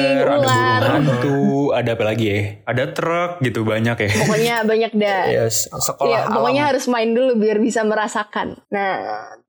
ada 0.00 0.36
burung 0.36 0.44
hantu, 0.80 1.40
ada 1.72 1.90
apa 1.94 2.04
lagi 2.04 2.26
ya? 2.26 2.40
Ada 2.66 2.84
truk 2.92 3.30
gitu 3.40 3.60
banyak 3.62 3.96
ya. 3.96 4.10
Pokoknya 4.24 4.54
banyak 4.64 4.92
dah. 4.94 5.22
Yes, 5.28 5.68
sekolah 5.68 6.08
Iya, 6.08 6.20
pokoknya 6.28 6.62
alam. 6.66 6.70
harus 6.74 6.84
main 6.88 7.10
dulu 7.10 7.32
biar 7.36 7.58
bisa 7.58 7.80
merasakan. 7.82 8.60
Nah, 8.68 8.94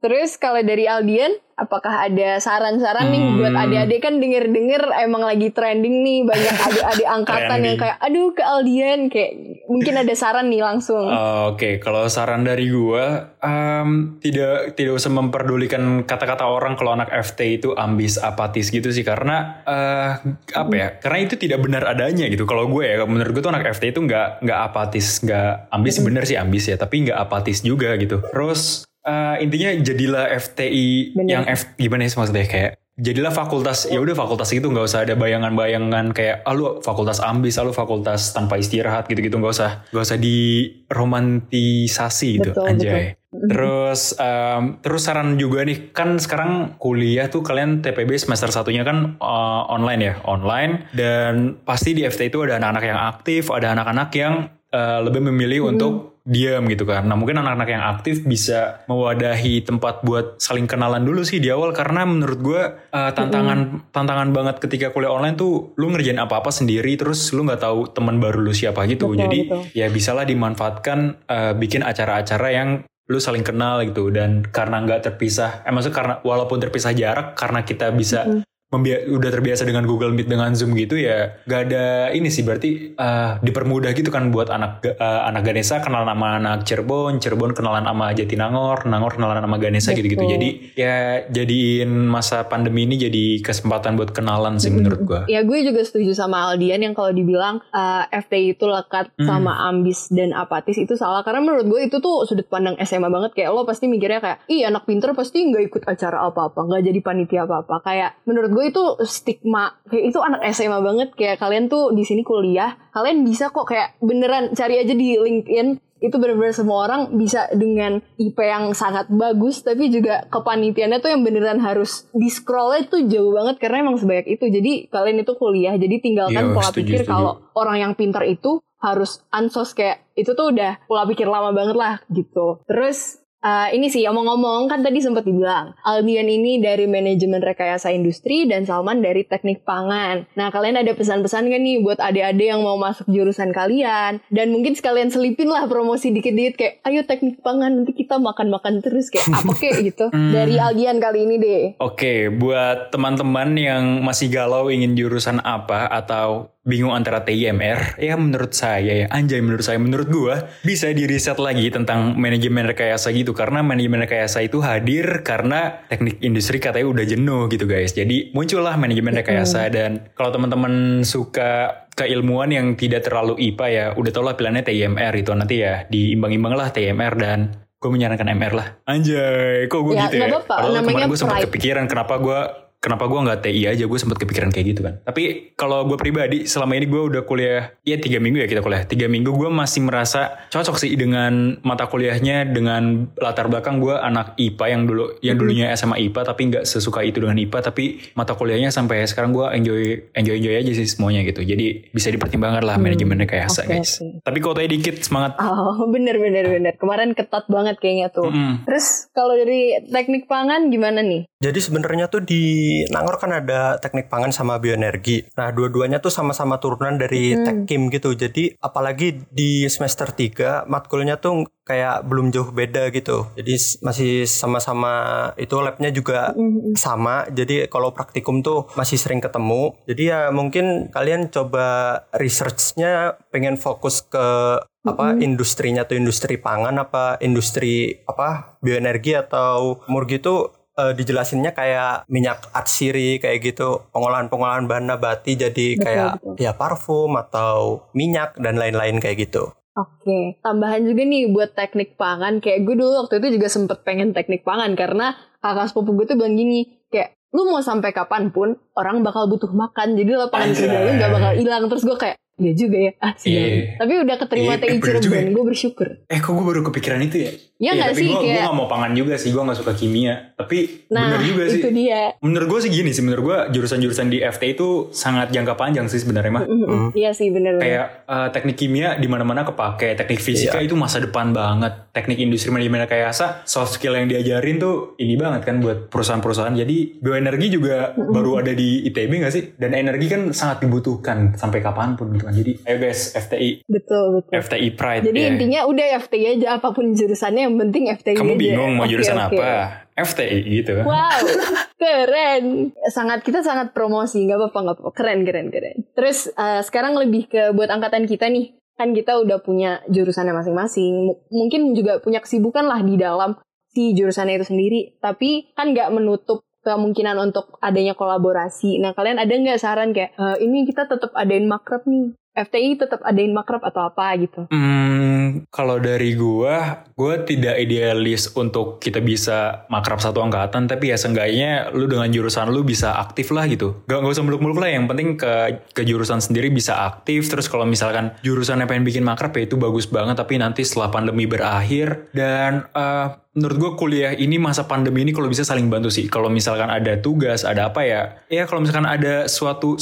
terus 0.02 0.36
kalau 0.36 0.60
dari 0.66 0.90
Aldian, 0.90 1.38
apakah 1.54 2.10
ada 2.10 2.42
saran-saran 2.42 3.14
nih 3.14 3.22
Hmm. 3.22 3.38
buat 3.38 3.54
adik-adik 3.54 4.00
kan 4.02 4.18
denger-denger 4.18 4.82
emang 5.06 5.22
lagi 5.22 5.54
trending 5.54 6.02
nih 6.02 6.20
banyak 6.26 6.56
adik-adik 6.58 7.08
angkatan 7.22 7.60
yang 7.62 7.78
kayak 7.78 7.98
aduh 8.02 8.34
ke 8.34 8.42
Aldian 8.42 9.14
kayak 9.14 9.62
mungkin 9.70 9.94
ada 10.02 10.14
saran 10.18 10.50
nih 10.50 10.66
langsung. 10.66 11.06
Uh, 11.06 11.54
Oke, 11.54 11.78
kalau 11.78 12.10
saran 12.10 12.42
dari 12.42 12.66
gua 12.74 13.38
um, 13.46 14.18
tidak 14.18 14.74
tidak 14.74 14.98
usah 14.98 15.14
memperdulikan 15.14 16.02
kata-kata 16.02 16.50
orang 16.50 16.74
kalau 16.74 16.98
anak 16.98 17.14
FT 17.14 17.62
itu 17.62 17.70
ambis 17.78 18.18
apatis 18.18 18.74
gitu 18.74 18.90
sih 18.90 19.06
karena 19.06 19.62
uh, 19.70 20.12
apa 20.58 20.74
ya? 20.74 20.88
Karena 20.98 21.20
itu 21.30 21.38
tidak 21.38 21.62
benar 21.62 21.86
adanya 21.86 22.26
gitu. 22.26 22.50
Kalau 22.50 22.66
gue 22.74 22.90
ya, 22.90 23.06
menurut 23.06 23.38
gue 23.38 23.44
tuh 23.46 23.54
anak 23.54 23.70
FT 23.78 23.94
itu 23.94 24.02
nggak 24.02 24.42
nggak 24.42 24.60
apatis, 24.66 25.22
nggak 25.22 25.70
ambis 25.70 26.02
bener 26.02 26.24
sih 26.26 26.42
ambis 26.42 26.66
ya, 26.74 26.76
tapi 26.76 27.06
nggak 27.06 27.20
apatis 27.22 27.62
juga 27.62 27.94
gitu. 28.02 28.18
Terus 28.34 28.90
uh, 29.06 29.38
intinya 29.42 29.74
jadilah 29.80 30.28
FTI 30.38 31.16
Bener. 31.18 31.30
yang 31.30 31.46
F 31.50 31.66
gimana 31.78 32.08
sih 32.08 32.18
maksudnya? 32.18 32.48
Kayak 32.48 32.78
jadilah 33.02 33.34
fakultas 33.34 33.90
ya 33.90 33.98
udah 33.98 34.14
fakultas 34.14 34.54
itu 34.54 34.70
nggak 34.70 34.86
usah 34.86 35.02
ada 35.08 35.16
bayangan-bayangan 35.18 36.14
kayak 36.14 36.46
ah 36.46 36.54
lu 36.54 36.78
fakultas 36.86 37.18
ambis 37.24 37.58
ah, 37.58 37.64
lu 37.66 37.74
fakultas 37.74 38.30
tanpa 38.36 38.58
istirahat 38.62 39.08
gitu-gitu 39.10 39.40
nggak 39.42 39.54
usah. 39.58 39.82
Nggak 39.90 40.06
usah 40.06 40.20
diromantisasi 40.22 42.30
gitu 42.40 42.52
Betul, 42.54 42.68
anjay. 42.68 43.18
terus 43.52 44.12
em, 44.20 44.76
terus 44.84 45.08
saran 45.08 45.40
juga 45.40 45.64
nih 45.64 45.96
kan 45.96 46.20
sekarang 46.20 46.76
kuliah 46.76 47.32
tuh 47.32 47.40
kalian 47.40 47.80
TPB 47.80 48.20
semester 48.20 48.52
satunya 48.52 48.84
kan 48.84 49.16
eh, 49.18 49.62
online 49.72 50.02
ya 50.04 50.20
online. 50.28 50.92
Dan 50.92 51.64
pasti 51.64 51.96
di 51.96 52.04
FT 52.04 52.28
itu 52.28 52.44
ada 52.44 52.60
anak-anak 52.60 52.84
yang 52.84 53.00
aktif 53.00 53.48
ada 53.50 53.72
anak-anak 53.72 54.12
yang 54.20 54.52
eh, 54.72 55.00
lebih 55.04 55.22
memilih 55.28 55.70
untuk 55.72 56.12
diam 56.22 56.70
gitu 56.70 56.86
kan. 56.86 57.10
Nah 57.10 57.18
mungkin 57.18 57.42
anak-anak 57.42 57.70
yang 57.70 57.82
aktif 57.82 58.22
bisa 58.22 58.86
mewadahi 58.86 59.66
tempat 59.66 60.06
buat 60.06 60.38
saling 60.38 60.70
kenalan 60.70 61.02
dulu 61.02 61.26
sih 61.26 61.42
di 61.42 61.50
awal 61.50 61.74
karena 61.74 62.06
menurut 62.06 62.40
gue 62.46 62.62
uh, 62.94 63.12
tantangan 63.18 63.90
tantangan 63.90 64.30
banget 64.30 64.62
ketika 64.62 64.94
kuliah 64.94 65.10
online 65.10 65.34
tuh 65.34 65.74
lu 65.82 65.90
ngerjain 65.90 66.22
apa-apa 66.22 66.54
sendiri 66.54 66.94
terus 66.94 67.34
lu 67.34 67.42
nggak 67.42 67.66
tahu 67.66 67.90
teman 67.90 68.22
baru 68.22 68.38
lu 68.46 68.54
siapa 68.54 68.86
gitu. 68.86 69.10
Betul, 69.10 69.22
Jadi 69.26 69.40
betul. 69.50 69.62
ya 69.74 69.90
bisalah 69.90 70.24
dimanfaatkan 70.30 71.26
uh, 71.26 71.54
bikin 71.58 71.82
acara-acara 71.82 72.48
yang 72.54 72.70
lu 73.10 73.18
saling 73.18 73.44
kenal 73.44 73.82
gitu 73.82 74.14
dan 74.14 74.46
karena 74.46 74.86
nggak 74.88 75.04
terpisah, 75.04 75.66
eh 75.68 75.74
maksudnya 75.74 75.98
karena 75.98 76.14
walaupun 76.24 76.64
terpisah 76.64 76.96
jarak 76.96 77.36
karena 77.36 77.66
kita 77.66 77.92
bisa 77.92 78.24
membia- 78.24 78.51
udah 78.72 79.30
terbiasa 79.32 79.68
dengan 79.68 79.84
Google 79.84 80.16
Meet 80.16 80.32
dengan 80.32 80.56
Zoom 80.56 80.72
gitu 80.80 80.96
ya 80.96 81.44
gak 81.44 81.62
ada 81.68 82.16
ini 82.16 82.32
sih 82.32 82.48
berarti 82.48 82.96
uh, 82.96 83.36
dipermudah 83.44 83.92
gitu 83.92 84.08
kan 84.08 84.32
buat 84.32 84.48
anak 84.48 84.88
uh, 84.96 85.28
anak 85.28 85.44
Ganesha 85.44 85.84
kenalan 85.84 86.08
sama 86.08 86.28
anak 86.40 86.64
Cirebon 86.64 87.20
Cirebon 87.20 87.52
kenalan 87.52 87.84
sama 87.84 88.16
Jatinangor 88.16 88.88
Nangor 88.88 89.20
kenalan 89.20 89.44
sama 89.44 89.58
Ganesha 89.60 89.92
gitu-gitu. 89.92 90.24
Betul. 90.24 90.34
jadi 90.40 90.50
ya 90.80 90.96
jadiin 91.28 91.92
masa 92.08 92.48
pandemi 92.48 92.88
ini 92.88 92.96
jadi 92.96 93.26
kesempatan 93.44 94.00
buat 94.00 94.16
kenalan 94.16 94.58
sih 94.58 94.72
menurut 94.72 95.02
gua. 95.04 95.22
Ya 95.28 95.44
gue 95.44 95.60
juga 95.66 95.82
setuju 95.84 96.16
sama 96.16 96.52
Aldian 96.52 96.80
yang 96.80 96.96
kalau 96.96 97.12
dibilang 97.12 97.60
uh, 97.74 98.04
FTI 98.08 98.56
itu 98.56 98.66
lekat 98.68 99.14
Hmm. 99.18 99.28
sama 99.28 99.68
ambis 99.68 100.08
dan 100.14 100.32
apatis 100.32 100.78
itu 100.80 100.96
salah. 100.96 101.22
Karena 101.22 101.44
menurut 101.44 101.68
gue 101.68 101.82
itu 101.92 101.98
tuh 102.00 102.24
sudut 102.24 102.48
pandang 102.48 102.78
SMA 102.86 103.12
banget. 103.12 103.36
Kayak 103.36 103.52
lo 103.54 103.68
pasti 103.68 103.86
mikirnya 103.92 104.24
kayak 104.24 104.38
ih 104.48 104.64
anak 104.64 104.88
pinter 104.88 105.12
pasti 105.12 105.44
nggak 105.46 105.64
ikut 105.68 105.84
acara 105.86 106.26
apa-apa 106.26 106.60
nggak 106.70 106.82
jadi 106.88 107.00
panitia 107.04 107.42
apa-apa. 107.44 107.84
Kayak 107.84 108.18
menurut 108.24 108.50
gue 108.54 108.61
gue 108.62 108.70
itu 108.70 108.84
stigma 109.10 109.74
kayak 109.90 110.14
itu 110.14 110.20
anak 110.22 110.46
SMA 110.54 110.78
banget 110.86 111.10
kayak 111.18 111.42
kalian 111.42 111.66
tuh 111.66 111.90
di 111.98 112.06
sini 112.06 112.22
kuliah 112.22 112.78
kalian 112.94 113.26
bisa 113.26 113.50
kok 113.50 113.66
kayak 113.66 113.98
beneran 113.98 114.54
cari 114.54 114.78
aja 114.78 114.94
di 114.94 115.18
LinkedIn 115.18 115.82
itu 116.02 116.18
bener-bener 116.18 116.54
semua 116.54 116.90
orang 116.90 117.14
bisa 117.14 117.46
dengan 117.54 118.02
IP 118.18 118.38
yang 118.42 118.74
sangat 118.74 119.06
bagus 119.14 119.62
tapi 119.62 119.94
juga 119.94 120.26
kepanitiannya 120.34 120.98
tuh 120.98 121.14
yang 121.14 121.22
beneran 121.22 121.62
harus 121.62 122.10
di 122.10 122.26
scrollnya 122.26 122.90
tuh 122.90 123.06
jauh 123.06 123.30
banget 123.38 123.62
karena 123.62 123.86
emang 123.86 124.02
sebanyak 124.02 124.34
itu. 124.34 124.50
Jadi 124.50 124.90
kalian 124.90 125.22
itu 125.22 125.38
kuliah 125.38 125.78
jadi 125.78 126.02
tinggalkan 126.02 126.52
Yo, 126.52 126.54
pola 126.58 126.74
setuju, 126.74 126.82
pikir 126.82 127.02
kalau 127.06 127.46
orang 127.54 127.78
yang 127.86 127.94
pintar 127.94 128.26
itu 128.26 128.66
harus 128.82 129.22
ansos 129.30 129.78
kayak 129.78 130.10
itu 130.18 130.34
tuh 130.34 130.50
udah 130.50 130.82
pola 130.90 131.06
pikir 131.06 131.30
lama 131.30 131.54
banget 131.54 131.78
lah 131.78 132.02
gitu. 132.10 132.66
Terus 132.66 133.21
Uh, 133.42 133.74
ini 133.74 133.90
sih 133.90 134.06
omong-ngomong 134.06 134.70
kan 134.70 134.86
tadi 134.86 135.02
sempat 135.02 135.26
dibilang 135.26 135.74
Albion 135.82 136.30
ini 136.30 136.62
dari 136.62 136.86
manajemen 136.86 137.42
rekayasa 137.42 137.90
industri 137.90 138.46
dan 138.46 138.70
Salman 138.70 139.02
dari 139.02 139.26
teknik 139.26 139.66
pangan. 139.66 140.30
Nah 140.38 140.54
kalian 140.54 140.78
ada 140.78 140.94
pesan-pesan 140.94 141.50
kan 141.50 141.62
nih 141.66 141.82
buat 141.82 141.98
adik-adik 141.98 142.54
yang 142.54 142.62
mau 142.62 142.78
masuk 142.78 143.10
jurusan 143.10 143.50
kalian 143.50 144.22
dan 144.30 144.54
mungkin 144.54 144.78
sekalian 144.78 145.10
selipin 145.10 145.50
lah 145.50 145.66
promosi 145.66 146.14
dikit-dikit 146.14 146.54
kayak 146.54 146.74
ayo 146.86 147.02
teknik 147.02 147.42
pangan 147.42 147.82
nanti 147.82 147.98
kita 147.98 148.22
makan-makan 148.22 148.78
terus 148.86 149.10
kayak 149.10 149.26
apa 149.42 149.54
kek 149.58 149.76
gitu 149.90 150.06
dari 150.14 150.62
Albion 150.62 151.02
kali 151.02 151.26
ini 151.26 151.36
deh. 151.42 151.64
Oke, 151.82 152.30
buat 152.30 152.94
teman-teman 152.94 153.58
yang 153.58 153.84
masih 154.06 154.30
galau 154.30 154.70
ingin 154.70 154.94
jurusan 154.94 155.42
apa 155.42 155.90
atau 155.90 156.51
bingung 156.62 156.94
antara 156.94 157.26
TIMR, 157.26 157.98
ya 157.98 158.14
menurut 158.14 158.54
saya 158.54 159.06
ya, 159.06 159.08
anjay 159.10 159.42
menurut 159.42 159.66
saya, 159.66 159.82
menurut 159.82 160.08
gua 160.14 160.46
bisa 160.62 160.94
di 160.94 161.10
riset 161.10 161.42
lagi 161.42 161.74
tentang 161.74 162.14
manajemen 162.22 162.70
rekayasa 162.70 163.10
gitu 163.18 163.34
karena 163.34 163.66
manajemen 163.66 164.06
rekayasa 164.06 164.46
itu 164.46 164.62
hadir 164.62 165.26
karena 165.26 165.82
teknik 165.90 166.22
industri 166.22 166.62
katanya 166.62 166.94
udah 166.94 167.06
jenuh 167.10 167.50
gitu 167.50 167.66
guys. 167.66 167.98
Jadi 167.98 168.30
muncullah 168.38 168.78
manajemen 168.78 169.18
rekayasa 169.18 169.74
dan 169.74 170.14
kalau 170.14 170.30
teman-teman 170.30 171.02
suka 171.02 171.82
keilmuan 171.98 172.54
yang 172.54 172.78
tidak 172.78 173.10
terlalu 173.10 173.42
IPA 173.42 173.68
ya, 173.74 173.86
udah 173.98 174.12
tau 174.14 174.22
lah 174.22 174.38
pilihannya 174.38 174.62
TIMR 174.62 175.14
itu 175.18 175.34
nanti 175.34 175.66
ya 175.66 175.90
diimbang-imbang 175.90 176.54
lah 176.54 176.70
TIMR 176.70 177.14
dan 177.18 177.40
gue 177.82 177.90
menyarankan 177.90 178.30
MR 178.38 178.54
lah. 178.54 178.68
Anjay, 178.86 179.66
kok 179.66 179.82
gue 179.82 179.98
Ya, 179.98 180.06
gitu 180.06 180.22
ya? 180.22 180.30
nggak 180.30 180.46
apa-apa, 180.46 180.54
Padahal 180.54 180.74
namanya 180.78 180.94
kemarin 180.94 181.10
gue 181.10 181.18
sempat 181.18 181.38
kepikiran 181.50 181.86
kenapa 181.90 182.14
gue 182.22 182.40
kenapa 182.82 183.06
gue 183.06 183.20
nggak 183.22 183.40
TI 183.46 183.62
aja? 183.70 183.84
Gue 183.86 184.00
sempat 184.02 184.18
kepikiran 184.18 184.50
kayak 184.50 184.66
gitu 184.74 184.82
kan. 184.82 185.00
Tapi 185.06 185.54
kalau 185.54 185.86
gue 185.86 185.96
pribadi 186.02 186.50
selama 186.50 186.74
ini 186.76 186.90
gue 186.90 187.02
udah 187.14 187.22
kuliah 187.24 187.78
ya 187.86 188.02
tiga 188.02 188.18
minggu 188.18 188.42
ya 188.42 188.50
kita 188.50 188.66
kuliah. 188.66 188.84
Tiga 188.84 189.06
minggu 189.06 189.30
gue 189.30 189.50
masih 189.54 189.86
merasa 189.86 190.50
cocok 190.50 190.76
sih 190.82 190.98
dengan 190.98 191.62
mata 191.62 191.86
kuliahnya 191.86 192.50
dengan 192.50 193.14
latar 193.22 193.48
belakang 193.48 193.78
gue 193.78 193.94
anak 193.94 194.34
IPA 194.36 194.66
yang 194.68 194.82
dulu 194.90 195.06
yang 195.22 195.38
dulunya 195.38 195.70
SMA 195.78 196.10
IPA 196.10 196.22
tapi 196.34 196.42
nggak 196.50 196.66
sesuka 196.66 197.06
itu 197.06 197.22
dengan 197.22 197.38
IPA 197.38 197.72
tapi 197.72 198.02
mata 198.18 198.34
kuliahnya 198.34 198.74
sampai 198.74 199.06
sekarang 199.06 199.32
gue 199.32 199.46
enjoy 199.54 199.82
enjoy 200.18 200.36
enjoy 200.42 200.56
aja 200.58 200.72
sih 200.74 200.90
semuanya 200.90 201.22
gitu. 201.22 201.46
Jadi 201.46 201.94
bisa 201.94 202.10
dipertimbangkan 202.10 202.66
lah 202.66 202.82
manajemen 202.82 203.22
rekayasa 203.22 203.70
oke, 203.70 203.72
guys. 203.78 204.02
oke. 204.02 204.26
tapi 204.26 204.38
tadi 204.42 204.68
dikit 204.68 204.96
semangat. 205.06 205.38
Oh 205.38 205.86
bener 205.94 206.18
bener 206.18 206.50
bener. 206.50 206.74
Kemarin 206.82 207.14
ketat 207.14 207.46
banget 207.46 207.78
kayaknya 207.78 208.10
tuh. 208.10 208.34
Mm. 208.34 208.66
Terus 208.66 209.08
kalau 209.14 209.38
dari 209.38 209.78
teknik 209.86 210.26
pangan 210.26 210.74
gimana 210.74 211.06
nih? 211.06 211.31
Jadi 211.42 211.58
sebenarnya 211.58 212.06
tuh 212.06 212.22
di 212.22 212.70
Nangor 212.94 213.18
kan 213.18 213.34
ada 213.34 213.82
teknik 213.82 214.14
pangan 214.14 214.30
sama 214.30 214.62
bioenergi. 214.62 215.34
Nah, 215.34 215.50
dua-duanya 215.50 215.98
tuh 215.98 216.14
sama-sama 216.14 216.62
turunan 216.62 217.02
dari 217.02 217.34
Tekkim 217.34 217.90
gitu. 217.90 218.14
Jadi 218.14 218.54
apalagi 218.62 219.26
di 219.34 219.66
semester 219.66 220.14
3 220.14 220.70
matkulnya 220.70 221.18
tuh 221.18 221.50
kayak 221.66 222.06
belum 222.06 222.30
jauh 222.30 222.54
beda 222.54 222.94
gitu. 222.94 223.26
Jadi 223.34 223.58
masih 223.82 224.30
sama-sama 224.30 224.94
itu 225.42 225.58
labnya 225.58 225.90
juga 225.90 226.38
sama. 226.78 227.26
Jadi 227.34 227.66
kalau 227.74 227.90
praktikum 227.90 228.46
tuh 228.46 228.70
masih 228.78 229.02
sering 229.02 229.18
ketemu. 229.18 229.74
Jadi 229.90 230.04
ya 230.14 230.30
mungkin 230.30 230.94
kalian 230.94 231.34
coba 231.34 231.98
researchnya 232.14 233.18
pengen 233.34 233.58
fokus 233.58 234.06
ke 234.06 234.62
apa 234.82 235.14
industrinya 235.22 235.86
tuh 235.86 235.94
industri 235.94 236.42
pangan 236.42 236.74
apa 236.82 237.22
industri 237.22 238.02
apa 238.10 238.58
bioenergi 238.66 239.14
atau 239.14 239.78
murgi 239.86 240.18
tuh 240.18 240.61
eh, 240.78 240.94
dijelasinnya 240.96 241.52
kayak 241.52 242.08
minyak 242.08 242.48
atsiri 242.56 243.18
kayak 243.20 243.40
gitu 243.44 243.88
pengolahan-pengolahan 243.92 244.68
bahan 244.70 244.86
nabati 244.88 245.36
jadi 245.36 245.68
kayak 245.80 246.12
betul. 246.20 246.36
ya 246.40 246.52
parfum 246.56 247.16
atau 247.20 247.88
minyak 247.92 248.36
dan 248.40 248.56
lain-lain 248.60 249.00
kayak 249.00 249.28
gitu. 249.28 249.52
Oke, 249.72 250.36
tambahan 250.44 250.84
juga 250.84 251.08
nih 251.08 251.32
buat 251.32 251.56
teknik 251.56 251.96
pangan. 251.96 252.44
Kayak 252.44 252.68
gue 252.68 252.76
dulu 252.76 253.08
waktu 253.08 253.24
itu 253.24 253.40
juga 253.40 253.48
sempet 253.48 253.88
pengen 253.88 254.12
teknik 254.12 254.44
pangan 254.44 254.76
karena 254.76 255.16
kakak 255.40 255.72
sepupu 255.72 255.96
gue 255.96 256.12
tuh 256.12 256.20
bilang 256.20 256.36
gini, 256.36 256.84
kayak 256.92 257.16
lu 257.32 257.48
mau 257.48 257.64
sampai 257.64 257.96
kapan 257.96 258.36
pun 258.36 258.60
orang 258.76 259.00
bakal 259.00 259.32
butuh 259.32 259.48
makan, 259.48 259.96
jadi 259.96 260.28
lapangan 260.28 260.52
kerja 260.52 260.80
lu 260.84 260.92
nggak 261.00 261.12
bakal 261.16 261.32
hilang. 261.40 261.64
Terus 261.72 261.84
gue 261.88 261.98
kayak, 261.98 262.18
iya 262.42 262.52
juga 262.52 262.78
ya, 262.80 262.92
ah 262.98 263.14
sial. 263.14 263.38
Iya. 263.38 263.78
Tapi 263.78 263.94
udah 264.00 264.16
keterima 264.18 264.54
TI 264.56 264.68
bener 264.76 264.98
juga 264.98 265.16
Cirebon, 265.16 265.30
gue 265.32 265.46
bersyukur. 265.48 265.88
eh 266.04 266.20
kok 266.20 266.32
gue 266.32 266.44
baru 266.44 266.62
kepikiran 266.64 267.02
itu 267.02 267.18
ya 267.20 267.32
Iya 267.56 267.72
nggak 267.76 267.88
tapi 267.88 268.00
sih? 268.00 268.10
gue 268.10 268.22
Kayak, 268.24 268.42
gak 268.44 268.56
mau 268.56 268.66
pangan 268.66 268.92
juga 268.92 269.14
sih 269.16 269.30
gue 269.30 269.38
gak 269.40 269.54
suka 269.56 269.74
kimia 269.74 270.34
tapi 270.34 270.58
nah 270.88 271.06
bener 271.08 271.22
juga 271.24 271.44
sih 271.46 271.60
itu 271.60 271.70
dia. 271.72 272.18
Menurut 272.20 272.48
gue 272.50 272.60
sih 272.60 272.72
gini 272.72 272.90
sih, 272.90 273.00
menurut 273.00 273.22
gue 273.24 273.38
jurusan-jurusan 273.52 274.08
di 274.08 274.18
FT 274.20 274.44
itu 274.52 274.68
sangat 274.92 275.30
jangka 275.30 275.54
panjang 275.54 275.86
sih 275.86 275.98
sebenarnya 275.98 276.32
mah. 276.32 276.44
Mm-mm. 276.44 276.86
Iya 276.92 277.12
sih 277.12 277.30
bener-bener. 277.30 277.62
Kayak 277.62 277.86
eh, 278.04 278.28
teknik 278.32 278.58
kimia 278.58 278.90
di 278.96 279.06
mana-mana 279.06 279.44
kepake, 279.44 279.94
teknik 279.96 280.18
fisika 280.20 280.58
Iya. 280.58 280.66
itu 280.66 280.74
masa 280.74 280.98
depan 280.98 281.30
banget, 281.32 281.92
teknik 281.92 282.18
industri 282.18 282.50
manajemen 282.50 282.82
rekayasa, 282.82 283.46
soft 283.46 283.76
skill 283.76 283.94
yang 283.94 284.08
diajarin 284.08 284.58
tuh 284.58 284.98
ini 284.98 285.14
banget 285.14 285.46
kan 285.46 285.60
buat 285.60 285.86
perusahaan-perusahaan. 285.88 286.56
Jadi 286.56 286.98
bioenergi 286.98 287.48
juga 287.52 287.76
baru 287.94 288.40
ada 288.40 288.52
di 288.52 288.82
ITB 288.84 289.22
gak 289.22 289.30
sih? 289.30 289.44
Dan 289.54 289.72
energi 289.72 290.08
kan 290.08 290.22
sangat 290.32 290.62
dibutuhkan 290.62 291.36
sampai 291.36 291.60
kapan 291.60 291.94
pun 291.94 292.10
gitu 292.12 292.26
kan. 292.32 292.38
Jadi 292.38 292.52
ayo 292.64 292.78
guys, 292.80 293.02
FTI, 293.12 293.50
Betul 293.66 294.06
betul. 294.16 294.32
FTI 294.34 294.70
Pride. 294.72 295.04
Jadi 295.04 295.20
ya. 295.20 295.28
intinya 295.30 295.60
udah 295.66 295.86
FTI 296.00 296.26
aja 296.34 296.48
apa 296.56 296.72
pun 296.72 296.88
jurusannya 296.90 297.44
yang 297.44 297.60
penting 297.60 297.92
FTI 297.92 298.16
kamu 298.16 298.32
aja. 298.32 298.40
bingung 298.40 298.72
mau 298.74 298.88
jurusan 298.88 299.20
oke. 299.20 299.36
apa? 299.36 299.52
FTI 299.94 300.38
gitu. 300.56 300.72
Wow, 300.82 301.20
keren. 301.82 302.44
Sangat 302.88 303.22
kita 303.22 303.42
sangat 303.42 303.72
promosi, 303.72 304.24
nggak 304.24 304.40
apa-apa 304.40 304.60
nggak 304.62 304.76
apa-apa. 304.78 304.92
Keren 304.94 305.20
keren 305.22 305.48
keren. 305.50 305.78
Terus 305.92 306.32
eh, 306.32 306.62
sekarang 306.62 306.96
lebih 306.96 307.28
ke 307.28 307.52
buat 307.52 307.68
angkatan 307.68 308.06
kita 308.06 308.28
nih. 308.28 308.56
Kan 308.74 308.96
kita 308.96 309.20
udah 309.20 309.40
punya 309.40 309.84
jurusannya 309.86 310.32
masing-masing. 310.34 311.12
M- 311.12 311.20
Mungkin 311.30 311.76
juga 311.76 312.00
punya 312.00 312.18
kesibukan 312.18 312.66
lah 312.66 312.82
di 312.82 312.96
dalam 312.96 313.38
si 313.68 313.92
jurusannya 313.92 314.38
itu 314.38 314.48
sendiri. 314.48 314.80
Tapi 314.98 315.54
kan 315.54 315.70
nggak 315.70 315.92
menutup 315.92 316.42
kemungkinan 316.62 317.18
untuk 317.20 317.58
adanya 317.58 317.94
kolaborasi. 317.94 318.78
Nah 318.78 318.94
kalian 318.94 319.18
ada 319.18 319.30
nggak 319.30 319.58
saran 319.58 319.92
kayak 319.92 320.14
"Eh, 320.14 320.38
ini 320.42 320.62
kita 320.64 320.86
tetap 320.86 321.10
adain 321.14 321.46
makrab 321.46 321.86
nih. 321.86 322.14
FTI 322.32 322.80
tetap 322.80 323.04
adain 323.04 323.36
makrab 323.36 323.60
atau 323.60 323.92
apa 323.92 324.16
gitu. 324.16 324.48
Hmm, 324.48 325.44
kalau 325.52 325.84
dari 325.84 326.16
gua, 326.16 326.88
gua 326.96 327.20
tidak 327.28 327.60
idealis 327.60 328.32
untuk 328.40 328.80
kita 328.80 329.04
bisa 329.04 329.68
makrab 329.68 330.00
satu 330.00 330.24
angkatan, 330.24 330.72
tapi 330.72 330.96
ya 330.96 330.98
seenggaknya 330.98 331.76
lu 331.76 331.92
dengan 331.92 332.08
jurusan 332.08 332.48
lu 332.56 332.64
bisa 332.64 332.96
aktif 333.04 333.36
lah 333.36 333.52
gitu. 333.52 333.84
Gak, 333.84 334.00
gak 334.00 334.14
usah 334.16 334.24
muluk-muluk 334.24 334.64
lah, 334.64 334.72
yang 334.72 334.88
penting 334.88 335.20
ke, 335.20 335.60
ke 335.76 335.84
jurusan 335.84 336.24
sendiri 336.24 336.48
bisa 336.48 336.88
aktif, 336.88 337.28
terus 337.28 337.52
kalau 337.52 337.68
misalkan 337.68 338.16
jurusannya 338.24 338.64
pengen 338.64 338.88
bikin 338.88 339.04
makrab 339.04 339.36
ya 339.36 339.44
itu 339.44 339.60
bagus 339.60 339.92
banget, 339.92 340.16
tapi 340.16 340.40
nanti 340.40 340.64
setelah 340.64 340.88
pandemi 340.88 341.28
berakhir, 341.28 342.08
dan 342.16 342.64
eh, 342.72 343.08
menurut 343.32 343.58
gua 343.58 343.72
kuliah 343.80 344.12
ini 344.12 344.36
masa 344.36 344.68
pandemi 344.68 345.08
ini 345.08 345.16
kalau 345.16 345.32
bisa 345.32 345.48
saling 345.48 345.72
bantu 345.72 345.88
sih. 345.88 346.12
Kalau 346.12 346.28
misalkan 346.28 346.68
ada 346.68 347.00
tugas, 347.00 347.48
ada 347.48 347.72
apa 347.72 347.82
ya, 347.88 348.02
ya 348.28 348.44
kalau 348.44 348.64
misalkan 348.64 348.84
ada 348.84 349.32
suatu, 349.32 349.80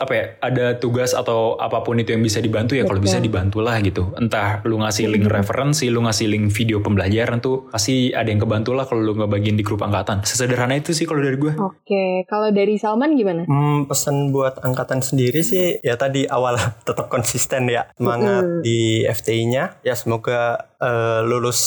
apa 0.00 0.12
ya, 0.12 0.24
ada 0.44 0.76
tugas 0.76 1.16
atau 1.16 1.56
apa 1.56 1.80
pun 1.80 1.96
itu 1.96 2.12
yang 2.12 2.20
bisa 2.20 2.44
dibantu 2.44 2.76
ya 2.76 2.84
kalau 2.84 3.00
bisa 3.00 3.16
dibantulah 3.16 3.80
gitu. 3.80 4.12
Entah 4.20 4.60
lu 4.68 4.80
ngasih 4.84 5.08
link 5.08 5.26
referensi, 5.32 5.88
lu 5.88 6.04
ngasih 6.04 6.28
link 6.28 6.52
video 6.52 6.84
pembelajaran 6.84 7.40
tuh 7.40 7.72
pasti 7.72 8.12
ada 8.12 8.28
yang 8.28 8.40
kebantu 8.42 8.76
lah 8.76 8.84
kalau 8.84 9.00
lu 9.00 9.12
ngebagiin 9.16 9.56
di 9.56 9.64
grup 9.64 9.80
angkatan. 9.80 10.20
Sesederhana 10.24 10.76
itu 10.76 10.92
sih 10.92 11.08
kalau 11.08 11.24
dari 11.24 11.40
gue. 11.40 11.56
Oke, 11.56 12.28
kalau 12.28 12.52
dari 12.52 12.76
Salman 12.76 13.16
gimana? 13.16 13.48
Hmm, 13.48 13.88
pesan 13.88 14.30
buat 14.30 14.60
angkatan 14.60 15.00
sendiri 15.00 15.40
sih 15.40 15.80
ya 15.80 15.96
tadi 15.96 16.28
awal 16.28 16.56
tetap 16.88 17.08
konsisten 17.08 17.66
ya 17.66 17.88
semangat 17.96 18.62
di 18.62 19.04
FTI-nya 19.04 19.82
ya 19.82 19.94
semoga 19.96 20.70
eh, 20.78 21.20
lulus 21.24 21.60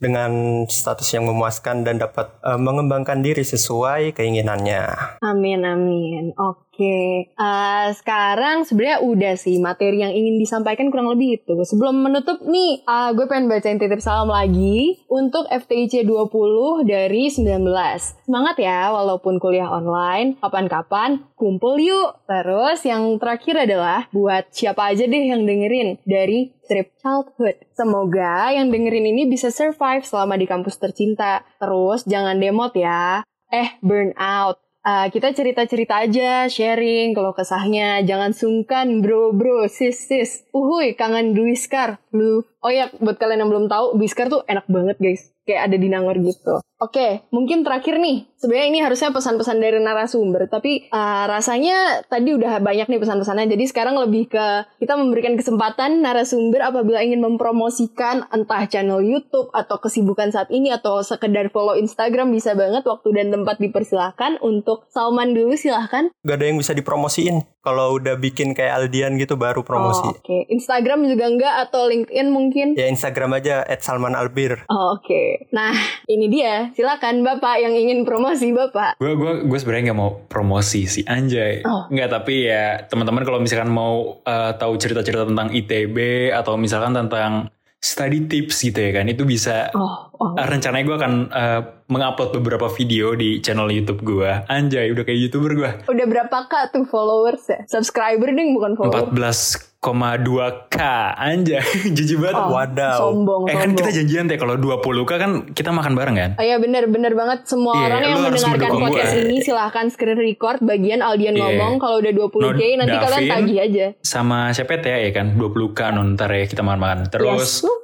dengan 0.00 0.64
status 0.64 1.06
yang 1.12 1.28
memuaskan 1.28 1.84
dan 1.84 2.00
dapat 2.00 2.32
eh, 2.40 2.56
mengembangkan 2.56 3.20
diri 3.20 3.44
sesuai 3.44 4.16
keinginannya. 4.16 5.20
Amin 5.20 5.60
amin. 5.62 6.32
Oke. 6.40 6.69
Eh, 6.80 7.88
sekarang 7.96 8.64
sebenarnya 8.64 9.04
udah 9.04 9.34
sih 9.36 9.60
materi 9.60 10.00
yang 10.00 10.12
ingin 10.14 10.40
disampaikan 10.40 10.88
kurang 10.88 11.12
lebih 11.12 11.40
itu. 11.42 11.54
Sebelum 11.66 12.00
menutup 12.00 12.40
nih, 12.44 12.82
eh, 12.84 13.10
gue 13.12 13.26
pengen 13.28 13.52
bacain 13.52 13.76
titip 13.76 14.00
salam 14.00 14.32
lagi 14.32 15.00
untuk 15.12 15.44
FTIC 15.50 16.08
20 16.08 16.86
dari 16.88 17.28
19. 17.28 18.16
Semangat 18.24 18.56
ya 18.56 18.94
walaupun 18.94 19.36
kuliah 19.36 19.68
online, 19.68 20.40
kapan-kapan 20.40 21.20
kumpul 21.36 21.76
yuk. 21.76 22.20
Terus 22.24 22.80
yang 22.88 23.20
terakhir 23.20 23.68
adalah 23.68 24.08
buat 24.14 24.48
siapa 24.54 24.92
aja 24.94 25.04
deh 25.04 25.24
yang 25.28 25.44
dengerin 25.44 26.00
dari 26.06 26.52
Trip 26.70 26.94
Childhood. 27.02 27.66
Semoga 27.74 28.54
yang 28.54 28.70
dengerin 28.70 29.10
ini 29.10 29.26
bisa 29.26 29.50
survive 29.50 30.06
selama 30.06 30.38
di 30.38 30.46
kampus 30.46 30.78
tercinta. 30.78 31.42
Terus 31.58 32.06
jangan 32.06 32.38
demot 32.38 32.70
ya. 32.78 33.26
Eh, 33.50 33.74
burn 33.82 34.14
out. 34.14 34.69
Uh, 34.84 35.06
kita 35.08 35.32
cerita-cerita 35.32 36.04
aja, 36.04 36.50
sharing 36.50 37.14
kalau 37.16 37.32
kesahnya. 37.32 38.02
Jangan 38.04 38.34
sungkan 38.34 39.00
bro 39.00 39.32
bro, 39.32 39.70
sis 39.70 39.96
sis. 39.96 40.44
Uhuy, 40.52 40.98
kangen 40.98 41.32
Duiskar. 41.32 42.02
Lu. 42.12 42.44
Oh 42.60 42.68
ya, 42.68 42.92
buat 43.00 43.16
kalian 43.16 43.40
yang 43.44 43.50
belum 43.50 43.66
tahu, 43.72 43.96
Duiskar 43.96 44.28
tuh 44.28 44.44
enak 44.44 44.68
banget 44.68 45.00
guys. 45.00 45.32
Kayak 45.48 45.72
ada 45.72 45.76
di 45.80 45.88
Nangor 45.88 46.20
gitu. 46.20 46.60
Oke, 46.80 47.24
mungkin 47.32 47.60
terakhir 47.60 47.96
nih. 47.96 48.28
Sebenarnya 48.40 48.68
ini 48.72 48.80
harusnya 48.80 49.12
pesan-pesan 49.12 49.60
dari 49.60 49.80
narasumber, 49.84 50.48
tapi 50.48 50.88
uh, 50.88 51.24
rasanya 51.28 52.04
tadi 52.08 52.32
udah 52.32 52.60
banyak 52.60 52.88
nih 52.88 53.00
pesan-pesannya. 53.00 53.52
Jadi 53.52 53.64
sekarang 53.68 54.00
lebih 54.00 54.32
ke 54.32 54.46
kita 54.80 54.96
memberikan 54.96 55.36
kesempatan 55.36 56.00
narasumber 56.00 56.64
apabila 56.64 57.04
ingin 57.04 57.20
mempromosikan 57.20 58.24
entah 58.32 58.64
channel 58.68 59.04
YouTube 59.04 59.52
atau 59.52 59.76
kesibukan 59.76 60.32
saat 60.32 60.48
ini 60.48 60.72
atau 60.72 61.04
sekedar 61.04 61.52
follow 61.52 61.76
Instagram 61.76 62.32
bisa 62.32 62.56
banget 62.56 62.84
waktu 62.88 63.08
dan 63.12 63.28
tempat 63.28 63.60
dipersilahkan 63.60 64.40
untuk 64.40 64.88
Salman 64.88 65.36
dulu 65.36 65.56
silahkan. 65.56 66.08
Gak 66.24 66.36
ada 66.36 66.48
yang 66.48 66.56
bisa 66.56 66.72
dipromosiin. 66.72 67.44
Kalau 67.60 68.00
udah 68.00 68.16
bikin 68.16 68.56
kayak 68.56 68.80
Aldian 68.80 69.20
gitu 69.20 69.36
baru 69.36 69.60
promosi. 69.60 70.08
Oh, 70.08 70.16
Oke, 70.16 70.24
okay. 70.24 70.40
Instagram 70.48 71.04
juga 71.04 71.28
enggak 71.28 71.54
atau 71.68 71.92
LinkedIn 71.92 72.28
mungkin? 72.32 72.72
Ya 72.72 72.88
Instagram 72.88 73.36
aja 73.36 73.60
@salmanalbir. 73.68 74.64
Oh, 74.72 74.96
Oke, 74.96 75.04
okay. 75.04 75.28
nah 75.52 75.76
ini 76.08 76.32
dia. 76.32 76.72
Silakan 76.72 77.20
Bapak 77.20 77.60
yang 77.60 77.76
ingin 77.76 78.08
promosi 78.08 78.48
Bapak. 78.56 78.96
Gue 78.96 79.12
gue 79.12 79.44
gue 79.44 79.58
sebenarnya 79.60 79.92
nggak 79.92 80.00
mau 80.00 80.24
promosi 80.24 80.88
si 80.88 81.04
Anjay. 81.04 81.60
Oh. 81.68 81.84
Nggak 81.92 82.08
tapi 82.08 82.48
ya 82.48 82.80
teman-teman 82.88 83.28
kalau 83.28 83.44
misalkan 83.44 83.68
mau 83.68 84.24
uh, 84.24 84.52
tahu 84.56 84.80
cerita-cerita 84.80 85.28
tentang 85.28 85.52
ITB 85.52 86.30
atau 86.32 86.56
misalkan 86.56 86.96
tentang 86.96 87.52
study 87.80 88.28
tips 88.28 88.60
gitu 88.60 88.76
ya 88.76 89.00
kan 89.00 89.08
itu 89.08 89.24
bisa 89.24 89.72
oh, 89.72 90.12
oh. 90.20 90.36
Ah, 90.36 90.44
rencananya 90.44 90.84
gue 90.84 90.96
akan 91.00 91.12
uh, 91.32 91.60
mengupload 91.88 92.36
beberapa 92.36 92.68
video 92.68 93.16
di 93.16 93.40
channel 93.40 93.72
YouTube 93.72 94.04
gue 94.04 94.28
anjay 94.52 94.92
udah 94.92 95.02
kayak 95.02 95.16
youtuber 95.16 95.52
gue 95.56 95.70
udah 95.88 96.06
berapa 96.06 96.36
kak 96.52 96.76
tuh 96.76 96.84
followers 96.84 97.48
ya 97.48 97.64
subscriber 97.64 98.28
nih 98.28 98.52
bukan 98.52 98.76
followers? 98.76 98.92
Empat 98.92 99.08
belas 99.16 99.69
koma 99.80 100.20
dua 100.20 100.68
k. 100.68 100.76
Anjay 101.16 101.64
jijik 101.96 102.20
banget. 102.20 102.36
Oh, 102.36 102.52
wadaw. 102.52 102.98
sombong, 103.00 103.48
eh 103.48 103.56
sombong. 103.56 103.60
kan 103.64 103.70
kita 103.80 103.90
janjian 103.96 104.24
teh 104.28 104.36
kalau 104.36 104.60
20K 104.60 105.10
kan 105.16 105.30
kita 105.56 105.72
makan 105.72 105.96
bareng 105.96 106.16
kan? 106.20 106.30
Oh 106.36 106.44
iya 106.44 106.60
bener 106.60 106.86
bener 106.92 107.16
banget. 107.16 107.48
Semua 107.48 107.72
yeah, 107.80 107.86
orang 107.88 108.00
yang 108.04 108.20
mendengarkan 108.20 108.70
podcast 108.76 109.14
ini 109.16 109.36
silahkan 109.40 109.88
screen 109.88 110.20
record 110.20 110.60
bagian 110.60 111.00
Aldian 111.00 111.32
yeah. 111.32 111.48
ngomong. 111.48 111.80
Kalau 111.80 112.04
udah 112.04 112.12
20K 112.12 112.60
nanti 112.76 112.96
Davin, 112.96 113.04
kalian 113.08 113.24
tagih 113.32 113.58
aja. 113.58 113.86
sama 114.04 114.52
siapa 114.52 114.78
ya 114.84 115.00
iya 115.00 115.10
kan? 115.16 115.40
20K 115.40 115.80
nontar 115.96 116.28
ya 116.28 116.44
kita 116.44 116.60
makan-makan. 116.60 117.08
Terus 117.08 117.64
yes. 117.64 117.80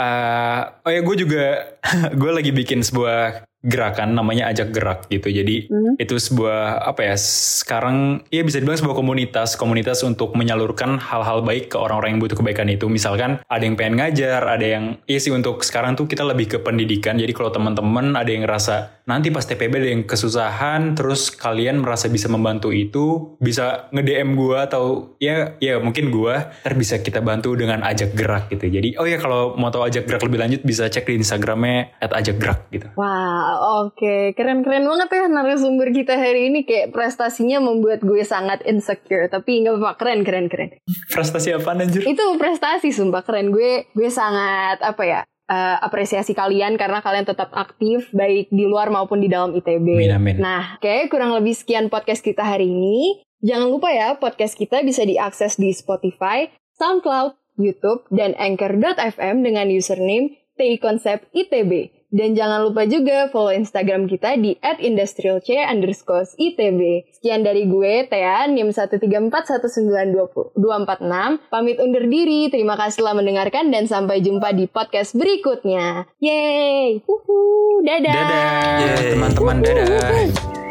Uh, 0.00 0.80
oh 0.86 0.90
ya 0.92 1.00
gue 1.04 1.16
juga 1.18 1.44
gue 2.20 2.30
lagi 2.30 2.52
bikin 2.54 2.80
sebuah 2.80 3.49
gerakan 3.60 4.16
namanya 4.16 4.48
ajak 4.48 4.72
gerak 4.72 5.00
gitu. 5.12 5.28
Jadi 5.28 5.68
hmm. 5.68 6.00
itu 6.00 6.16
sebuah 6.16 6.88
apa 6.88 7.12
ya 7.12 7.16
sekarang 7.60 8.24
ya 8.32 8.40
bisa 8.40 8.56
dibilang 8.56 8.80
sebuah 8.80 8.96
komunitas 8.96 9.60
komunitas 9.60 10.00
untuk 10.00 10.32
menyalurkan 10.32 10.96
hal-hal 10.96 11.44
baik 11.44 11.72
ke 11.72 11.76
orang-orang 11.76 12.16
yang 12.16 12.20
butuh 12.24 12.40
kebaikan 12.40 12.72
itu. 12.72 12.88
Misalkan 12.88 13.44
ada 13.44 13.62
yang 13.62 13.76
pengen 13.76 14.00
ngajar, 14.00 14.40
ada 14.48 14.64
yang 14.64 14.84
iya 15.04 15.20
sih 15.20 15.32
untuk 15.32 15.60
sekarang 15.60 15.92
tuh 15.92 16.08
kita 16.08 16.24
lebih 16.24 16.56
ke 16.56 16.58
pendidikan. 16.64 17.20
Jadi 17.20 17.36
kalau 17.36 17.52
teman-teman 17.52 18.16
ada 18.16 18.28
yang 18.32 18.48
ngerasa 18.48 18.99
nanti 19.10 19.34
pas 19.34 19.42
TPB 19.42 19.82
ada 19.82 19.90
yang 19.90 20.06
kesusahan, 20.06 20.94
terus 20.94 21.34
kalian 21.34 21.82
merasa 21.82 22.06
bisa 22.06 22.30
membantu 22.30 22.70
itu, 22.70 23.34
bisa 23.42 23.90
nge-DM 23.90 24.38
gua 24.38 24.70
atau 24.70 25.18
ya 25.18 25.58
ya 25.58 25.82
mungkin 25.82 26.14
gua 26.14 26.54
ntar 26.62 26.78
bisa 26.78 27.02
kita 27.02 27.18
bantu 27.18 27.58
dengan 27.58 27.82
ajak 27.82 28.14
gerak 28.14 28.46
gitu. 28.54 28.70
Jadi 28.70 28.94
oh 28.94 29.06
ya 29.06 29.18
kalau 29.18 29.58
mau 29.58 29.74
tahu 29.74 29.90
ajak 29.90 30.06
gerak 30.06 30.22
lebih 30.22 30.38
lanjut 30.38 30.60
bisa 30.62 30.86
cek 30.86 31.10
di 31.10 31.18
Instagramnya 31.18 31.98
@ajakgerak 31.98 32.70
gitu. 32.70 32.86
Wow 32.94 33.90
oke. 33.90 34.32
Keren-keren 34.38 34.86
banget 34.86 35.08
ya 35.10 35.24
narasumber 35.26 35.90
kita 35.90 36.14
hari 36.14 36.52
ini. 36.52 36.62
Kayak 36.62 36.94
prestasinya 36.94 37.58
membuat 37.58 38.04
gue 38.04 38.22
sangat 38.22 38.62
insecure. 38.68 39.26
Tapi 39.26 39.64
nggak 39.64 39.80
apa-apa, 39.80 39.92
keren, 39.98 40.20
keren, 40.22 40.46
keren. 40.46 40.70
Prestasi 41.10 41.56
apa 41.56 41.74
anjir? 41.74 42.04
Itu 42.04 42.36
prestasi, 42.36 42.92
sumpah 42.92 43.24
keren. 43.24 43.50
Gue 43.50 43.90
gue 43.96 44.10
sangat, 44.12 44.84
apa 44.84 45.02
ya, 45.02 45.20
uh, 45.50 45.76
apresiasi 45.82 46.30
kalian 46.32 46.78
karena 46.78 47.02
kalian 47.02 47.26
tetap 47.26 47.50
aktif 47.50 48.06
baik 48.14 48.48
di 48.54 48.64
luar 48.70 48.88
maupun 48.94 49.18
di 49.18 49.26
dalam 49.26 49.50
ITB. 49.50 49.98
Amin, 49.98 50.14
amin. 50.14 50.36
Nah, 50.38 50.78
kayak 50.78 51.10
kurang 51.10 51.34
lebih 51.34 51.58
sekian 51.58 51.90
podcast 51.90 52.22
kita 52.22 52.46
hari 52.46 52.70
ini. 52.70 53.26
Jangan 53.42 53.66
lupa 53.66 53.90
ya, 53.90 54.14
podcast 54.14 54.54
kita 54.54 54.84
bisa 54.86 55.02
diakses 55.02 55.58
di 55.58 55.74
Spotify, 55.74 56.46
SoundCloud, 56.78 57.58
YouTube, 57.58 58.06
dan 58.12 58.36
Anchor.fm 58.38 59.42
dengan 59.42 59.66
username 59.72 60.38
TI 60.54 60.76
Konsep 60.78 61.26
ITB. 61.32 61.99
Dan 62.10 62.34
jangan 62.34 62.66
lupa 62.66 62.90
juga 62.90 63.30
follow 63.30 63.54
Instagram 63.54 64.10
kita 64.10 64.34
di 64.34 64.58
@industrialc 64.58 65.46
underscore 65.46 66.26
ITB. 66.34 67.06
Sekian 67.14 67.46
dari 67.46 67.70
gue, 67.70 68.10
Tea, 68.10 68.50
NIM 68.50 68.74
134192246. 68.74 71.38
Pamit 71.50 71.78
undur 71.78 72.04
diri, 72.10 72.50
terima 72.50 72.74
kasih 72.74 73.06
telah 73.06 73.14
mendengarkan 73.14 73.70
dan 73.70 73.86
sampai 73.86 74.18
jumpa 74.20 74.50
di 74.50 74.66
podcast 74.66 75.14
berikutnya. 75.14 76.10
Yeay! 76.18 76.98
Uhuh, 77.06 77.86
dadah! 77.86 78.10
Dadah, 78.10 79.14
teman-teman, 79.14 79.62
dadah! 79.62 80.69